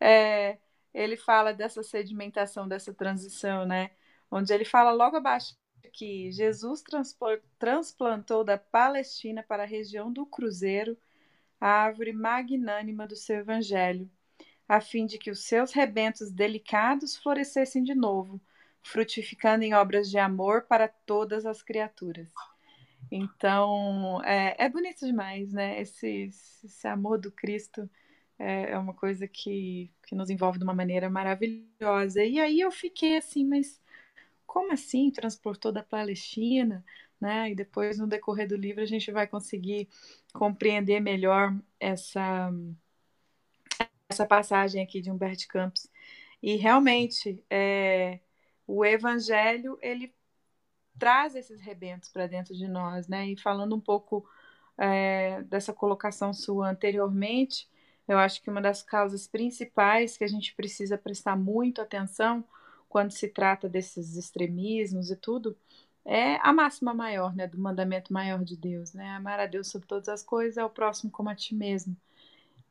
é, 0.00 0.58
ele 0.94 1.16
fala 1.16 1.52
dessa 1.52 1.82
sedimentação, 1.82 2.68
dessa 2.68 2.94
transição, 2.94 3.66
né? 3.66 3.90
Onde 4.30 4.52
ele 4.52 4.64
fala 4.64 4.92
logo 4.92 5.16
abaixo 5.16 5.56
que 5.92 6.32
Jesus 6.32 6.82
transplantou 7.58 8.44
da 8.44 8.56
Palestina 8.58 9.42
para 9.42 9.64
a 9.64 9.66
região 9.66 10.12
do 10.12 10.24
Cruzeiro 10.24 10.96
a 11.60 11.68
árvore 11.68 12.12
magnânima 12.12 13.06
do 13.06 13.14
seu 13.14 13.38
evangelho, 13.38 14.10
a 14.68 14.80
fim 14.80 15.06
de 15.06 15.16
que 15.16 15.30
os 15.30 15.44
seus 15.44 15.72
rebentos 15.72 16.32
delicados 16.32 17.16
florescessem 17.16 17.84
de 17.84 17.94
novo, 17.94 18.40
frutificando 18.82 19.62
em 19.62 19.72
obras 19.72 20.10
de 20.10 20.18
amor 20.18 20.62
para 20.62 20.88
todas 20.88 21.46
as 21.46 21.62
criaturas. 21.62 22.32
Então, 23.14 24.22
é, 24.24 24.56
é 24.58 24.68
bonito 24.70 25.04
demais, 25.04 25.52
né? 25.52 25.78
Esse, 25.82 26.30
esse 26.64 26.88
amor 26.88 27.18
do 27.18 27.30
Cristo 27.30 27.88
é, 28.38 28.70
é 28.72 28.78
uma 28.78 28.94
coisa 28.94 29.28
que, 29.28 29.92
que 30.06 30.14
nos 30.14 30.30
envolve 30.30 30.58
de 30.58 30.64
uma 30.64 30.72
maneira 30.72 31.10
maravilhosa. 31.10 32.24
E 32.24 32.40
aí 32.40 32.58
eu 32.58 32.72
fiquei 32.72 33.18
assim, 33.18 33.44
mas 33.44 33.78
como 34.46 34.72
assim 34.72 35.10
transportou 35.10 35.70
da 35.70 35.82
Palestina? 35.82 36.82
Né? 37.20 37.50
E 37.50 37.54
depois, 37.54 37.98
no 37.98 38.06
decorrer 38.06 38.48
do 38.48 38.56
livro, 38.56 38.82
a 38.82 38.86
gente 38.86 39.12
vai 39.12 39.26
conseguir 39.26 39.88
compreender 40.32 40.98
melhor 41.00 41.54
essa, 41.78 42.50
essa 44.08 44.26
passagem 44.26 44.82
aqui 44.82 45.02
de 45.02 45.10
Humberto 45.10 45.46
Campos. 45.48 45.86
E 46.42 46.56
realmente, 46.56 47.44
é, 47.50 48.20
o 48.66 48.84
Evangelho, 48.86 49.78
ele 49.82 50.12
traz 50.98 51.34
esses 51.34 51.60
rebentos 51.60 52.08
para 52.08 52.26
dentro 52.26 52.54
de 52.54 52.68
nós, 52.68 53.08
né? 53.08 53.26
E 53.28 53.36
falando 53.36 53.74
um 53.74 53.80
pouco 53.80 54.26
é, 54.78 55.42
dessa 55.44 55.72
colocação 55.72 56.32
sua 56.32 56.70
anteriormente, 56.70 57.68
eu 58.08 58.18
acho 58.18 58.42
que 58.42 58.50
uma 58.50 58.60
das 58.60 58.82
causas 58.82 59.26
principais 59.26 60.16
que 60.16 60.24
a 60.24 60.28
gente 60.28 60.54
precisa 60.54 60.98
prestar 60.98 61.36
muito 61.36 61.80
atenção 61.80 62.44
quando 62.88 63.10
se 63.12 63.28
trata 63.28 63.68
desses 63.68 64.16
extremismos 64.16 65.10
e 65.10 65.16
tudo 65.16 65.56
é 66.04 66.36
a 66.46 66.52
máxima 66.52 66.92
maior, 66.92 67.34
né, 67.34 67.46
do 67.46 67.58
mandamento 67.58 68.12
maior 68.12 68.44
de 68.44 68.56
Deus, 68.56 68.92
né? 68.92 69.10
Amar 69.10 69.38
a 69.40 69.46
Deus 69.46 69.68
sobre 69.68 69.86
todas 69.86 70.08
as 70.08 70.22
coisas, 70.22 70.56
é 70.58 70.64
o 70.64 70.70
próximo 70.70 71.10
como 71.10 71.30
a 71.30 71.34
ti 71.34 71.54
mesmo. 71.54 71.96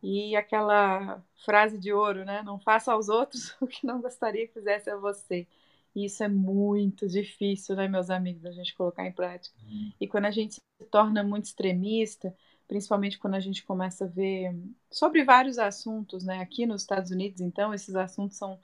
E 0.04 0.36
aquela 0.36 1.24
frase 1.46 1.78
de 1.78 1.94
ouro, 1.94 2.26
né? 2.26 2.42
Não 2.44 2.60
faça 2.60 2.92
aos 2.94 3.10
outros 3.10 3.56
o 3.62 3.68
que 3.68 3.86
não 3.86 4.02
gostaria 4.02 4.48
que 4.48 4.54
fizesse 4.54 4.90
a 4.90 4.98
você. 4.98 5.48
E 5.96 6.06
isso 6.06 6.24
é 6.24 6.28
muito 6.28 7.08
difícil, 7.08 7.76
né, 7.76 7.88
meus 7.88 8.10
amigos, 8.10 8.46
a 8.46 8.52
gente 8.52 8.74
colocar 8.74 9.06
em 9.06 9.12
prática. 9.12 9.56
Uhum. 9.64 9.92
E 10.00 10.08
quando 10.08 10.26
a 10.26 10.32
gente 10.32 10.56
se 10.56 10.62
torna 10.90 11.24
muito 11.24 11.46
extremista, 11.46 12.34
principalmente 12.68 13.20
quando 13.20 13.34
a 13.34 13.40
gente 13.40 13.64
começa 13.64 14.06
a 14.06 14.08
ver 14.08 14.56
sobre 14.90 15.26
vários 15.26 15.60
assuntos, 15.60 16.24
né? 16.24 16.40
Aqui 16.40 16.66
nos 16.66 16.84
Estados 16.84 17.12
Unidos, 17.12 17.42
então, 17.42 17.74
esses 17.74 17.96
assuntos 17.96 18.38
são 18.38 18.58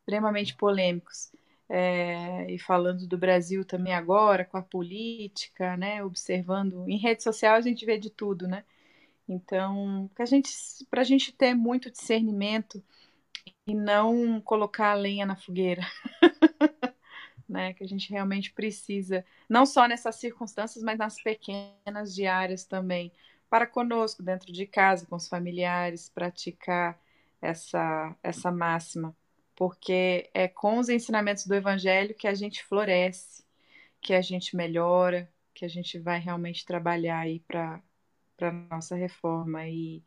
extremamente 0.00 0.56
polêmicos. 0.56 1.30
É, 1.68 2.50
e 2.50 2.58
falando 2.58 3.06
do 3.06 3.16
Brasil 3.18 3.64
também 3.64 3.92
agora, 3.92 4.44
com 4.44 4.56
a 4.56 4.62
política, 4.62 5.76
né? 5.76 6.02
Observando 6.02 6.88
em 6.88 6.96
rede 6.96 7.22
social 7.22 7.54
a 7.54 7.60
gente 7.60 7.84
vê 7.84 7.98
de 7.98 8.08
tudo, 8.08 8.48
né? 8.48 8.64
Então, 9.28 10.10
para 10.14 10.24
gente, 10.24 10.50
a 10.90 11.04
gente 11.04 11.32
ter 11.32 11.54
muito 11.54 11.90
discernimento 11.90 12.82
e 13.66 13.74
não 13.74 14.40
colocar 14.40 14.92
a 14.92 14.94
lenha 14.94 15.26
na 15.26 15.36
fogueira. 15.36 15.82
né, 17.50 17.74
que 17.74 17.84
a 17.84 17.88
gente 17.88 18.10
realmente 18.10 18.52
precisa, 18.52 19.24
não 19.48 19.66
só 19.66 19.86
nessas 19.88 20.16
circunstâncias, 20.16 20.82
mas 20.84 20.98
nas 20.98 21.22
pequenas 21.22 22.14
diárias 22.14 22.64
também, 22.64 23.12
para 23.48 23.66
conosco, 23.66 24.22
dentro 24.22 24.52
de 24.52 24.66
casa, 24.66 25.06
com 25.06 25.16
os 25.16 25.28
familiares, 25.28 26.08
praticar 26.08 26.98
essa, 27.42 28.14
essa 28.22 28.50
máxima, 28.52 29.16
porque 29.56 30.30
é 30.32 30.48
com 30.48 30.78
os 30.78 30.88
ensinamentos 30.88 31.46
do 31.46 31.54
Evangelho 31.54 32.14
que 32.14 32.28
a 32.28 32.34
gente 32.34 32.64
floresce, 32.64 33.44
que 34.00 34.14
a 34.14 34.22
gente 34.22 34.56
melhora, 34.56 35.28
que 35.54 35.64
a 35.64 35.68
gente 35.68 35.98
vai 35.98 36.18
realmente 36.20 36.64
trabalhar 36.64 37.20
aí 37.20 37.40
para 37.40 37.82
a 38.40 38.52
nossa 38.52 38.94
reforma 38.96 39.66
e 39.68 40.02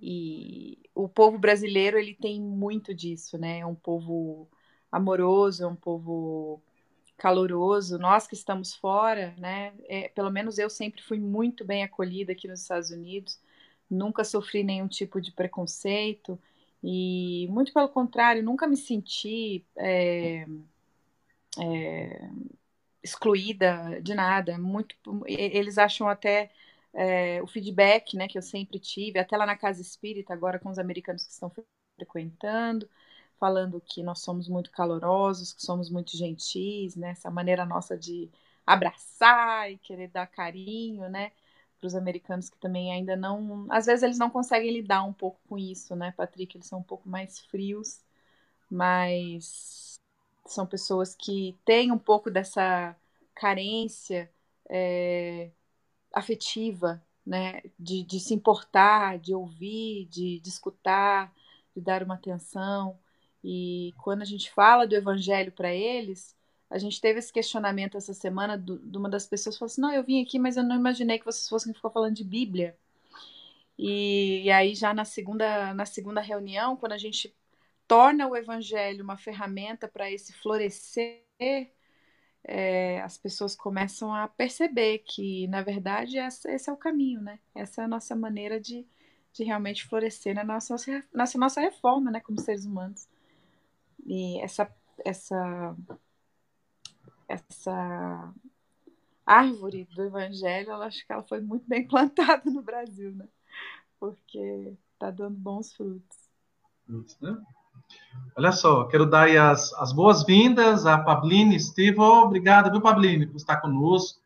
e 0.00 0.78
o 0.94 1.08
povo 1.08 1.38
brasileiro 1.38 1.98
ele 1.98 2.14
tem 2.14 2.40
muito 2.40 2.94
disso, 2.94 3.36
né? 3.38 3.58
É 3.60 3.66
um 3.66 3.74
povo 3.74 4.48
amoroso, 4.92 5.64
é 5.64 5.66
um 5.66 5.74
povo 5.76 6.62
caloroso. 7.18 7.98
Nós 7.98 8.26
que 8.26 8.34
estamos 8.34 8.74
fora, 8.74 9.34
né? 9.38 9.72
É, 9.88 10.08
pelo 10.10 10.30
menos 10.30 10.58
eu 10.58 10.70
sempre 10.70 11.02
fui 11.02 11.18
muito 11.18 11.64
bem 11.64 11.82
acolhida 11.82 12.32
aqui 12.32 12.46
nos 12.48 12.60
Estados 12.62 12.90
Unidos. 12.90 13.40
Nunca 13.90 14.24
sofri 14.24 14.62
nenhum 14.64 14.88
tipo 14.88 15.20
de 15.20 15.32
preconceito 15.32 16.38
e 16.82 17.46
muito 17.50 17.72
pelo 17.72 17.88
contrário, 17.88 18.42
nunca 18.42 18.66
me 18.66 18.76
senti 18.76 19.64
é, 19.76 20.44
é, 21.60 22.28
excluída 23.02 24.00
de 24.02 24.14
nada. 24.14 24.58
Muito, 24.58 24.96
eles 25.26 25.78
acham 25.78 26.08
até 26.08 26.50
é, 26.92 27.40
o 27.42 27.46
feedback 27.46 28.16
né, 28.16 28.28
que 28.28 28.38
eu 28.38 28.42
sempre 28.42 28.78
tive, 28.78 29.18
até 29.18 29.36
lá 29.36 29.46
na 29.46 29.56
Casa 29.56 29.80
Espírita, 29.80 30.32
agora 30.32 30.58
com 30.58 30.70
os 30.70 30.78
americanos 30.78 31.24
que 31.24 31.32
estão 31.32 31.52
frequentando, 31.96 32.88
falando 33.42 33.80
que 33.80 34.04
nós 34.04 34.20
somos 34.20 34.48
muito 34.48 34.70
calorosos, 34.70 35.52
que 35.52 35.62
somos 35.62 35.90
muito 35.90 36.16
gentis, 36.16 36.94
né, 36.96 37.10
essa 37.10 37.28
maneira 37.28 37.66
nossa 37.66 37.98
de 37.98 38.30
abraçar 38.64 39.68
e 39.72 39.78
querer 39.78 40.08
dar 40.08 40.28
carinho, 40.28 41.08
né, 41.08 41.32
para 41.80 41.88
os 41.88 41.96
americanos 41.96 42.48
que 42.48 42.56
também 42.58 42.92
ainda 42.92 43.16
não, 43.16 43.66
às 43.68 43.86
vezes 43.86 44.04
eles 44.04 44.18
não 44.18 44.30
conseguem 44.30 44.72
lidar 44.72 45.02
um 45.02 45.12
pouco 45.12 45.40
com 45.48 45.58
isso, 45.58 45.96
né, 45.96 46.12
Patrick, 46.16 46.56
eles 46.56 46.68
são 46.68 46.78
um 46.78 46.84
pouco 46.84 47.08
mais 47.08 47.40
frios, 47.40 48.00
mas 48.70 50.00
são 50.46 50.66
pessoas 50.66 51.14
que 51.16 51.58
têm 51.64 51.90
um 51.92 51.98
pouco 51.98 52.30
dessa 52.30 52.96
carência 53.34 54.30
é, 54.68 55.50
afetiva, 56.14 57.02
né? 57.26 57.62
De, 57.78 58.02
de 58.04 58.20
se 58.20 58.34
importar, 58.34 59.18
de 59.18 59.34
ouvir, 59.34 60.06
de, 60.06 60.40
de 60.40 60.48
escutar, 60.48 61.32
de 61.74 61.80
dar 61.80 62.02
uma 62.02 62.14
atenção. 62.14 62.98
E 63.44 63.92
quando 63.98 64.22
a 64.22 64.24
gente 64.24 64.50
fala 64.50 64.86
do 64.86 64.94
evangelho 64.94 65.52
para 65.52 65.74
eles, 65.74 66.36
a 66.70 66.78
gente 66.78 67.00
teve 67.00 67.18
esse 67.18 67.32
questionamento 67.32 67.96
essa 67.96 68.14
semana 68.14 68.56
do, 68.56 68.78
de 68.78 68.96
uma 68.96 69.08
das 69.08 69.26
pessoas 69.26 69.58
falou 69.58 69.66
assim: 69.66 69.80
não, 69.80 69.92
eu 69.92 70.04
vim 70.04 70.22
aqui, 70.22 70.38
mas 70.38 70.56
eu 70.56 70.62
não 70.62 70.76
imaginei 70.76 71.18
que 71.18 71.24
vocês 71.24 71.48
fossem 71.48 71.74
ficar 71.74 71.90
falando 71.90 72.14
de 72.14 72.24
Bíblia. 72.24 72.76
E, 73.78 74.42
e, 74.44 74.50
aí 74.50 74.74
já 74.74 74.94
na 74.94 75.04
segunda 75.04 75.74
na 75.74 75.86
segunda 75.86 76.20
reunião, 76.20 76.76
quando 76.76 76.92
a 76.92 76.98
gente 76.98 77.34
torna 77.88 78.28
o 78.28 78.36
evangelho 78.36 79.04
uma 79.04 79.16
ferramenta 79.16 79.88
para 79.88 80.10
esse 80.10 80.32
florescer 80.34 81.22
é, 82.44 83.00
as 83.02 83.16
pessoas 83.16 83.54
começam 83.54 84.14
a 84.14 84.26
perceber 84.28 84.98
que, 84.98 85.46
na 85.48 85.62
verdade, 85.62 86.18
essa, 86.18 86.50
esse 86.50 86.68
é 86.68 86.72
o 86.72 86.76
caminho, 86.76 87.20
né? 87.20 87.38
Essa 87.54 87.82
é 87.82 87.84
a 87.84 87.88
nossa 87.88 88.16
maneira 88.16 88.60
de, 88.60 88.86
de 89.32 89.44
realmente 89.44 89.84
florescer 89.86 90.34
na 90.34 90.44
nossa, 90.44 90.76
nossa, 91.14 91.38
nossa 91.38 91.60
reforma, 91.60 92.10
né, 92.10 92.20
como 92.20 92.40
seres 92.40 92.64
humanos. 92.64 93.08
E 94.04 94.40
essa, 94.40 94.70
essa, 95.04 95.76
essa 97.28 98.34
árvore 99.24 99.88
do 99.94 100.02
evangelho, 100.02 100.70
eu 100.70 100.82
acho 100.82 101.06
que 101.06 101.12
ela 101.12 101.22
foi 101.22 101.40
muito 101.40 101.66
bem 101.68 101.86
plantada 101.88 102.50
no 102.50 102.62
Brasil, 102.62 103.12
né? 103.12 103.26
Porque 103.98 104.76
está 104.92 105.10
dando 105.10 105.36
bons 105.36 105.72
frutos. 105.72 106.18
Isso, 106.88 107.16
né? 107.20 107.36
Olha 108.36 108.52
só, 108.52 108.84
quero 108.84 109.06
dar 109.06 109.28
as, 109.50 109.72
as 109.74 109.92
boas-vindas 109.92 110.86
a 110.86 110.98
Pabline 110.98 111.56
Estivo. 111.56 112.02
Obrigado, 112.02 112.70
viu, 112.70 112.80
Pabline, 112.80 113.26
por 113.26 113.36
estar 113.36 113.58
conosco 113.58 114.20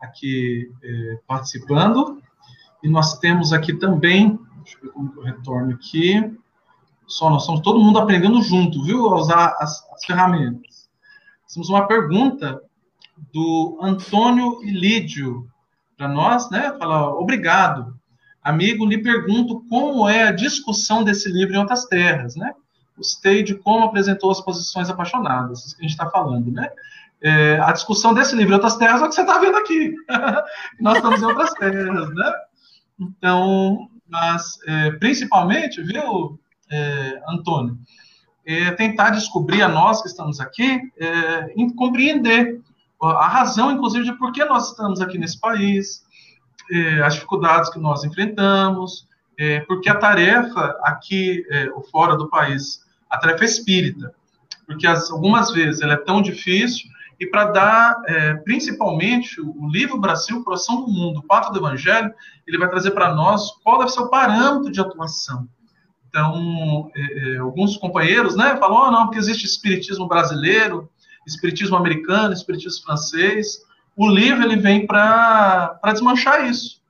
aqui 0.00 0.70
eh, 0.82 1.18
participando. 1.26 2.22
E 2.82 2.88
nós 2.88 3.18
temos 3.18 3.52
aqui 3.52 3.74
também, 3.74 4.38
deixa 4.56 4.78
eu 4.78 4.82
ver 4.82 4.90
como 4.90 5.12
eu 5.16 5.22
retorno 5.22 5.74
aqui. 5.74 6.36
Só 7.06 7.30
nós 7.30 7.42
estamos 7.42 7.60
todo 7.60 7.80
mundo 7.80 7.98
aprendendo 7.98 8.42
junto, 8.42 8.82
viu, 8.82 9.06
a 9.06 9.18
usar 9.18 9.56
as, 9.58 9.88
as 9.92 10.04
ferramentas. 10.04 10.88
Temos 11.52 11.68
uma 11.68 11.86
pergunta 11.86 12.60
do 13.32 13.78
Antônio 13.80 14.62
Ilídio 14.62 15.48
para 15.96 16.08
nós, 16.08 16.50
né? 16.50 16.74
Fala, 16.78 17.10
obrigado. 17.14 17.94
Amigo, 18.42 18.84
lhe 18.84 19.02
pergunto 19.02 19.64
como 19.68 20.08
é 20.08 20.24
a 20.24 20.32
discussão 20.32 21.04
desse 21.04 21.30
livro 21.30 21.54
em 21.54 21.58
outras 21.58 21.86
terras, 21.86 22.34
né? 22.36 22.52
Gostei 22.96 23.42
de 23.42 23.54
como 23.54 23.84
apresentou 23.84 24.30
as 24.30 24.40
posições 24.40 24.90
apaixonadas, 24.90 25.64
isso 25.64 25.76
que 25.76 25.82
a 25.82 25.88
gente 25.88 25.98
está 25.98 26.10
falando, 26.10 26.50
né? 26.50 26.68
É, 27.22 27.58
a 27.60 27.72
discussão 27.72 28.12
desse 28.12 28.36
livro 28.36 28.52
em 28.52 28.56
outras 28.56 28.76
terras 28.76 29.00
é 29.00 29.04
o 29.04 29.08
que 29.08 29.14
você 29.14 29.22
está 29.22 29.38
vendo 29.38 29.56
aqui. 29.56 29.94
Nós 30.80 30.96
estamos 30.96 31.22
em 31.22 31.24
outras 31.24 31.54
terras, 31.54 32.14
né? 32.14 32.32
Então, 33.00 33.88
mas 34.08 34.58
é, 34.66 34.90
principalmente, 34.92 35.82
viu, 35.82 36.38
é, 36.70 37.22
Antônio, 37.28 37.78
é 38.46 38.70
tentar 38.72 39.10
descobrir 39.10 39.62
a 39.62 39.68
nós 39.68 40.02
que 40.02 40.08
estamos 40.08 40.40
aqui, 40.40 40.80
é, 40.98 41.54
compreender 41.76 42.60
a 43.00 43.28
razão, 43.28 43.70
inclusive, 43.72 44.04
de 44.04 44.12
por 44.14 44.32
que 44.32 44.44
nós 44.44 44.70
estamos 44.70 45.00
aqui 45.00 45.18
nesse 45.18 45.38
país, 45.38 46.02
é, 46.70 47.02
as 47.02 47.14
dificuldades 47.14 47.70
que 47.70 47.78
nós 47.78 48.04
enfrentamos, 48.04 49.06
é, 49.38 49.60
porque 49.60 49.88
a 49.88 49.96
tarefa 49.96 50.78
aqui, 50.82 51.44
é, 51.50 51.68
fora 51.90 52.16
do 52.16 52.28
país, 52.28 52.80
a 53.10 53.18
tarefa 53.18 53.44
é 53.44 53.46
espírita, 53.46 54.14
porque 54.66 54.86
as, 54.86 55.10
algumas 55.10 55.50
vezes 55.50 55.82
ela 55.82 55.94
é 55.94 55.98
tão 55.98 56.22
difícil, 56.22 56.88
e 57.20 57.26
para 57.26 57.46
dar, 57.46 58.02
é, 58.06 58.34
principalmente, 58.34 59.40
o 59.40 59.68
livro 59.68 60.00
Brasil, 60.00 60.42
Coração 60.42 60.84
do 60.84 60.88
Mundo, 60.88 61.20
o 61.20 61.22
Pato 61.22 61.52
do 61.52 61.58
Evangelho, 61.58 62.12
ele 62.46 62.58
vai 62.58 62.68
trazer 62.68 62.90
para 62.90 63.14
nós 63.14 63.52
qual 63.62 63.78
deve 63.78 63.90
ser 63.90 64.00
o 64.00 64.08
parâmetro 64.08 64.70
de 64.70 64.80
atuação. 64.80 65.48
Então, 66.14 66.92
é, 66.94 67.00
é, 67.00 67.38
alguns 67.38 67.76
companheiros 67.76 68.36
né, 68.36 68.56
falam, 68.56 68.86
oh, 68.86 68.90
não, 68.92 69.06
porque 69.06 69.18
existe 69.18 69.46
espiritismo 69.46 70.06
brasileiro, 70.06 70.88
espiritismo 71.26 71.76
americano, 71.76 72.32
espiritismo 72.32 72.84
francês. 72.84 73.58
O 73.96 74.08
livro 74.08 74.44
ele 74.44 74.54
vem 74.54 74.86
para 74.86 75.76
desmanchar 75.86 76.48
isso. 76.48 76.80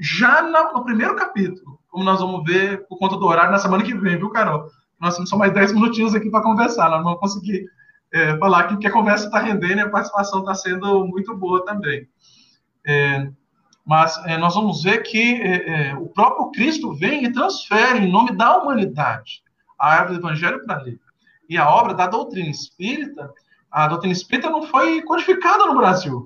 Já 0.00 0.42
no 0.42 0.82
primeiro 0.82 1.14
capítulo, 1.14 1.78
como 1.88 2.02
nós 2.02 2.18
vamos 2.18 2.42
ver 2.42 2.88
por 2.88 2.98
conta 2.98 3.16
do 3.16 3.24
horário 3.24 3.52
na 3.52 3.58
semana 3.58 3.84
que 3.84 3.94
vem, 3.94 4.18
viu, 4.18 4.30
Carol? 4.30 4.68
Nós 5.00 5.14
temos 5.14 5.30
só 5.30 5.36
mais 5.36 5.54
10 5.54 5.74
minutinhos 5.74 6.12
aqui 6.16 6.28
para 6.28 6.42
conversar, 6.42 6.90
nós 6.90 6.98
não 6.98 7.04
vamos 7.04 7.20
conseguir 7.20 7.66
é, 8.12 8.36
falar 8.38 8.62
aqui 8.62 8.78
que 8.78 8.86
a 8.88 8.92
conversa 8.92 9.26
está 9.26 9.38
rendendo 9.38 9.78
e 9.78 9.82
a 9.82 9.90
participação 9.90 10.40
está 10.40 10.54
sendo 10.56 11.06
muito 11.06 11.36
boa 11.36 11.64
também. 11.64 12.08
É, 12.84 13.30
mas 13.90 14.24
é, 14.24 14.38
nós 14.38 14.54
vamos 14.54 14.84
ver 14.84 15.02
que 15.02 15.42
é, 15.42 15.96
o 15.96 16.06
próprio 16.06 16.52
Cristo 16.52 16.94
vem 16.94 17.24
e 17.24 17.32
transfere, 17.32 17.98
em 17.98 18.08
nome 18.08 18.36
da 18.36 18.56
humanidade, 18.56 19.42
a 19.76 19.94
árvore 19.94 20.20
do 20.20 20.26
evangelho 20.28 20.64
para 20.64 20.76
ali. 20.76 20.96
E 21.48 21.58
a 21.58 21.68
obra 21.68 21.92
da 21.92 22.06
doutrina 22.06 22.48
espírita 22.48 23.34
a 23.68 23.88
doutrina 23.88 24.12
espírita 24.12 24.48
não 24.48 24.62
foi 24.62 25.02
codificada 25.02 25.66
no 25.66 25.76
Brasil. 25.76 26.24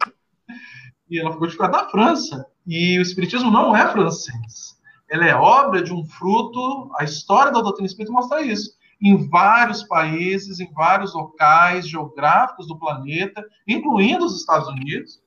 E 1.08 1.18
ela 1.18 1.30
foi 1.30 1.38
codificada 1.40 1.78
na 1.78 1.88
França. 1.88 2.46
E 2.66 2.98
o 2.98 3.02
espiritismo 3.02 3.50
não 3.50 3.74
é 3.74 3.90
francês. 3.90 4.78
Ela 5.08 5.26
é 5.26 5.34
obra 5.34 5.82
de 5.82 5.92
um 5.92 6.04
fruto, 6.04 6.90
a 6.98 7.04
história 7.04 7.50
da 7.50 7.62
doutrina 7.62 7.86
espírita 7.86 8.12
mostra 8.12 8.42
isso. 8.42 8.72
Em 9.00 9.26
vários 9.28 9.82
países, 9.84 10.60
em 10.60 10.70
vários 10.72 11.14
locais 11.14 11.88
geográficos 11.88 12.66
do 12.66 12.78
planeta, 12.78 13.42
incluindo 13.66 14.26
os 14.26 14.38
Estados 14.38 14.68
Unidos, 14.68 15.23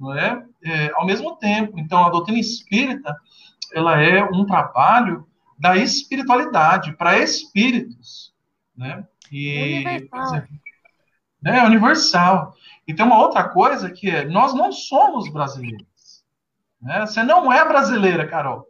não 0.00 0.14
é? 0.14 0.44
é 0.64 0.90
ao 0.94 1.06
mesmo 1.06 1.36
tempo. 1.36 1.78
Então, 1.78 2.04
a 2.04 2.10
doutrina 2.10 2.40
espírita 2.40 3.16
ela 3.72 4.00
é 4.00 4.24
um 4.24 4.44
trabalho 4.44 5.26
da 5.58 5.76
espiritualidade 5.76 6.96
para 6.96 7.18
espíritos, 7.18 8.34
né? 8.76 9.06
E, 9.30 9.84
Universal 9.84 10.42
né? 11.42 11.58
É 11.58 11.64
universal. 11.64 12.54
E 12.86 12.94
tem 12.94 13.04
uma 13.04 13.18
outra 13.18 13.48
coisa 13.48 13.90
que 13.90 14.10
é, 14.10 14.24
nós 14.24 14.52
não 14.54 14.72
somos 14.72 15.28
brasileiros. 15.32 16.24
Né? 16.80 17.00
Você 17.00 17.22
não 17.22 17.52
é 17.52 17.64
brasileira, 17.66 18.26
Carol. 18.26 18.66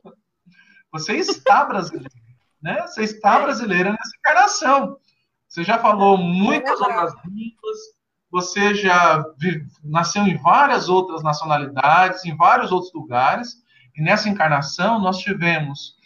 Você 0.92 1.14
está 1.16 1.64
brasileira. 1.66 2.10
né? 2.62 2.82
Você 2.82 3.02
está 3.02 3.40
brasileira 3.40 3.90
nessa 3.90 4.16
encarnação. 4.18 4.96
Você 5.48 5.64
já 5.64 5.78
falou 5.78 6.16
muitas 6.16 6.80
outras 6.80 7.12
línguas, 7.24 7.78
você 8.30 8.74
já 8.74 9.24
vive, 9.38 9.66
nasceu 9.82 10.22
em 10.24 10.36
várias 10.36 10.88
outras 10.88 11.22
nacionalidades, 11.22 12.24
em 12.24 12.36
vários 12.36 12.70
outros 12.70 12.92
lugares, 12.92 13.56
e 13.96 14.02
nessa 14.02 14.28
encarnação 14.28 15.00
nós 15.00 15.18
tivemos 15.18 15.96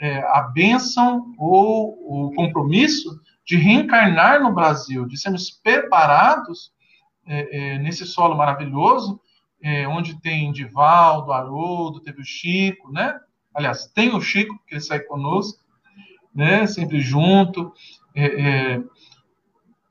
é, 0.00 0.18
a 0.18 0.42
bênção 0.42 1.34
ou 1.38 2.28
o 2.28 2.34
compromisso 2.34 3.20
de 3.44 3.56
reencarnar 3.56 4.42
no 4.42 4.52
Brasil, 4.52 5.06
de 5.06 5.16
sermos 5.16 5.50
preparados 5.50 6.72
é, 7.26 7.74
é, 7.74 7.78
nesse 7.78 8.06
solo 8.06 8.36
maravilhoso, 8.36 9.20
é, 9.62 9.86
onde 9.88 10.20
tem 10.20 10.52
Divaldo, 10.52 11.32
Haroldo, 11.32 12.00
teve 12.00 12.20
o 12.20 12.24
Chico, 12.24 12.92
né? 12.92 13.18
Aliás, 13.54 13.86
tem 13.86 14.14
o 14.14 14.20
Chico, 14.20 14.58
que 14.66 14.74
ele 14.74 14.80
sai 14.80 15.00
conosco, 15.00 15.58
né? 16.34 16.66
Sempre 16.66 17.00
junto. 17.00 17.72
É, 18.14 18.80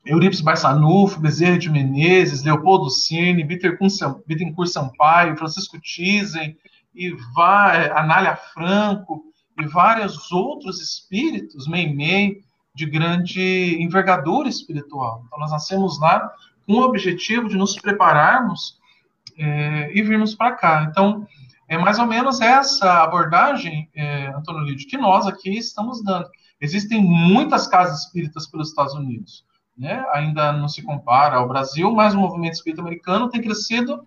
é, 0.06 0.12
Eurípides 0.12 0.40
Barçanufo, 0.40 1.20
Bezerra 1.20 1.58
de 1.58 1.68
Menezes, 1.68 2.42
Leopoldo 2.42 2.88
Cine, 2.90 3.44
Bittencourt 3.44 4.70
Sampaio, 4.70 5.36
Francisco 5.36 5.80
Tizen, 5.80 6.56
e 6.94 7.10
vai, 7.34 7.90
Anália 7.90 8.36
Franco, 8.36 9.24
e 9.58 9.66
vários 9.66 10.30
outros 10.30 10.80
espíritos, 10.80 11.66
Meimei, 11.66 12.42
de 12.74 12.86
grande 12.86 13.76
envergadura 13.80 14.48
espiritual. 14.48 15.22
Então, 15.26 15.38
nós 15.38 15.50
nascemos 15.50 15.98
lá 15.98 16.30
com 16.66 16.74
o 16.74 16.82
objetivo 16.82 17.48
de 17.48 17.56
nos 17.56 17.74
prepararmos 17.76 18.78
é, 19.38 19.90
e 19.94 20.02
virmos 20.02 20.34
para 20.34 20.52
cá. 20.52 20.86
Então, 20.90 21.26
é 21.68 21.78
mais 21.78 21.98
ou 21.98 22.06
menos 22.06 22.40
essa 22.40 23.02
abordagem, 23.02 23.88
é, 23.94 24.26
Antônio 24.28 24.62
Lídio, 24.62 24.88
que 24.88 24.98
nós 24.98 25.26
aqui 25.26 25.56
estamos 25.56 26.02
dando. 26.04 26.28
Existem 26.60 27.00
muitas 27.00 27.66
casas 27.66 28.04
espíritas 28.04 28.46
pelos 28.46 28.68
Estados 28.68 28.94
Unidos, 28.94 29.44
né? 29.76 30.04
ainda 30.12 30.52
não 30.52 30.68
se 30.68 30.82
compara 30.82 31.36
ao 31.36 31.48
Brasil, 31.48 31.92
mas 31.92 32.14
o 32.14 32.18
movimento 32.18 32.54
espírita 32.54 32.82
americano 32.82 33.28
tem 33.28 33.42
crescido 33.42 34.06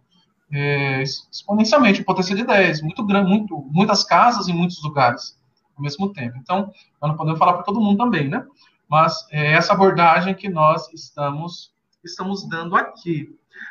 é, 0.51 1.03
exponencialmente, 1.03 2.03
potência 2.03 2.35
de 2.35 2.43
10, 2.43 2.81
muito 2.81 3.05
grande, 3.05 3.29
muito, 3.29 3.57
muitas 3.71 4.03
casas 4.03 4.47
em 4.47 4.53
muitos 4.53 4.81
lugares 4.83 5.37
ao 5.77 5.83
mesmo 5.83 6.11
tempo. 6.11 6.37
Então, 6.37 6.71
nós 7.01 7.11
não 7.11 7.15
podemos 7.15 7.39
falar 7.39 7.53
para 7.53 7.63
todo 7.63 7.79
mundo 7.79 7.97
também, 7.97 8.27
né? 8.27 8.45
Mas 8.89 9.25
é 9.31 9.53
essa 9.53 9.73
abordagem 9.73 10.33
que 10.33 10.49
nós 10.49 10.91
estamos, 10.93 11.71
estamos 12.03 12.47
dando 12.49 12.75
aqui. 12.75 13.29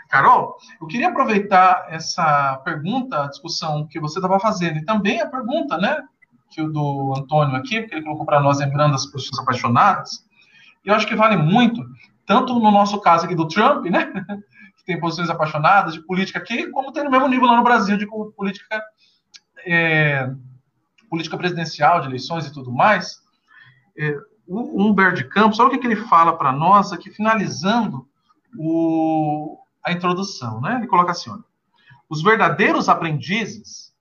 Carol, 0.09 0.57
eu 0.81 0.87
queria 0.87 1.09
aproveitar 1.09 1.87
essa 1.89 2.61
pergunta, 2.65 3.25
a 3.25 3.29
discussão 3.29 3.87
que 3.87 3.99
você 3.99 4.19
estava 4.19 4.39
fazendo, 4.39 4.79
e 4.79 4.85
também 4.85 5.21
a 5.21 5.27
pergunta, 5.27 5.77
né, 5.77 6.03
que 6.51 6.63
o 6.63 6.73
do 6.73 7.15
Antônio 7.17 7.57
aqui, 7.57 7.81
porque 7.81 7.97
ele 7.97 8.05
colocou 8.05 8.25
para 8.25 8.41
nós 8.41 8.59
lembrando 8.59 8.95
as 8.95 9.07
pessoas 9.07 9.39
apaixonadas, 9.41 10.25
e 10.85 10.89
eu 10.89 10.95
acho 10.95 11.07
que 11.07 11.17
vale 11.17 11.37
muito, 11.37 11.85
tanto 12.27 12.55
no 12.55 12.71
nosso 12.71 13.01
caso 13.01 13.25
aqui 13.25 13.35
do 13.35 13.49
Trump, 13.49 13.87
né, 13.87 14.07
que 14.77 14.85
tem 14.85 15.01
posições 15.01 15.31
apaixonadas 15.31 15.95
de 15.95 16.01
política 16.01 16.39
aqui, 16.39 16.69
como 16.71 16.93
tem 16.93 17.05
no 17.05 17.11
mesmo 17.11 17.29
nível 17.29 17.47
lá 17.47 17.57
no 17.57 17.65
Brasil 17.65 17.97
de 17.97 18.07
política 18.07 18.83
é, 19.67 20.31
política 21.09 21.37
presidencial, 21.37 22.01
de 22.01 22.07
eleições 22.07 22.47
e 22.47 22.53
tudo 22.53 22.71
mais, 22.71 23.21
é, 23.97 24.17
o 24.47 24.83
Humberto 24.83 25.17
de 25.17 25.29
Campos, 25.29 25.59
olha 25.59 25.69
o 25.69 25.71
que, 25.71 25.79
que 25.79 25.87
ele 25.87 26.09
fala 26.09 26.37
para 26.37 26.53
nós 26.53 26.93
aqui, 26.93 27.11
finalizando 27.11 28.09
o, 28.57 29.59
a 29.85 29.93
introdução. 29.93 30.61
Né? 30.61 30.77
Ele 30.77 30.87
coloca 30.87 31.11
assim: 31.11 31.31
olha, 31.31 31.45
os 32.09 32.23
verdadeiros 32.23 32.89
aprendizes 32.89 33.93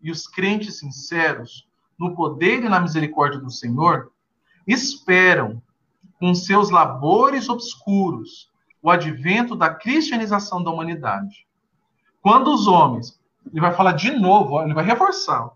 e 0.00 0.10
os 0.10 0.26
crentes 0.26 0.78
sinceros 0.78 1.68
no 1.98 2.14
poder 2.14 2.64
e 2.64 2.68
na 2.68 2.80
misericórdia 2.80 3.38
do 3.38 3.50
Senhor 3.50 4.10
esperam, 4.66 5.62
com 6.24 6.34
seus 6.34 6.70
labores 6.70 7.50
obscuros, 7.50 8.50
o 8.80 8.90
advento 8.90 9.54
da 9.54 9.68
cristianização 9.68 10.64
da 10.64 10.70
humanidade. 10.70 11.46
Quando 12.22 12.50
os 12.50 12.66
homens, 12.66 13.20
ele 13.52 13.60
vai 13.60 13.74
falar 13.74 13.92
de 13.92 14.10
novo, 14.10 14.58
ele 14.62 14.72
vai 14.72 14.86
reforçar, 14.86 15.50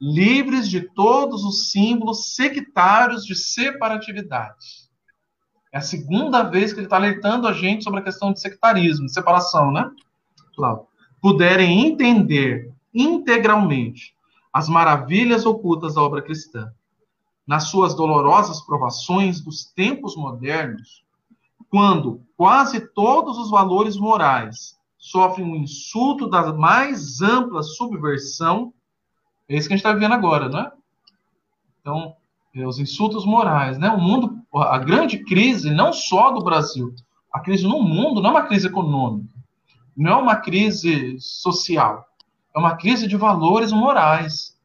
livres 0.00 0.70
de 0.70 0.80
todos 0.80 1.42
os 1.42 1.72
símbolos 1.72 2.36
sectários 2.36 3.24
de 3.24 3.34
separatividade. 3.34 4.64
É 5.72 5.78
a 5.78 5.82
segunda 5.82 6.44
vez 6.44 6.72
que 6.72 6.78
ele 6.78 6.86
está 6.86 6.98
alertando 6.98 7.48
a 7.48 7.52
gente 7.52 7.82
sobre 7.82 7.98
a 7.98 8.04
questão 8.04 8.32
de 8.32 8.40
sectarismo, 8.40 9.06
de 9.06 9.12
separação, 9.12 9.72
né? 9.72 9.90
Claro. 10.54 10.86
Puderem 11.20 11.84
entender 11.84 12.72
integralmente 12.94 14.14
as 14.52 14.68
maravilhas 14.68 15.44
ocultas 15.44 15.96
da 15.96 16.00
obra 16.00 16.22
cristã, 16.22 16.72
nas 17.46 17.64
suas 17.64 17.94
dolorosas 17.94 18.60
provações 18.60 19.40
dos 19.40 19.64
tempos 19.64 20.16
modernos, 20.16 21.02
quando 21.68 22.22
quase 22.36 22.80
todos 22.80 23.38
os 23.38 23.50
valores 23.50 23.96
morais 23.96 24.78
sofrem 24.98 25.46
um 25.46 25.56
insulto 25.56 26.28
da 26.28 26.52
mais 26.52 27.20
ampla 27.20 27.62
subversão, 27.62 28.72
é 29.48 29.56
isso 29.56 29.66
que 29.66 29.74
a 29.74 29.76
gente 29.76 29.84
está 29.84 29.92
vivendo 29.92 30.12
agora, 30.12 30.48
não 30.48 30.60
é? 30.60 30.72
Então, 31.80 32.16
é, 32.54 32.66
os 32.66 32.78
insultos 32.78 33.24
morais, 33.24 33.78
né? 33.78 33.88
O 33.88 33.98
mundo, 33.98 34.38
a 34.54 34.78
grande 34.78 35.24
crise, 35.24 35.70
não 35.70 35.92
só 35.92 36.30
do 36.30 36.44
Brasil, 36.44 36.94
a 37.32 37.40
crise 37.40 37.64
no 37.64 37.82
mundo 37.82 38.20
não 38.20 38.30
é 38.30 38.32
uma 38.34 38.46
crise 38.46 38.66
econômica, 38.66 39.34
não 39.96 40.12
é 40.12 40.16
uma 40.16 40.36
crise 40.36 41.18
social, 41.18 42.06
é 42.54 42.58
uma 42.58 42.76
crise 42.76 43.08
de 43.08 43.16
valores 43.16 43.72
morais, 43.72 44.56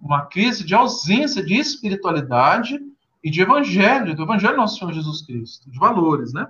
uma 0.00 0.26
crise 0.26 0.64
de 0.64 0.74
ausência 0.74 1.42
de 1.42 1.54
espiritualidade 1.54 2.78
e 3.22 3.30
de 3.30 3.40
evangelho, 3.40 4.14
do 4.14 4.22
evangelho 4.22 4.56
nosso 4.56 4.78
Senhor 4.78 4.92
Jesus 4.92 5.22
Cristo, 5.22 5.70
de 5.70 5.78
valores, 5.78 6.32
né? 6.32 6.48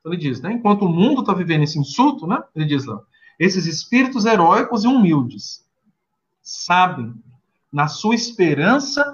Então 0.00 0.12
ele 0.12 0.20
diz, 0.20 0.40
né? 0.40 0.52
Enquanto 0.52 0.82
o 0.86 0.88
mundo 0.88 1.20
está 1.20 1.34
vivendo 1.34 1.62
esse 1.62 1.78
insulto, 1.78 2.26
né? 2.26 2.42
Ele 2.54 2.64
diz 2.64 2.84
lá, 2.84 3.00
esses 3.38 3.66
espíritos 3.66 4.24
heróicos 4.24 4.84
e 4.84 4.88
humildes 4.88 5.64
sabem, 6.42 7.14
na 7.70 7.86
sua 7.86 8.14
esperança 8.14 9.04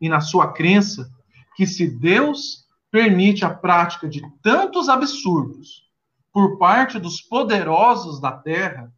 e 0.00 0.08
na 0.08 0.20
sua 0.20 0.52
crença, 0.52 1.10
que 1.56 1.66
se 1.66 1.88
Deus 1.88 2.64
permite 2.90 3.44
a 3.44 3.50
prática 3.50 4.08
de 4.08 4.22
tantos 4.40 4.88
absurdos 4.88 5.90
por 6.32 6.58
parte 6.58 6.98
dos 6.98 7.20
poderosos 7.20 8.20
da 8.20 8.30
terra, 8.30 8.92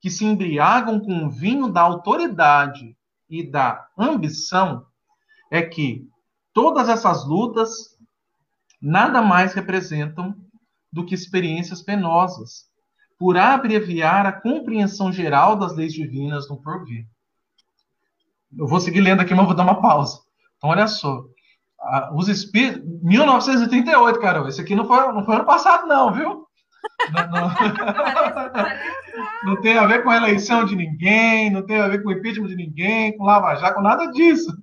que 0.00 0.10
se 0.10 0.24
embriagam 0.24 1.00
com 1.00 1.24
o 1.24 1.30
vinho 1.30 1.68
da 1.68 1.80
autoridade 1.80 2.96
e 3.30 3.48
da 3.48 3.88
ambição, 3.96 4.84
é 5.50 5.62
que 5.62 6.06
todas 6.52 6.88
essas 6.88 7.24
lutas 7.24 7.96
nada 8.82 9.22
mais 9.22 9.54
representam 9.54 10.34
do 10.92 11.06
que 11.06 11.14
experiências 11.14 11.80
penosas, 11.80 12.68
por 13.18 13.36
abreviar 13.36 14.26
a 14.26 14.32
compreensão 14.32 15.12
geral 15.12 15.56
das 15.56 15.76
leis 15.76 15.92
divinas 15.92 16.48
no 16.48 16.60
porvir. 16.60 17.06
Eu 18.56 18.66
vou 18.66 18.80
seguir 18.80 19.00
lendo 19.00 19.20
aqui, 19.20 19.34
mas 19.34 19.46
vou 19.46 19.54
dar 19.54 19.62
uma 19.62 19.80
pausa. 19.80 20.20
Então, 20.56 20.70
olha 20.70 20.88
só. 20.88 21.24
Os 22.14 22.28
espíritos. 22.28 22.82
1938, 23.02 24.20
Carol. 24.20 24.48
Esse 24.48 24.60
aqui 24.60 24.74
não 24.74 24.86
foi, 24.86 25.12
não 25.12 25.24
foi 25.24 25.36
ano 25.36 25.44
passado, 25.44 25.86
não, 25.86 26.12
viu? 26.12 26.46
Não, 27.12 27.30
não... 27.30 27.54
não, 29.44 29.60
tem 29.60 29.76
a 29.76 29.86
ver 29.86 30.02
com 30.02 30.10
a 30.10 30.16
eleição 30.16 30.64
de 30.64 30.76
ninguém, 30.76 31.50
não 31.50 31.64
tem 31.64 31.78
a 31.78 31.88
ver 31.88 32.02
com 32.02 32.08
o 32.08 32.12
impeachment 32.12 32.48
de 32.48 32.56
ninguém, 32.56 33.16
com 33.16 33.24
Lava 33.24 33.54
Jato, 33.56 33.74
com 33.74 33.82
nada 33.82 34.06
disso. 34.12 34.56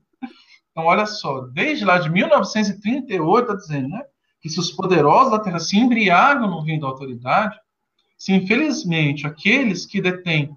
Então, 0.71 0.85
olha 0.85 1.05
só, 1.05 1.41
desde 1.41 1.83
lá 1.83 1.97
de 1.97 2.09
1938, 2.09 3.41
está 3.41 3.55
dizendo, 3.55 3.89
né? 3.89 4.03
Que 4.39 4.49
se 4.49 4.59
os 4.59 4.71
poderosos 4.71 5.31
da 5.31 5.39
terra 5.39 5.59
se 5.59 5.77
embriagam 5.77 6.49
no 6.49 6.63
vinho 6.63 6.79
da 6.79 6.87
autoridade, 6.87 7.57
se 8.17 8.33
infelizmente 8.33 9.25
aqueles 9.25 9.85
que 9.85 10.01
detêm 10.01 10.55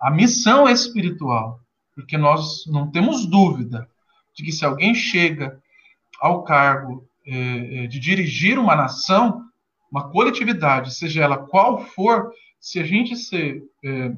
a 0.00 0.10
missão 0.10 0.68
espiritual, 0.68 1.60
porque 1.94 2.18
nós 2.18 2.66
não 2.66 2.90
temos 2.90 3.26
dúvida 3.26 3.88
de 4.34 4.42
que 4.42 4.52
se 4.52 4.64
alguém 4.64 4.94
chega 4.94 5.60
ao 6.20 6.42
cargo 6.42 7.06
é, 7.26 7.84
é 7.84 7.86
de 7.86 8.00
dirigir 8.00 8.58
uma 8.58 8.74
nação, 8.74 9.42
uma 9.92 10.10
coletividade, 10.10 10.94
seja 10.94 11.22
ela 11.22 11.36
qual 11.36 11.84
for, 11.84 12.32
se 12.58 12.80
a 12.80 12.82
gente 12.82 13.14
ser 13.14 13.62
é, 13.84 14.16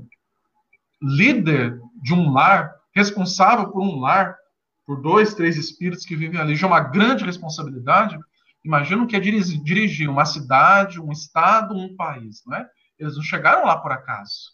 líder 1.02 1.80
de 2.00 2.14
um 2.14 2.32
lar, 2.32 2.72
responsável 2.94 3.68
por 3.72 3.82
um 3.82 3.98
lar, 3.98 4.36
por 4.86 5.02
dois, 5.02 5.34
três 5.34 5.56
espíritos 5.56 6.06
que 6.06 6.14
vivem 6.14 6.40
ali, 6.40 6.54
já 6.54 6.68
é 6.68 6.70
uma 6.70 6.80
grande 6.80 7.24
responsabilidade. 7.24 8.16
Imagina 8.64 9.04
que 9.04 9.16
é 9.16 9.20
dirigir 9.20 10.08
uma 10.08 10.24
cidade, 10.24 11.00
um 11.00 11.10
estado, 11.10 11.74
um 11.74 11.96
país, 11.96 12.42
não 12.46 12.56
é? 12.56 12.68
Eles 12.96 13.16
não 13.16 13.22
chegaram 13.22 13.66
lá 13.66 13.76
por 13.76 13.90
acaso. 13.90 14.52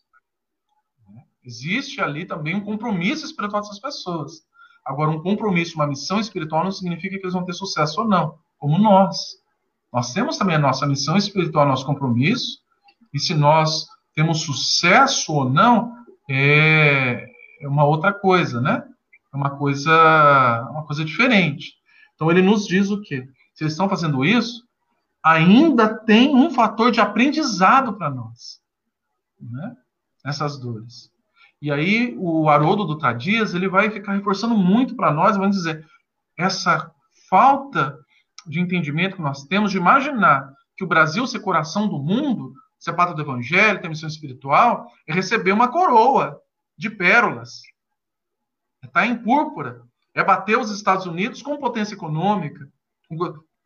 Né? 1.06 1.22
Existe 1.44 2.00
ali 2.00 2.24
também 2.24 2.56
um 2.56 2.64
compromisso 2.64 3.26
espiritual 3.26 3.60
dessas 3.60 3.78
pessoas. 3.78 4.40
Agora, 4.86 5.10
um 5.10 5.22
compromisso, 5.22 5.74
uma 5.74 5.86
missão 5.86 6.18
espiritual 6.18 6.64
não 6.64 6.72
significa 6.72 7.16
que 7.18 7.22
eles 7.22 7.34
vão 7.34 7.44
ter 7.44 7.52
sucesso 7.52 8.00
ou 8.00 8.08
não, 8.08 8.38
como 8.56 8.78
nós. 8.78 9.39
Nós 9.92 10.12
temos 10.12 10.38
também 10.38 10.56
a 10.56 10.60
nossa 10.60 10.86
missão 10.86 11.16
espiritual, 11.16 11.66
nosso 11.66 11.86
compromisso, 11.86 12.60
e 13.12 13.18
se 13.18 13.34
nós 13.34 13.86
temos 14.14 14.42
sucesso 14.42 15.32
ou 15.32 15.48
não, 15.48 15.92
é, 16.28 17.28
é 17.60 17.68
uma 17.68 17.84
outra 17.84 18.12
coisa, 18.12 18.60
né? 18.60 18.84
É 19.32 19.36
uma 19.36 19.50
coisa, 19.50 20.68
uma 20.70 20.84
coisa 20.84 21.04
diferente. 21.04 21.74
Então 22.14 22.30
ele 22.30 22.42
nos 22.42 22.66
diz 22.66 22.90
o 22.90 23.00
quê? 23.00 23.28
Se 23.54 23.64
eles 23.64 23.72
estão 23.72 23.88
fazendo 23.88 24.24
isso, 24.24 24.64
ainda 25.22 25.88
tem 25.88 26.34
um 26.34 26.50
fator 26.50 26.90
de 26.90 27.00
aprendizado 27.00 27.94
para 27.94 28.10
nós, 28.10 28.60
né? 29.40 29.76
Essas 30.24 30.58
dores. 30.58 31.10
E 31.60 31.70
aí 31.70 32.14
o 32.18 32.48
Haroldo 32.48 32.84
do 32.84 32.96
Tadias, 32.96 33.54
ele 33.54 33.68
vai 33.68 33.90
ficar 33.90 34.12
reforçando 34.12 34.56
muito 34.56 34.94
para 34.94 35.12
nós, 35.12 35.36
vamos 35.36 35.56
dizer, 35.56 35.84
essa 36.38 36.90
falta 37.28 37.98
de 38.46 38.60
entendimento 38.60 39.16
que 39.16 39.22
nós 39.22 39.44
temos 39.44 39.70
de 39.70 39.76
imaginar 39.76 40.52
que 40.76 40.84
o 40.84 40.86
Brasil 40.86 41.26
ser 41.26 41.40
coração 41.40 41.88
do 41.88 41.98
mundo, 41.98 42.54
ser 42.78 42.94
pátria 42.94 43.14
do 43.14 43.22
evangelho, 43.22 43.80
ter 43.80 43.88
missão 43.88 44.08
espiritual, 44.08 44.90
é 45.06 45.12
receber 45.12 45.52
uma 45.52 45.68
coroa 45.68 46.40
de 46.76 46.88
pérolas. 46.88 47.60
É 48.82 48.86
estar 48.86 49.00
tá 49.00 49.06
em 49.06 49.22
púrpura. 49.22 49.82
É 50.14 50.24
bater 50.24 50.58
os 50.58 50.70
Estados 50.70 51.06
Unidos 51.06 51.42
com 51.42 51.58
potência 51.58 51.94
econômica. 51.94 52.66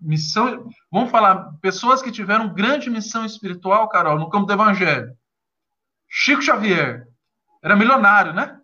Missão, 0.00 0.68
vamos 0.90 1.10
falar, 1.10 1.52
pessoas 1.60 2.02
que 2.02 2.10
tiveram 2.10 2.52
grande 2.52 2.90
missão 2.90 3.24
espiritual, 3.24 3.88
Carol, 3.88 4.18
no 4.18 4.28
campo 4.28 4.46
do 4.46 4.52
evangelho. 4.52 5.16
Chico 6.08 6.42
Xavier, 6.42 7.06
era 7.62 7.76
milionário, 7.76 8.32
né? 8.32 8.60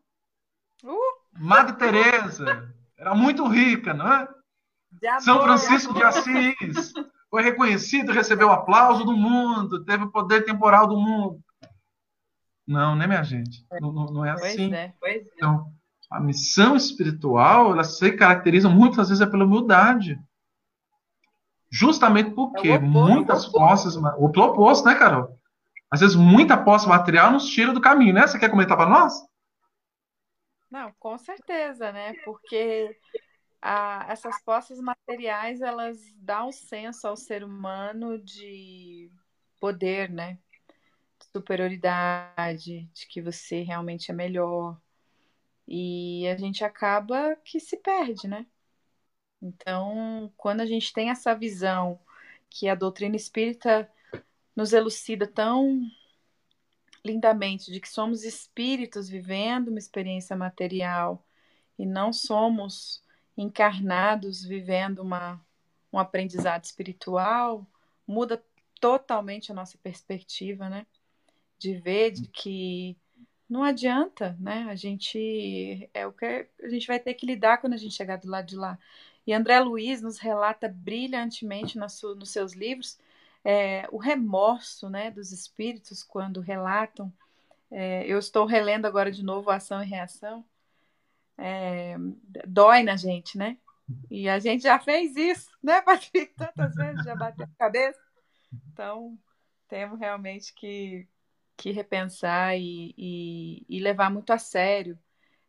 Uh. 0.85 1.21
Madre 1.39 1.77
Teresa, 1.77 2.75
era 2.99 3.15
muito 3.15 3.47
rica, 3.47 3.95
não 3.95 4.13
é? 4.13 4.29
São 5.21 5.43
Francisco 5.43 5.95
de 5.95 6.03
Assis 6.03 6.93
foi 7.31 7.43
reconhecido, 7.43 8.13
recebeu 8.13 8.51
aplauso 8.51 9.05
do 9.05 9.13
mundo, 9.13 9.85
teve 9.85 10.05
o 10.05 10.11
poder 10.11 10.45
temporal 10.45 10.87
do 10.87 10.99
mundo. 10.99 11.41
Não, 12.67 12.95
né, 12.95 13.07
minha 13.07 13.23
gente? 13.23 13.65
Não, 13.81 13.93
não 13.93 14.25
é 14.25 14.31
assim. 14.31 14.69
Pois 14.69 14.73
é, 14.73 14.95
pois 15.01 15.27
é. 15.27 15.31
Então, 15.35 15.73
a 16.11 16.21
missão 16.21 16.77
espiritual, 16.77 17.73
ela 17.73 17.85
se 17.85 18.13
caracteriza 18.13 18.69
muitas 18.69 19.09
vezes 19.09 19.21
é 19.21 19.27
pela 19.27 19.45
humildade. 19.45 20.19
Justamente 21.71 22.33
porque 22.33 22.69
é 22.69 22.77
oposto, 22.77 22.91
muitas 22.91 23.45
é 23.47 23.51
posses, 23.51 23.97
o 23.97 24.25
oposto, 24.25 24.87
né, 24.87 24.97
Carol? 24.97 25.39
Às 25.91 26.01
vezes 26.01 26.17
muita 26.17 26.57
posse 26.57 26.89
material 26.89 27.33
nos 27.33 27.49
tira 27.49 27.73
do 27.73 27.81
caminho, 27.81 28.15
né? 28.15 28.27
Você 28.27 28.39
quer 28.39 28.51
comentar 28.51 28.77
para 28.77 28.91
nós? 28.91 29.13
Não, 30.71 30.93
com 30.99 31.17
certeza, 31.19 31.91
né? 31.91 32.15
Porque 32.25 32.97
a, 33.61 34.07
essas 34.09 34.41
posses 34.43 34.81
materiais 34.81 35.61
elas 35.61 35.99
dão 36.17 36.49
um 36.49 36.53
senso 36.53 37.07
ao 37.07 37.17
ser 37.17 37.45
humano 37.45 38.19
de 38.19 39.11
poder, 39.61 40.11
né? 40.11 40.39
De 41.19 41.27
superioridade, 41.33 42.85
de 42.93 43.07
que 43.07 43.21
você 43.21 43.63
realmente 43.63 44.11
é 44.11 44.15
melhor. 44.15 44.81
E 45.69 46.27
a 46.29 46.37
gente 46.37 46.65
acaba 46.65 47.37
que 47.45 47.61
se 47.61 47.77
perde, 47.77 48.27
né? 48.27 48.47
Então, 49.43 50.33
quando 50.37 50.61
a 50.61 50.67
gente 50.67 50.93
tem 50.93 51.11
essa 51.11 51.35
visão 51.35 51.99
que 52.49 52.69
a 52.69 52.75
doutrina 52.75 53.17
espírita 53.17 53.91
nos 54.57 54.73
elucida 54.73 55.27
tão 55.27 55.81
lindamente 57.05 57.71
de 57.73 57.81
que 57.81 57.89
somos 57.89 58.25
espíritos 58.25 59.09
vivendo 59.09 59.69
uma 59.69 59.79
experiência 59.79 60.37
material 60.37 61.25
e 61.79 61.87
não 61.87 62.13
somos 62.13 63.03
encarnados 63.41 64.45
vivendo 64.45 64.99
uma, 64.99 65.41
um 65.91 65.99
aprendizado 65.99 66.65
espiritual, 66.65 67.67
muda 68.07 68.43
totalmente 68.79 69.51
a 69.51 69.55
nossa 69.55 69.79
perspectiva, 69.79 70.69
né? 70.69 70.87
De 71.59 71.75
ver 71.75 72.11
de 72.11 72.29
que 72.29 72.97
não 73.49 73.63
adianta, 73.63 74.37
né? 74.39 74.67
A 74.69 74.75
gente 74.75 75.89
é 75.95 76.07
o 76.07 76.13
que 76.13 76.47
a 76.63 76.69
gente 76.69 76.87
vai 76.87 76.99
ter 76.99 77.15
que 77.15 77.27
lidar 77.27 77.59
quando 77.59 77.73
a 77.73 77.79
gente 77.79 77.95
chegar 77.95 78.17
do 78.17 78.29
lado 78.29 78.47
de 78.47 78.57
lá. 78.57 78.79
E 79.27 79.33
André 79.33 79.59
Luiz 79.61 80.03
nos 80.03 80.19
relata 80.19 80.69
brilhantemente 80.69 81.79
nos 81.79 82.03
seus 82.31 82.53
livros 82.53 82.99
é, 83.45 83.89
o 83.91 83.97
remorso, 83.97 84.91
né, 84.91 85.11
dos 85.11 85.33
espíritos 85.33 86.03
quando 86.03 86.41
relatam. 86.41 87.13
É, 87.71 88.05
eu 88.07 88.19
estou 88.19 88.45
relendo 88.45 88.87
agora 88.87 89.11
de 89.11 89.25
novo 89.25 89.51
Ação 89.51 89.83
e 89.83 89.87
Reação 89.87 90.45
é, 91.41 91.97
dói 92.47 92.83
na 92.83 92.97
gente, 92.97 93.39
né? 93.39 93.57
E 94.11 94.29
a 94.29 94.39
gente 94.39 94.63
já 94.63 94.79
fez 94.79 95.17
isso, 95.17 95.51
né, 95.63 95.81
Patrick? 95.83 96.35
Tantas 96.35 96.75
vezes 96.75 97.05
já 97.05 97.17
bateu 97.17 97.47
a 97.47 97.59
cabeça. 97.59 97.99
Então, 98.73 99.19
temos 99.69 99.99
realmente 99.99 100.53
que, 100.55 101.09
que 101.57 101.71
repensar 101.71 102.57
e, 102.57 102.95
e, 102.97 103.67
e 103.69 103.81
levar 103.81 104.11
muito 104.11 104.33
a 104.33 104.39
sério 104.39 104.99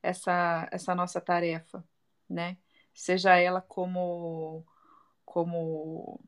essa, 0.02 0.68
essa 0.72 0.96
nossa 0.96 1.20
tarefa, 1.20 1.84
né? 2.30 2.58
Seja 2.94 3.36
ela 3.36 3.62
como, 3.62 4.66
como 5.26 6.20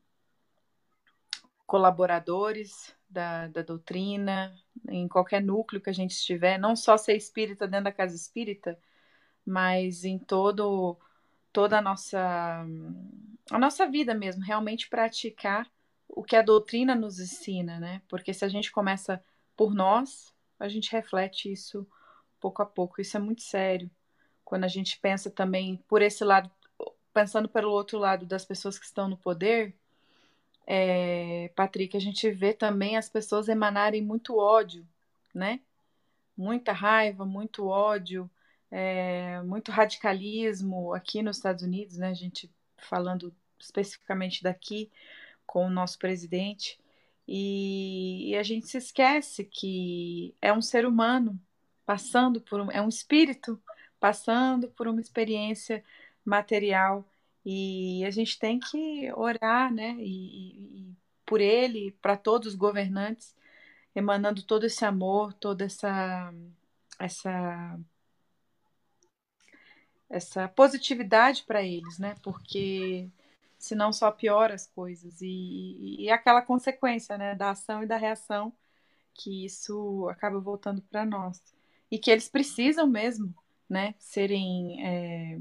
colaboradores 1.65 2.95
da, 3.09 3.47
da 3.47 3.61
doutrina, 3.61 4.55
em 4.89 5.07
qualquer 5.07 5.41
núcleo 5.41 5.81
que 5.81 5.89
a 5.89 5.93
gente 5.93 6.11
estiver, 6.11 6.57
não 6.57 6.75
só 6.75 6.97
ser 6.97 7.15
espírita 7.15 7.67
dentro 7.67 7.85
da 7.85 7.91
casa 7.91 8.15
espírita, 8.15 8.77
mas 9.45 10.03
em 10.03 10.17
todo 10.17 10.97
toda 11.51 11.77
a 11.77 11.81
nossa 11.81 12.65
a 13.51 13.59
nossa 13.59 13.87
vida 13.87 14.13
mesmo, 14.13 14.43
realmente 14.43 14.89
praticar 14.89 15.69
o 16.07 16.23
que 16.23 16.35
a 16.35 16.41
doutrina 16.41 16.95
nos 16.95 17.19
ensina, 17.19 17.79
né? 17.79 18.01
Porque 18.07 18.33
se 18.33 18.45
a 18.45 18.47
gente 18.47 18.71
começa 18.71 19.23
por 19.55 19.73
nós, 19.73 20.33
a 20.59 20.67
gente 20.67 20.91
reflete 20.91 21.51
isso 21.51 21.87
pouco 22.39 22.61
a 22.61 22.65
pouco. 22.65 23.01
Isso 23.01 23.17
é 23.17 23.19
muito 23.19 23.41
sério. 23.41 23.89
Quando 24.43 24.63
a 24.63 24.67
gente 24.67 24.99
pensa 24.99 25.29
também 25.29 25.77
por 25.87 26.01
esse 26.01 26.23
lado, 26.23 26.49
pensando 27.13 27.49
pelo 27.49 27.71
outro 27.71 27.97
lado 27.97 28.25
das 28.25 28.45
pessoas 28.45 28.77
que 28.77 28.85
estão 28.85 29.07
no 29.07 29.17
poder, 29.17 29.73
é, 30.65 31.51
Patrick, 31.55 31.95
a 31.97 31.99
gente 31.99 32.29
vê 32.31 32.53
também 32.53 32.97
as 32.97 33.09
pessoas 33.09 33.47
emanarem 33.49 34.01
muito 34.01 34.37
ódio, 34.37 34.87
né? 35.33 35.59
Muita 36.35 36.71
raiva, 36.71 37.25
muito 37.25 37.67
ódio, 37.67 38.29
é, 38.75 39.39
muito 39.43 39.71
radicalismo 39.71 40.93
aqui 40.95 41.21
nos 41.21 41.37
Estados 41.37 41.63
Unidos, 41.63 41.95
né? 41.97 42.09
A 42.09 42.13
gente 42.15 42.51
falando 42.75 43.31
especificamente 43.59 44.41
daqui 44.41 44.91
com 45.45 45.67
o 45.67 45.69
nosso 45.69 45.99
presidente. 45.99 46.79
E, 47.27 48.31
e, 48.31 48.35
a 48.35 48.41
gente 48.41 48.67
se 48.67 48.77
esquece 48.79 49.45
que 49.45 50.35
é 50.41 50.51
um 50.51 50.61
ser 50.61 50.87
humano 50.87 51.39
passando 51.85 52.41
por 52.41 52.59
um, 52.61 52.71
é 52.71 52.81
um 52.81 52.89
espírito 52.89 53.61
passando 53.99 54.67
por 54.69 54.87
uma 54.87 54.99
experiência 54.99 55.83
material 56.25 57.07
e 57.45 58.03
a 58.05 58.09
gente 58.09 58.39
tem 58.39 58.59
que 58.59 59.11
orar, 59.13 59.71
né? 59.71 59.95
E, 59.99 60.89
e 60.89 60.95
por 61.25 61.39
ele, 61.41 61.91
para 62.01 62.17
todos 62.17 62.49
os 62.49 62.55
governantes, 62.55 63.35
emanando 63.95 64.43
todo 64.43 64.65
esse 64.65 64.83
amor, 64.83 65.33
toda 65.33 65.65
essa 65.65 66.33
essa 66.99 67.79
essa 70.13 70.47
positividade 70.47 71.43
para 71.43 71.63
eles, 71.63 71.97
né? 71.97 72.15
Porque 72.21 73.09
senão 73.57 73.91
só 73.91 74.11
piora 74.11 74.53
as 74.53 74.67
coisas 74.67 75.21
e, 75.21 75.97
e, 75.99 76.09
aquela 76.11 76.41
consequência, 76.41 77.17
né, 77.17 77.33
da 77.33 77.51
ação 77.51 77.81
e 77.81 77.87
da 77.87 77.97
reação 77.97 78.53
que 79.13 79.45
isso 79.45 80.07
acaba 80.09 80.39
voltando 80.39 80.81
para 80.81 81.05
nós 81.05 81.41
e 81.89 81.97
que 81.97 82.11
eles 82.11 82.27
precisam 82.29 82.85
mesmo, 82.85 83.33
né, 83.69 83.95
serem 83.97 84.85
é, 84.85 85.39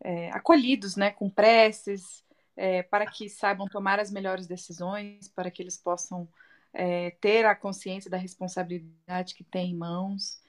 é, 0.00 0.30
acolhidos, 0.32 0.96
né, 0.96 1.10
com 1.10 1.30
preces, 1.30 2.24
é, 2.56 2.82
para 2.82 3.06
que 3.06 3.28
saibam 3.28 3.66
tomar 3.68 3.98
as 3.98 4.10
melhores 4.10 4.46
decisões, 4.46 5.28
para 5.28 5.50
que 5.50 5.62
eles 5.62 5.76
possam 5.76 6.28
é, 6.72 7.10
ter 7.12 7.46
a 7.46 7.54
consciência 7.54 8.10
da 8.10 8.16
responsabilidade 8.16 9.34
que 9.34 9.44
têm 9.44 9.70
em 9.70 9.76
mãos 9.76 10.40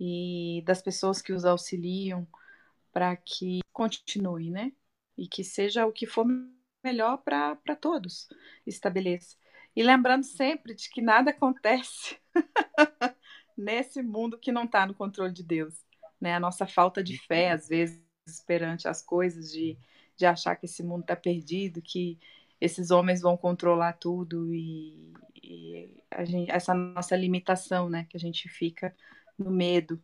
e 0.00 0.62
das 0.66 0.80
pessoas 0.80 1.20
que 1.20 1.32
os 1.32 1.44
auxiliam, 1.44 2.26
para 2.96 3.14
que 3.14 3.60
continue, 3.74 4.50
né? 4.50 4.72
E 5.18 5.28
que 5.28 5.44
seja 5.44 5.84
o 5.84 5.92
que 5.92 6.06
for 6.06 6.26
melhor 6.82 7.18
para 7.18 7.76
todos, 7.78 8.26
estabeleça. 8.66 9.36
E 9.76 9.82
lembrando 9.82 10.24
sempre 10.24 10.74
de 10.74 10.88
que 10.88 11.02
nada 11.02 11.30
acontece 11.30 12.16
nesse 13.54 14.02
mundo 14.02 14.38
que 14.38 14.50
não 14.50 14.64
está 14.64 14.86
no 14.86 14.94
controle 14.94 15.30
de 15.30 15.42
Deus. 15.42 15.84
Né? 16.18 16.34
A 16.34 16.40
nossa 16.40 16.66
falta 16.66 17.04
de 17.04 17.18
fé, 17.18 17.50
às 17.50 17.68
vezes, 17.68 18.00
perante 18.46 18.88
as 18.88 19.02
coisas, 19.02 19.52
de, 19.52 19.76
de 20.16 20.24
achar 20.24 20.56
que 20.56 20.64
esse 20.64 20.82
mundo 20.82 21.02
está 21.02 21.14
perdido, 21.14 21.82
que 21.82 22.18
esses 22.58 22.90
homens 22.90 23.20
vão 23.20 23.36
controlar 23.36 23.92
tudo 23.98 24.54
e, 24.54 25.12
e 25.34 25.90
gente, 26.24 26.50
essa 26.50 26.72
nossa 26.72 27.14
limitação, 27.14 27.90
né, 27.90 28.06
que 28.08 28.16
a 28.16 28.20
gente 28.20 28.48
fica 28.48 28.96
no 29.38 29.50
medo. 29.50 30.02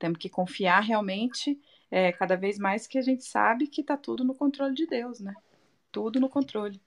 Temos 0.00 0.18
que 0.18 0.28
confiar 0.28 0.80
realmente, 0.80 1.56
é, 1.94 2.10
cada 2.10 2.36
vez 2.36 2.58
mais 2.58 2.88
que 2.88 2.98
a 2.98 3.02
gente 3.02 3.22
sabe 3.22 3.68
que 3.68 3.80
está 3.80 3.96
tudo 3.96 4.24
no 4.24 4.34
controle 4.34 4.74
de 4.74 4.84
Deus, 4.84 5.20
né? 5.20 5.32
Tudo 5.92 6.18
no 6.18 6.28
controle. 6.28 6.80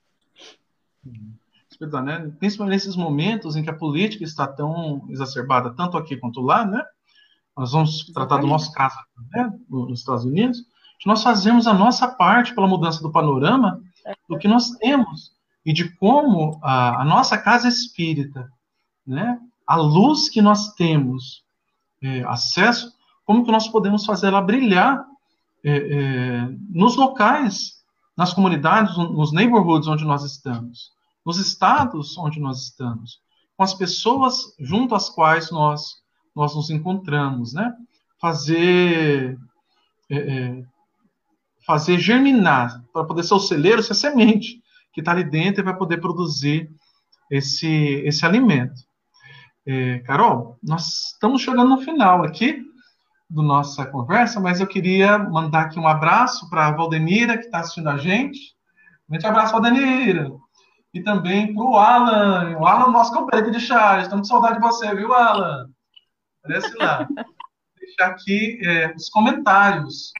Né? 1.01 2.33
Principalmente 2.37 2.75
nesses 2.75 2.97
momentos 2.97 3.55
em 3.55 3.63
que 3.63 3.69
a 3.69 3.73
política 3.73 4.25
está 4.25 4.45
tão 4.45 5.05
exacerbada, 5.09 5.73
tanto 5.73 5.95
aqui 5.95 6.17
quanto 6.17 6.41
lá, 6.41 6.65
né? 6.65 6.83
nós 7.55 7.71
vamos 7.71 8.03
tratar 8.07 8.39
do 8.39 8.47
nosso 8.47 8.73
caso 8.73 8.97
né, 9.31 9.49
nos 9.69 9.99
Estados 9.99 10.25
Unidos, 10.25 10.65
nós 11.05 11.23
fazemos 11.23 11.67
a 11.67 11.73
nossa 11.73 12.05
parte 12.09 12.53
pela 12.53 12.67
mudança 12.67 13.01
do 13.01 13.11
panorama 13.11 13.81
do 14.27 14.37
que 14.37 14.47
nós 14.47 14.71
temos 14.71 15.31
e 15.65 15.71
de 15.71 15.89
como 15.95 16.59
a, 16.61 17.01
a 17.01 17.05
nossa 17.05 17.37
casa 17.37 17.69
espírita, 17.69 18.51
né, 19.05 19.39
a 19.65 19.77
luz 19.77 20.27
que 20.27 20.41
nós 20.41 20.73
temos 20.73 21.45
é, 22.01 22.23
acesso, 22.23 22.96
como 23.27 23.43
que 23.43 23.51
nós 23.51 23.67
podemos 23.67 24.05
fazer 24.05 24.27
ela 24.27 24.41
brilhar 24.41 25.05
é, 25.61 25.75
é, 25.75 26.49
nos 26.69 26.95
locais, 26.95 27.83
nas 28.15 28.33
comunidades, 28.33 28.97
nos 28.97 29.33
neighborhoods 29.33 29.89
onde 29.89 30.05
nós 30.05 30.23
estamos, 30.23 30.91
nos 31.25 31.37
estados 31.37 32.17
onde 32.17 32.39
nós 32.39 32.63
estamos, 32.63 33.19
com 33.57 33.63
as 33.63 33.73
pessoas 33.73 34.55
junto 34.57 34.95
às 34.95 35.09
quais 35.09 35.51
nós 35.51 35.97
nós 36.33 36.55
nos 36.55 36.69
encontramos, 36.69 37.51
né? 37.51 37.73
Fazer 38.21 39.37
é, 40.09 40.15
é, 40.15 40.63
fazer 41.65 41.99
germinar 41.99 42.81
para 42.93 43.03
poder 43.03 43.23
ser 43.23 43.33
o 43.33 43.39
celeiro, 43.39 43.83
ser 43.83 43.91
a 43.91 43.95
semente 43.95 44.61
que 44.93 45.01
está 45.01 45.11
ali 45.11 45.23
dentro 45.23 45.61
e 45.61 45.65
vai 45.65 45.75
poder 45.75 45.97
produzir 45.97 46.71
esse 47.29 47.67
esse 48.05 48.25
alimento. 48.25 48.81
É, 49.65 49.99
Carol, 49.99 50.57
nós 50.63 51.11
estamos 51.11 51.41
chegando 51.41 51.67
no 51.67 51.81
final 51.81 52.23
aqui 52.23 52.65
da 53.29 53.43
nossa 53.43 53.85
conversa, 53.85 54.39
mas 54.39 54.59
eu 54.59 54.67
queria 54.67 55.17
mandar 55.17 55.63
aqui 55.63 55.79
um 55.79 55.87
abraço 55.87 56.49
para 56.49 56.67
a 56.67 56.71
Valdemira, 56.71 57.37
que 57.37 57.45
está 57.45 57.59
assistindo 57.59 57.89
a 57.89 57.97
gente. 57.97 58.55
Um 59.07 59.11
grande 59.11 59.27
abraço, 59.27 59.51
Valdemira. 59.51 60.31
E 60.93 61.01
também 61.01 61.53
para 61.53 61.63
o 61.63 61.77
Alan. 61.77 62.57
O 62.57 62.65
Alan, 62.65 62.91
nosso 62.91 63.13
companheiro 63.13 63.51
de 63.51 63.59
Charles. 63.59 64.03
Estamos 64.03 64.27
com 64.27 64.35
saudade 64.35 64.55
de 64.55 64.61
você, 64.61 64.95
viu, 64.95 65.13
Alan? 65.13 65.69
Desce 66.45 66.75
lá. 66.77 67.07
deixar 67.87 68.07
aqui 68.07 68.59
é, 68.63 68.93
os 68.95 69.09
comentários 69.09 70.11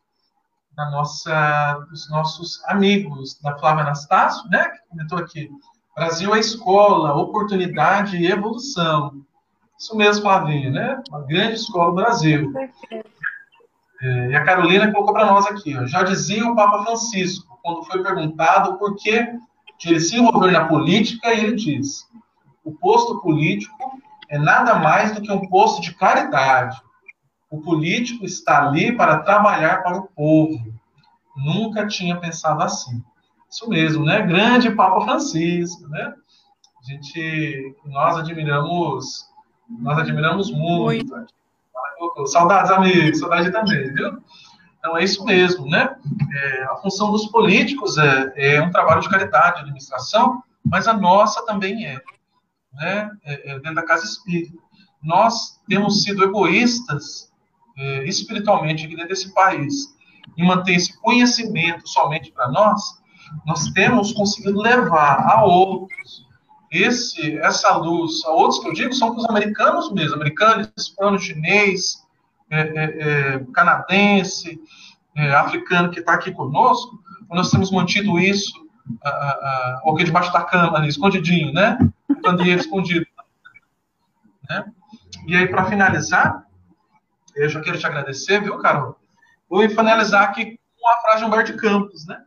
da 0.72 0.90
nossa, 0.92 1.74
dos 1.90 2.10
nossos 2.10 2.64
amigos, 2.66 3.40
da 3.42 3.58
Flávia 3.58 3.84
Anastácio, 3.84 4.48
né, 4.50 4.70
que 4.70 4.88
comentou 4.90 5.18
aqui. 5.18 5.50
Brasil 5.96 6.36
é 6.36 6.40
escola, 6.40 7.16
oportunidade 7.16 8.18
e 8.18 8.28
evolução. 8.28 9.26
Isso 9.80 9.96
mesmo, 9.96 10.24
Flavinha, 10.24 10.72
né? 10.72 11.04
Uma 11.10 11.22
grande 11.22 11.56
escola 11.56 11.92
do 11.92 11.96
Brasil. 11.96 12.52
É, 14.02 14.30
e 14.30 14.36
a 14.36 14.44
Carolina 14.44 14.92
colocou 14.92 15.14
para 15.14 15.26
nós 15.26 15.46
aqui, 15.48 15.76
ó, 15.76 15.86
já 15.86 16.04
dizia 16.04 16.46
o 16.46 16.56
Papa 16.56 16.84
Francisco, 16.84 17.60
quando 17.64 17.84
foi 17.84 18.04
perguntado 18.04 18.78
por 18.78 18.96
que 18.96 19.28
ele 19.86 20.00
se 20.00 20.18
envolver 20.18 20.52
na 20.52 20.66
política, 20.66 21.34
e 21.34 21.40
ele 21.44 21.56
diz: 21.56 22.08
o 22.64 22.72
posto 22.74 23.22
político 23.22 24.02
é 24.30 24.38
nada 24.38 24.76
mais 24.76 25.14
do 25.14 25.22
que 25.22 25.32
um 25.32 25.48
posto 25.48 25.82
de 25.82 25.96
caridade. 25.96 26.80
O 27.50 27.62
político 27.62 28.26
está 28.26 28.68
ali 28.68 28.92
para 28.92 29.20
trabalhar 29.20 29.82
para 29.84 29.98
o 29.98 30.08
povo. 30.08 30.60
Nunca 31.36 31.88
tinha 31.88 32.20
pensado 32.20 32.62
assim. 32.62 33.02
Isso 33.50 33.70
mesmo, 33.70 34.04
né? 34.04 34.22
Grande 34.22 34.72
Papa 34.72 35.02
Francisco, 35.02 35.88
né? 35.88 36.14
A 36.82 36.92
gente, 36.92 37.76
nós 37.86 38.18
admiramos, 38.18 39.26
nós 39.70 39.98
admiramos 39.98 40.52
muito. 40.52 41.14
muito. 41.14 42.28
Saudades, 42.28 42.72
amigos, 42.72 43.20
saudade 43.20 43.52
também, 43.52 43.94
viu? 43.94 44.22
Então 44.80 44.98
é 44.98 45.04
isso 45.04 45.24
mesmo, 45.26 45.68
né? 45.68 45.96
É, 46.34 46.64
a 46.64 46.76
função 46.78 47.12
dos 47.12 47.26
políticos 47.28 47.98
é, 47.98 48.34
é 48.36 48.62
um 48.62 48.72
trabalho 48.72 49.02
de 49.02 49.10
caridade, 49.10 49.56
de 49.56 49.62
administração, 49.62 50.42
mas 50.66 50.88
a 50.88 50.94
nossa 50.94 51.46
também 51.46 51.86
é 51.86 52.02
né, 52.74 53.10
é, 53.26 53.52
é, 53.52 53.54
dentro 53.56 53.76
da 53.76 53.86
casa 53.86 54.06
espírita. 54.06 54.58
Nós 55.02 55.60
temos 55.68 56.04
sido 56.04 56.24
egoístas 56.24 57.32
é, 57.78 58.06
espiritualmente 58.06 58.86
aqui 58.86 58.96
dentro 58.96 59.10
desse 59.10 59.34
país 59.34 59.96
e 60.38 60.44
manter 60.44 60.76
esse 60.76 61.00
conhecimento 61.02 61.88
somente 61.88 62.32
para 62.32 62.50
nós, 62.50 63.02
nós 63.46 63.70
temos 63.72 64.12
conseguido 64.14 64.60
levar 64.60 65.20
a 65.28 65.44
outros 65.44 66.27
esse, 66.72 67.38
essa 67.40 67.76
luz, 67.78 68.24
a 68.26 68.32
outros 68.32 68.60
que 68.60 68.68
eu 68.68 68.74
digo 68.74 68.94
são 68.94 69.16
os 69.16 69.26
americanos 69.26 69.92
mesmo, 69.92 70.16
americanos, 70.16 70.70
hispano, 70.78 71.20
chinês, 71.20 72.06
é, 72.50 72.62
é, 72.62 72.84
é, 73.36 73.46
canadense, 73.54 74.60
é, 75.16 75.34
africano 75.34 75.90
que 75.90 76.00
está 76.00 76.14
aqui 76.14 76.32
conosco, 76.32 77.02
nós 77.30 77.50
temos 77.50 77.72
mantido 77.72 78.20
isso 78.20 78.54
uh, 78.90 79.88
uh, 79.88 79.94
aqui 79.94 80.06
debaixo 80.06 80.32
da 80.32 80.44
cama, 80.44 80.78
ali, 80.78 80.88
escondidinho, 80.88 81.52
né? 81.54 81.78
O 82.10 82.22
candeeiro 82.22 82.62
escondido. 82.62 83.06
Né? 84.50 84.66
E 85.26 85.36
aí, 85.36 85.48
para 85.48 85.66
finalizar, 85.66 86.46
eu 87.36 87.50
já 87.50 87.62
quero 87.62 87.78
te 87.78 87.86
agradecer, 87.86 88.42
viu, 88.42 88.58
Carol? 88.60 88.98
Vou 89.50 89.68
finalizar 89.70 90.24
aqui 90.24 90.60
com 90.80 90.90
a 90.90 91.02
frase 91.02 91.20
de 91.20 91.26
Humberto 91.26 91.58
Campos, 91.58 92.06
né? 92.06 92.22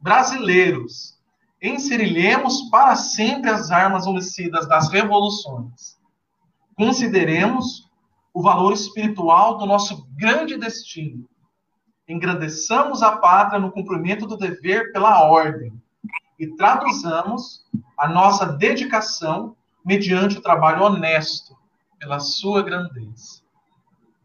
Brasileiros, 0.00 1.18
enserilhemos 1.62 2.68
para 2.70 2.96
sempre 2.96 3.50
as 3.50 3.70
armas 3.70 4.06
homicidas 4.06 4.66
das 4.68 4.90
revoluções. 4.90 5.98
Consideremos 6.74 7.90
o 8.32 8.42
valor 8.42 8.72
espiritual 8.72 9.58
do 9.58 9.66
nosso 9.66 10.06
grande 10.16 10.56
destino. 10.56 11.28
Engrandeçamos 12.08 13.02
a 13.02 13.16
pátria 13.16 13.60
no 13.60 13.70
cumprimento 13.70 14.26
do 14.26 14.36
dever 14.36 14.92
pela 14.92 15.24
ordem 15.24 15.72
e 16.38 16.46
traduzamos 16.56 17.66
a 17.98 18.08
nossa 18.08 18.46
dedicação 18.46 19.54
mediante 19.84 20.38
o 20.38 20.42
trabalho 20.42 20.82
honesto 20.82 21.56
pela 21.98 22.18
sua 22.18 22.62
grandeza. 22.62 23.42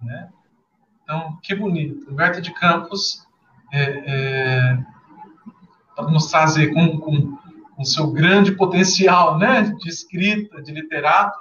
Né? 0.02 0.30
Então, 1.04 1.38
que 1.44 1.54
bonito. 1.54 2.10
Humberto 2.10 2.42
de 2.42 2.54
Campos 2.54 3.26
é, 3.74 3.82
é, 3.84 4.86
nos 6.04 6.28
trazer 6.28 6.74
com, 6.74 7.00
com, 7.00 7.38
com 7.76 7.86
seu 7.86 8.12
grande 8.12 8.52
potencial 8.54 9.38
né, 9.38 9.74
de 9.80 9.90
escrita, 9.90 10.62
de 10.62 10.72
literato, 10.72 11.38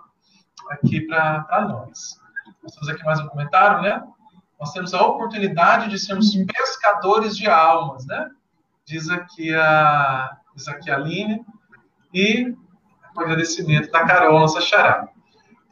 aqui 0.70 1.00
para 1.02 1.66
nós. 1.68 2.18
Nós 2.62 2.72
temos 2.72 2.88
aqui 2.88 3.04
mais 3.04 3.20
um 3.20 3.28
comentário, 3.28 3.82
né? 3.82 4.02
Nós 4.58 4.72
temos 4.72 4.94
a 4.94 5.02
oportunidade 5.02 5.90
de 5.90 5.98
sermos 5.98 6.34
pescadores 6.34 7.36
de 7.36 7.46
almas, 7.46 8.06
né? 8.06 8.30
Diz 8.86 9.10
aqui 9.10 9.54
a, 9.54 10.36
diz 10.54 10.68
aqui 10.68 10.90
a 10.90 10.96
Aline. 10.96 11.44
E 12.12 12.54
o 13.14 13.20
agradecimento 13.20 13.90
da 13.90 14.04
Carol, 14.04 14.38
nossa 14.38 14.60
xará. 14.60 15.08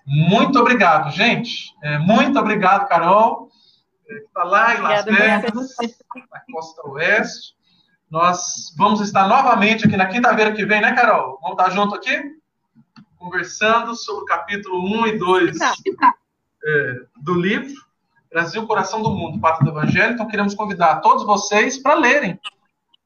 Muito 0.04 0.58
obrigado, 0.58 1.10
gente. 1.12 1.74
É, 1.82 1.98
muito 1.98 2.38
obrigado, 2.38 2.88
Carol. 2.88 3.48
Está 4.08 4.42
é, 4.42 4.44
lá 4.44 4.74
em 4.74 4.80
Las 4.80 5.04
Vegas, 5.04 5.52
na 6.30 6.40
costa 6.52 6.88
oeste. 6.88 7.54
Nós 8.12 8.74
vamos 8.76 9.00
estar 9.00 9.26
novamente 9.26 9.86
aqui 9.86 9.96
na 9.96 10.04
quinta-feira 10.04 10.52
que 10.52 10.66
vem, 10.66 10.82
né, 10.82 10.92
Carol? 10.92 11.38
Vamos 11.40 11.58
estar 11.58 11.70
junto 11.70 11.94
aqui? 11.94 12.22
Conversando 13.16 13.94
sobre 13.94 14.24
o 14.24 14.26
capítulo 14.26 14.84
1 15.00 15.06
e 15.06 15.18
2 15.18 15.56
é, 15.58 16.94
do 17.22 17.32
livro 17.32 17.72
Brasil, 18.30 18.66
Coração 18.66 19.02
do 19.02 19.10
Mundo, 19.12 19.40
Pátria 19.40 19.64
do 19.64 19.78
Evangelho. 19.78 20.12
Então, 20.12 20.28
queremos 20.28 20.54
convidar 20.54 20.96
todos 20.96 21.24
vocês 21.24 21.78
para 21.78 21.94
lerem. 21.94 22.38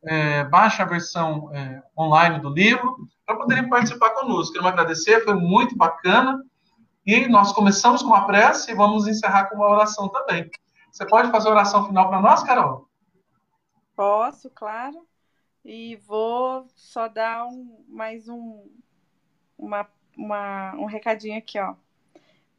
É, 0.05 0.43
baixe 0.43 0.83
a 0.83 0.87
versão 0.87 1.55
é, 1.55 1.81
online 1.97 2.41
do 2.41 2.51
livro 2.51 2.97
para 3.25 3.37
poderem 3.37 3.69
participar 3.69 4.11
conosco. 4.11 4.55
Queremos 4.55 4.73
agradecer, 4.73 5.23
foi 5.23 5.35
muito 5.35 5.77
bacana. 5.77 6.43
E 7.07 7.29
nós 7.29 7.53
começamos 7.53 8.03
com 8.03 8.09
uma 8.09 8.27
prece 8.27 8.73
e 8.73 8.75
vamos 8.75 9.07
encerrar 9.07 9.45
com 9.45 9.55
uma 9.55 9.71
oração 9.71 10.09
também. 10.09 10.51
Você 10.91 11.07
pode 11.07 11.31
fazer 11.31 11.47
a 11.47 11.53
oração 11.53 11.87
final 11.87 12.09
para 12.09 12.21
nós, 12.21 12.43
Carol? 12.43 12.89
Posso, 13.97 14.51
claro. 14.51 15.09
E 15.65 15.97
vou 15.97 16.69
só 16.77 17.09
dar 17.09 17.47
um, 17.47 17.85
mais 17.89 18.29
um, 18.29 18.71
uma, 19.59 19.91
uma, 20.17 20.75
um 20.77 20.85
recadinho 20.85 21.39
aqui, 21.39 21.59
ó. 21.59 21.75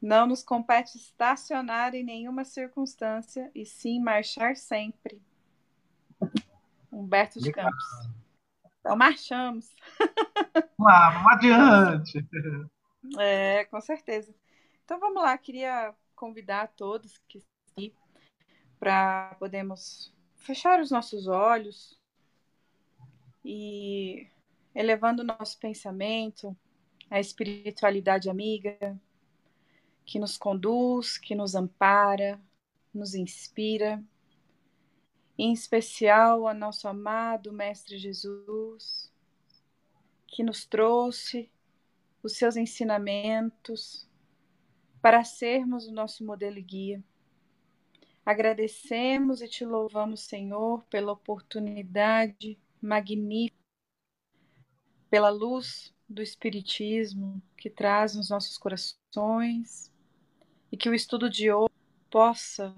Não 0.02 0.26
nos 0.26 0.42
compete 0.42 0.96
estacionar 0.96 1.94
em 1.94 2.04
nenhuma 2.04 2.44
circunstância, 2.44 3.50
e 3.54 3.64
sim 3.64 4.00
marchar 4.00 4.56
sempre. 4.56 5.22
Humberto 6.92 7.40
de 7.40 7.52
Campos. 7.52 7.84
Então, 8.80 8.96
marchamos. 8.96 9.74
Vamos 9.98 10.92
lá, 10.92 11.10
vamos 11.10 11.32
adiante. 11.32 12.28
É, 13.18 13.64
com 13.66 13.80
certeza. 13.80 14.34
Então 14.84 14.98
vamos 14.98 15.22
lá, 15.22 15.36
queria 15.36 15.94
convidar 16.14 16.68
todos 16.68 17.18
que 17.28 17.38
estão 17.38 17.92
para 18.78 19.34
podermos 19.38 20.12
fechar 20.38 20.80
os 20.80 20.90
nossos 20.90 21.26
olhos 21.26 21.98
e 23.44 24.28
elevando 24.74 25.22
o 25.22 25.26
nosso 25.26 25.58
pensamento 25.58 26.56
à 27.10 27.20
espiritualidade 27.20 28.28
amiga 28.30 28.98
que 30.04 30.18
nos 30.18 30.38
conduz, 30.38 31.18
que 31.18 31.34
nos 31.34 31.54
ampara, 31.54 32.40
nos 32.94 33.14
inspira, 33.14 34.02
em 35.36 35.52
especial 35.52 36.48
a 36.48 36.54
nosso 36.54 36.88
amado 36.88 37.52
Mestre 37.52 37.98
Jesus, 37.98 39.12
que 40.26 40.42
nos 40.42 40.64
trouxe 40.64 41.50
os 42.22 42.32
seus 42.36 42.56
ensinamentos 42.56 44.08
para 45.00 45.22
sermos 45.24 45.86
o 45.86 45.92
nosso 45.92 46.24
modelo 46.24 46.58
e 46.58 46.62
guia. 46.62 47.04
Agradecemos 48.28 49.40
e 49.40 49.48
te 49.48 49.64
louvamos, 49.64 50.20
Senhor, 50.20 50.84
pela 50.90 51.12
oportunidade 51.12 52.58
magnífica, 52.78 53.56
pela 55.08 55.30
luz 55.30 55.94
do 56.06 56.20
Espiritismo 56.20 57.40
que 57.56 57.70
traz 57.70 58.14
nos 58.14 58.28
nossos 58.28 58.58
corações 58.58 59.90
e 60.70 60.76
que 60.76 60.90
o 60.90 60.94
estudo 60.94 61.30
de 61.30 61.50
hoje 61.50 61.72
possa 62.10 62.76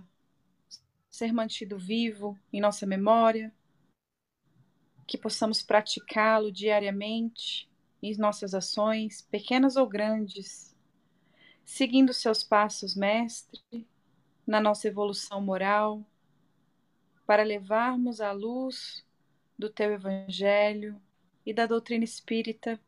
ser 1.10 1.32
mantido 1.32 1.76
vivo 1.76 2.38
em 2.52 2.60
nossa 2.60 2.86
memória, 2.86 3.52
que 5.04 5.18
possamos 5.18 5.62
praticá-lo 5.64 6.52
diariamente 6.52 7.68
em 8.00 8.16
nossas 8.16 8.54
ações, 8.54 9.20
pequenas 9.22 9.74
ou 9.74 9.88
grandes, 9.88 10.76
seguindo 11.64 12.12
seus 12.14 12.44
passos, 12.44 12.94
Mestre, 12.94 13.60
na 14.50 14.60
nossa 14.60 14.88
evolução 14.88 15.40
moral, 15.40 16.04
para 17.24 17.44
levarmos 17.44 18.20
a 18.20 18.32
luz 18.32 19.06
do 19.56 19.70
teu 19.70 19.92
Evangelho 19.92 21.00
e 21.46 21.54
da 21.54 21.66
doutrina 21.66 22.02
espírita, 22.02 22.80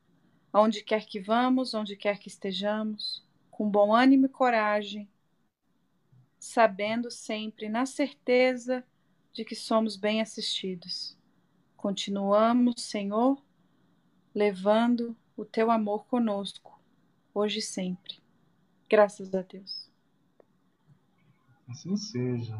aonde 0.53 0.83
quer 0.83 1.07
que 1.07 1.21
vamos, 1.21 1.73
onde 1.73 1.95
quer 1.95 2.19
que 2.19 2.27
estejamos, 2.27 3.25
com 3.49 3.71
bom 3.71 3.95
ânimo 3.95 4.27
e 4.27 4.29
coragem, 4.29 5.09
sabendo 6.37 7.13
sempre, 7.13 7.69
na 7.69 7.87
certeza 7.87 8.85
de 9.33 9.45
que 9.45 9.55
somos 9.55 9.97
bem 9.97 10.21
assistidos. 10.21 11.17
Continuamos, 11.77 12.83
Senhor, 12.83 13.41
levando 14.35 15.17
o 15.37 15.45
teu 15.45 15.71
amor 15.71 16.07
conosco, 16.07 16.77
hoje 17.33 17.61
e 17.61 17.63
sempre. 17.63 18.21
Graças 18.91 19.33
a 19.33 19.43
Deus. 19.43 19.92
Assim 21.69 21.97
seja. 21.97 22.57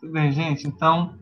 Tudo 0.00 0.12
bem, 0.12 0.32
gente. 0.32 0.66
Então, 0.66 1.18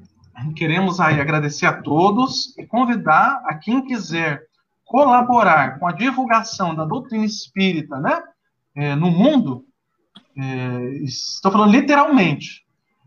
queremos 0.56 1.00
aí 1.00 1.20
agradecer 1.20 1.66
a 1.66 1.82
todos 1.82 2.56
e 2.58 2.66
convidar 2.66 3.42
a 3.46 3.54
quem 3.54 3.84
quiser 3.84 4.42
colaborar 4.84 5.78
com 5.78 5.86
a 5.86 5.92
divulgação 5.92 6.74
da 6.74 6.84
doutrina 6.84 7.24
espírita, 7.24 7.98
né, 7.98 8.22
é, 8.74 8.94
no 8.94 9.10
mundo. 9.10 9.64
É, 10.36 10.98
estou 11.02 11.50
falando 11.50 11.72
literalmente. 11.72 12.64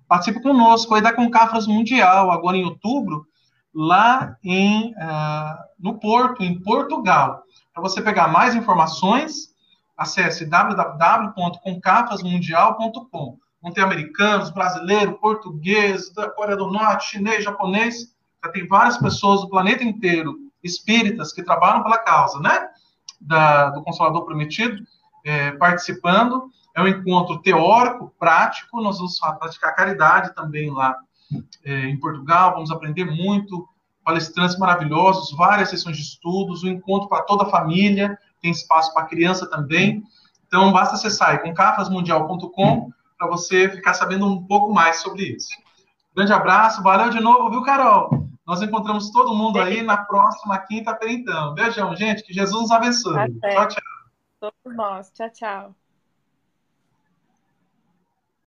Participe 0.07 0.41
conosco 0.41 0.95
aí 0.95 1.01
da 1.01 1.13
Concafras 1.13 1.67
Mundial, 1.67 2.31
agora 2.31 2.55
em 2.55 2.63
outubro, 2.63 3.27
lá 3.73 4.37
em, 4.43 4.93
uh, 4.93 5.57
no 5.77 5.99
Porto, 5.99 6.41
em 6.43 6.61
Portugal. 6.61 7.43
Para 7.73 7.81
você 7.81 8.01
pegar 8.01 8.29
mais 8.29 8.55
informações, 8.55 9.53
acesse 9.97 10.45
www.concafrasmundial.com. 10.45 13.37
Vão 13.61 13.71
ter 13.71 13.81
americanos, 13.81 14.51
brasileiros, 14.51 15.19
portugueses, 15.19 16.13
da 16.13 16.29
Coreia 16.29 16.57
do 16.57 16.71
Norte, 16.71 17.11
chinês, 17.11 17.43
japonês. 17.43 18.15
Já 18.43 18.51
tem 18.51 18.67
várias 18.67 18.97
pessoas 18.97 19.41
do 19.41 19.49
planeta 19.49 19.83
inteiro, 19.83 20.35
espíritas, 20.63 21.33
que 21.33 21.43
trabalham 21.43 21.83
pela 21.83 21.97
causa, 21.97 22.39
né? 22.39 22.69
Da, 23.19 23.69
do 23.71 23.83
Consolador 23.83 24.25
Prometido, 24.25 24.83
é, 25.25 25.51
participando. 25.53 26.49
É 26.75 26.81
um 26.81 26.87
encontro 26.87 27.41
teórico, 27.41 28.13
prático. 28.19 28.81
Nós 28.81 28.97
vamos 28.97 29.19
praticar 29.39 29.75
caridade 29.75 30.35
também 30.35 30.71
lá 30.71 30.95
é, 31.63 31.85
em 31.87 31.99
Portugal, 31.99 32.53
vamos 32.53 32.71
aprender 32.71 33.05
muito, 33.05 33.67
palestrantes 34.03 34.57
maravilhosos, 34.57 35.35
várias 35.35 35.69
sessões 35.69 35.97
de 35.97 36.03
estudos, 36.03 36.63
um 36.63 36.69
encontro 36.69 37.09
para 37.09 37.23
toda 37.23 37.43
a 37.43 37.49
família, 37.49 38.17
tem 38.41 38.51
espaço 38.51 38.93
para 38.93 39.05
criança 39.05 39.49
também. 39.49 40.03
Então, 40.47 40.71
basta 40.71 40.95
acessar 40.95 41.41
concafasmundial.com 41.41 42.89
para 43.17 43.27
você 43.27 43.69
ficar 43.69 43.93
sabendo 43.93 44.25
um 44.25 44.45
pouco 44.45 44.73
mais 44.73 44.97
sobre 44.97 45.23
isso. 45.23 45.49
Grande 46.15 46.33
abraço, 46.33 46.81
valeu 46.81 47.09
de 47.09 47.19
novo, 47.19 47.49
viu, 47.49 47.63
Carol? 47.63 48.27
Nós 48.45 48.61
encontramos 48.61 49.11
todo 49.11 49.35
mundo 49.35 49.59
aí 49.59 49.81
na 49.81 49.97
próxima 49.97 50.57
quinta-feira, 50.59 51.13
então. 51.13 51.53
Beijão, 51.53 51.95
gente, 51.95 52.23
que 52.23 52.33
Jesus 52.33 52.61
nos 52.61 52.71
abençoe. 52.71 53.13
Tchau, 53.39 53.67
tchau. 53.67 53.83
Todos 54.39 54.75
nós. 54.77 55.11
Tchau, 55.11 55.29
tchau. 55.29 55.75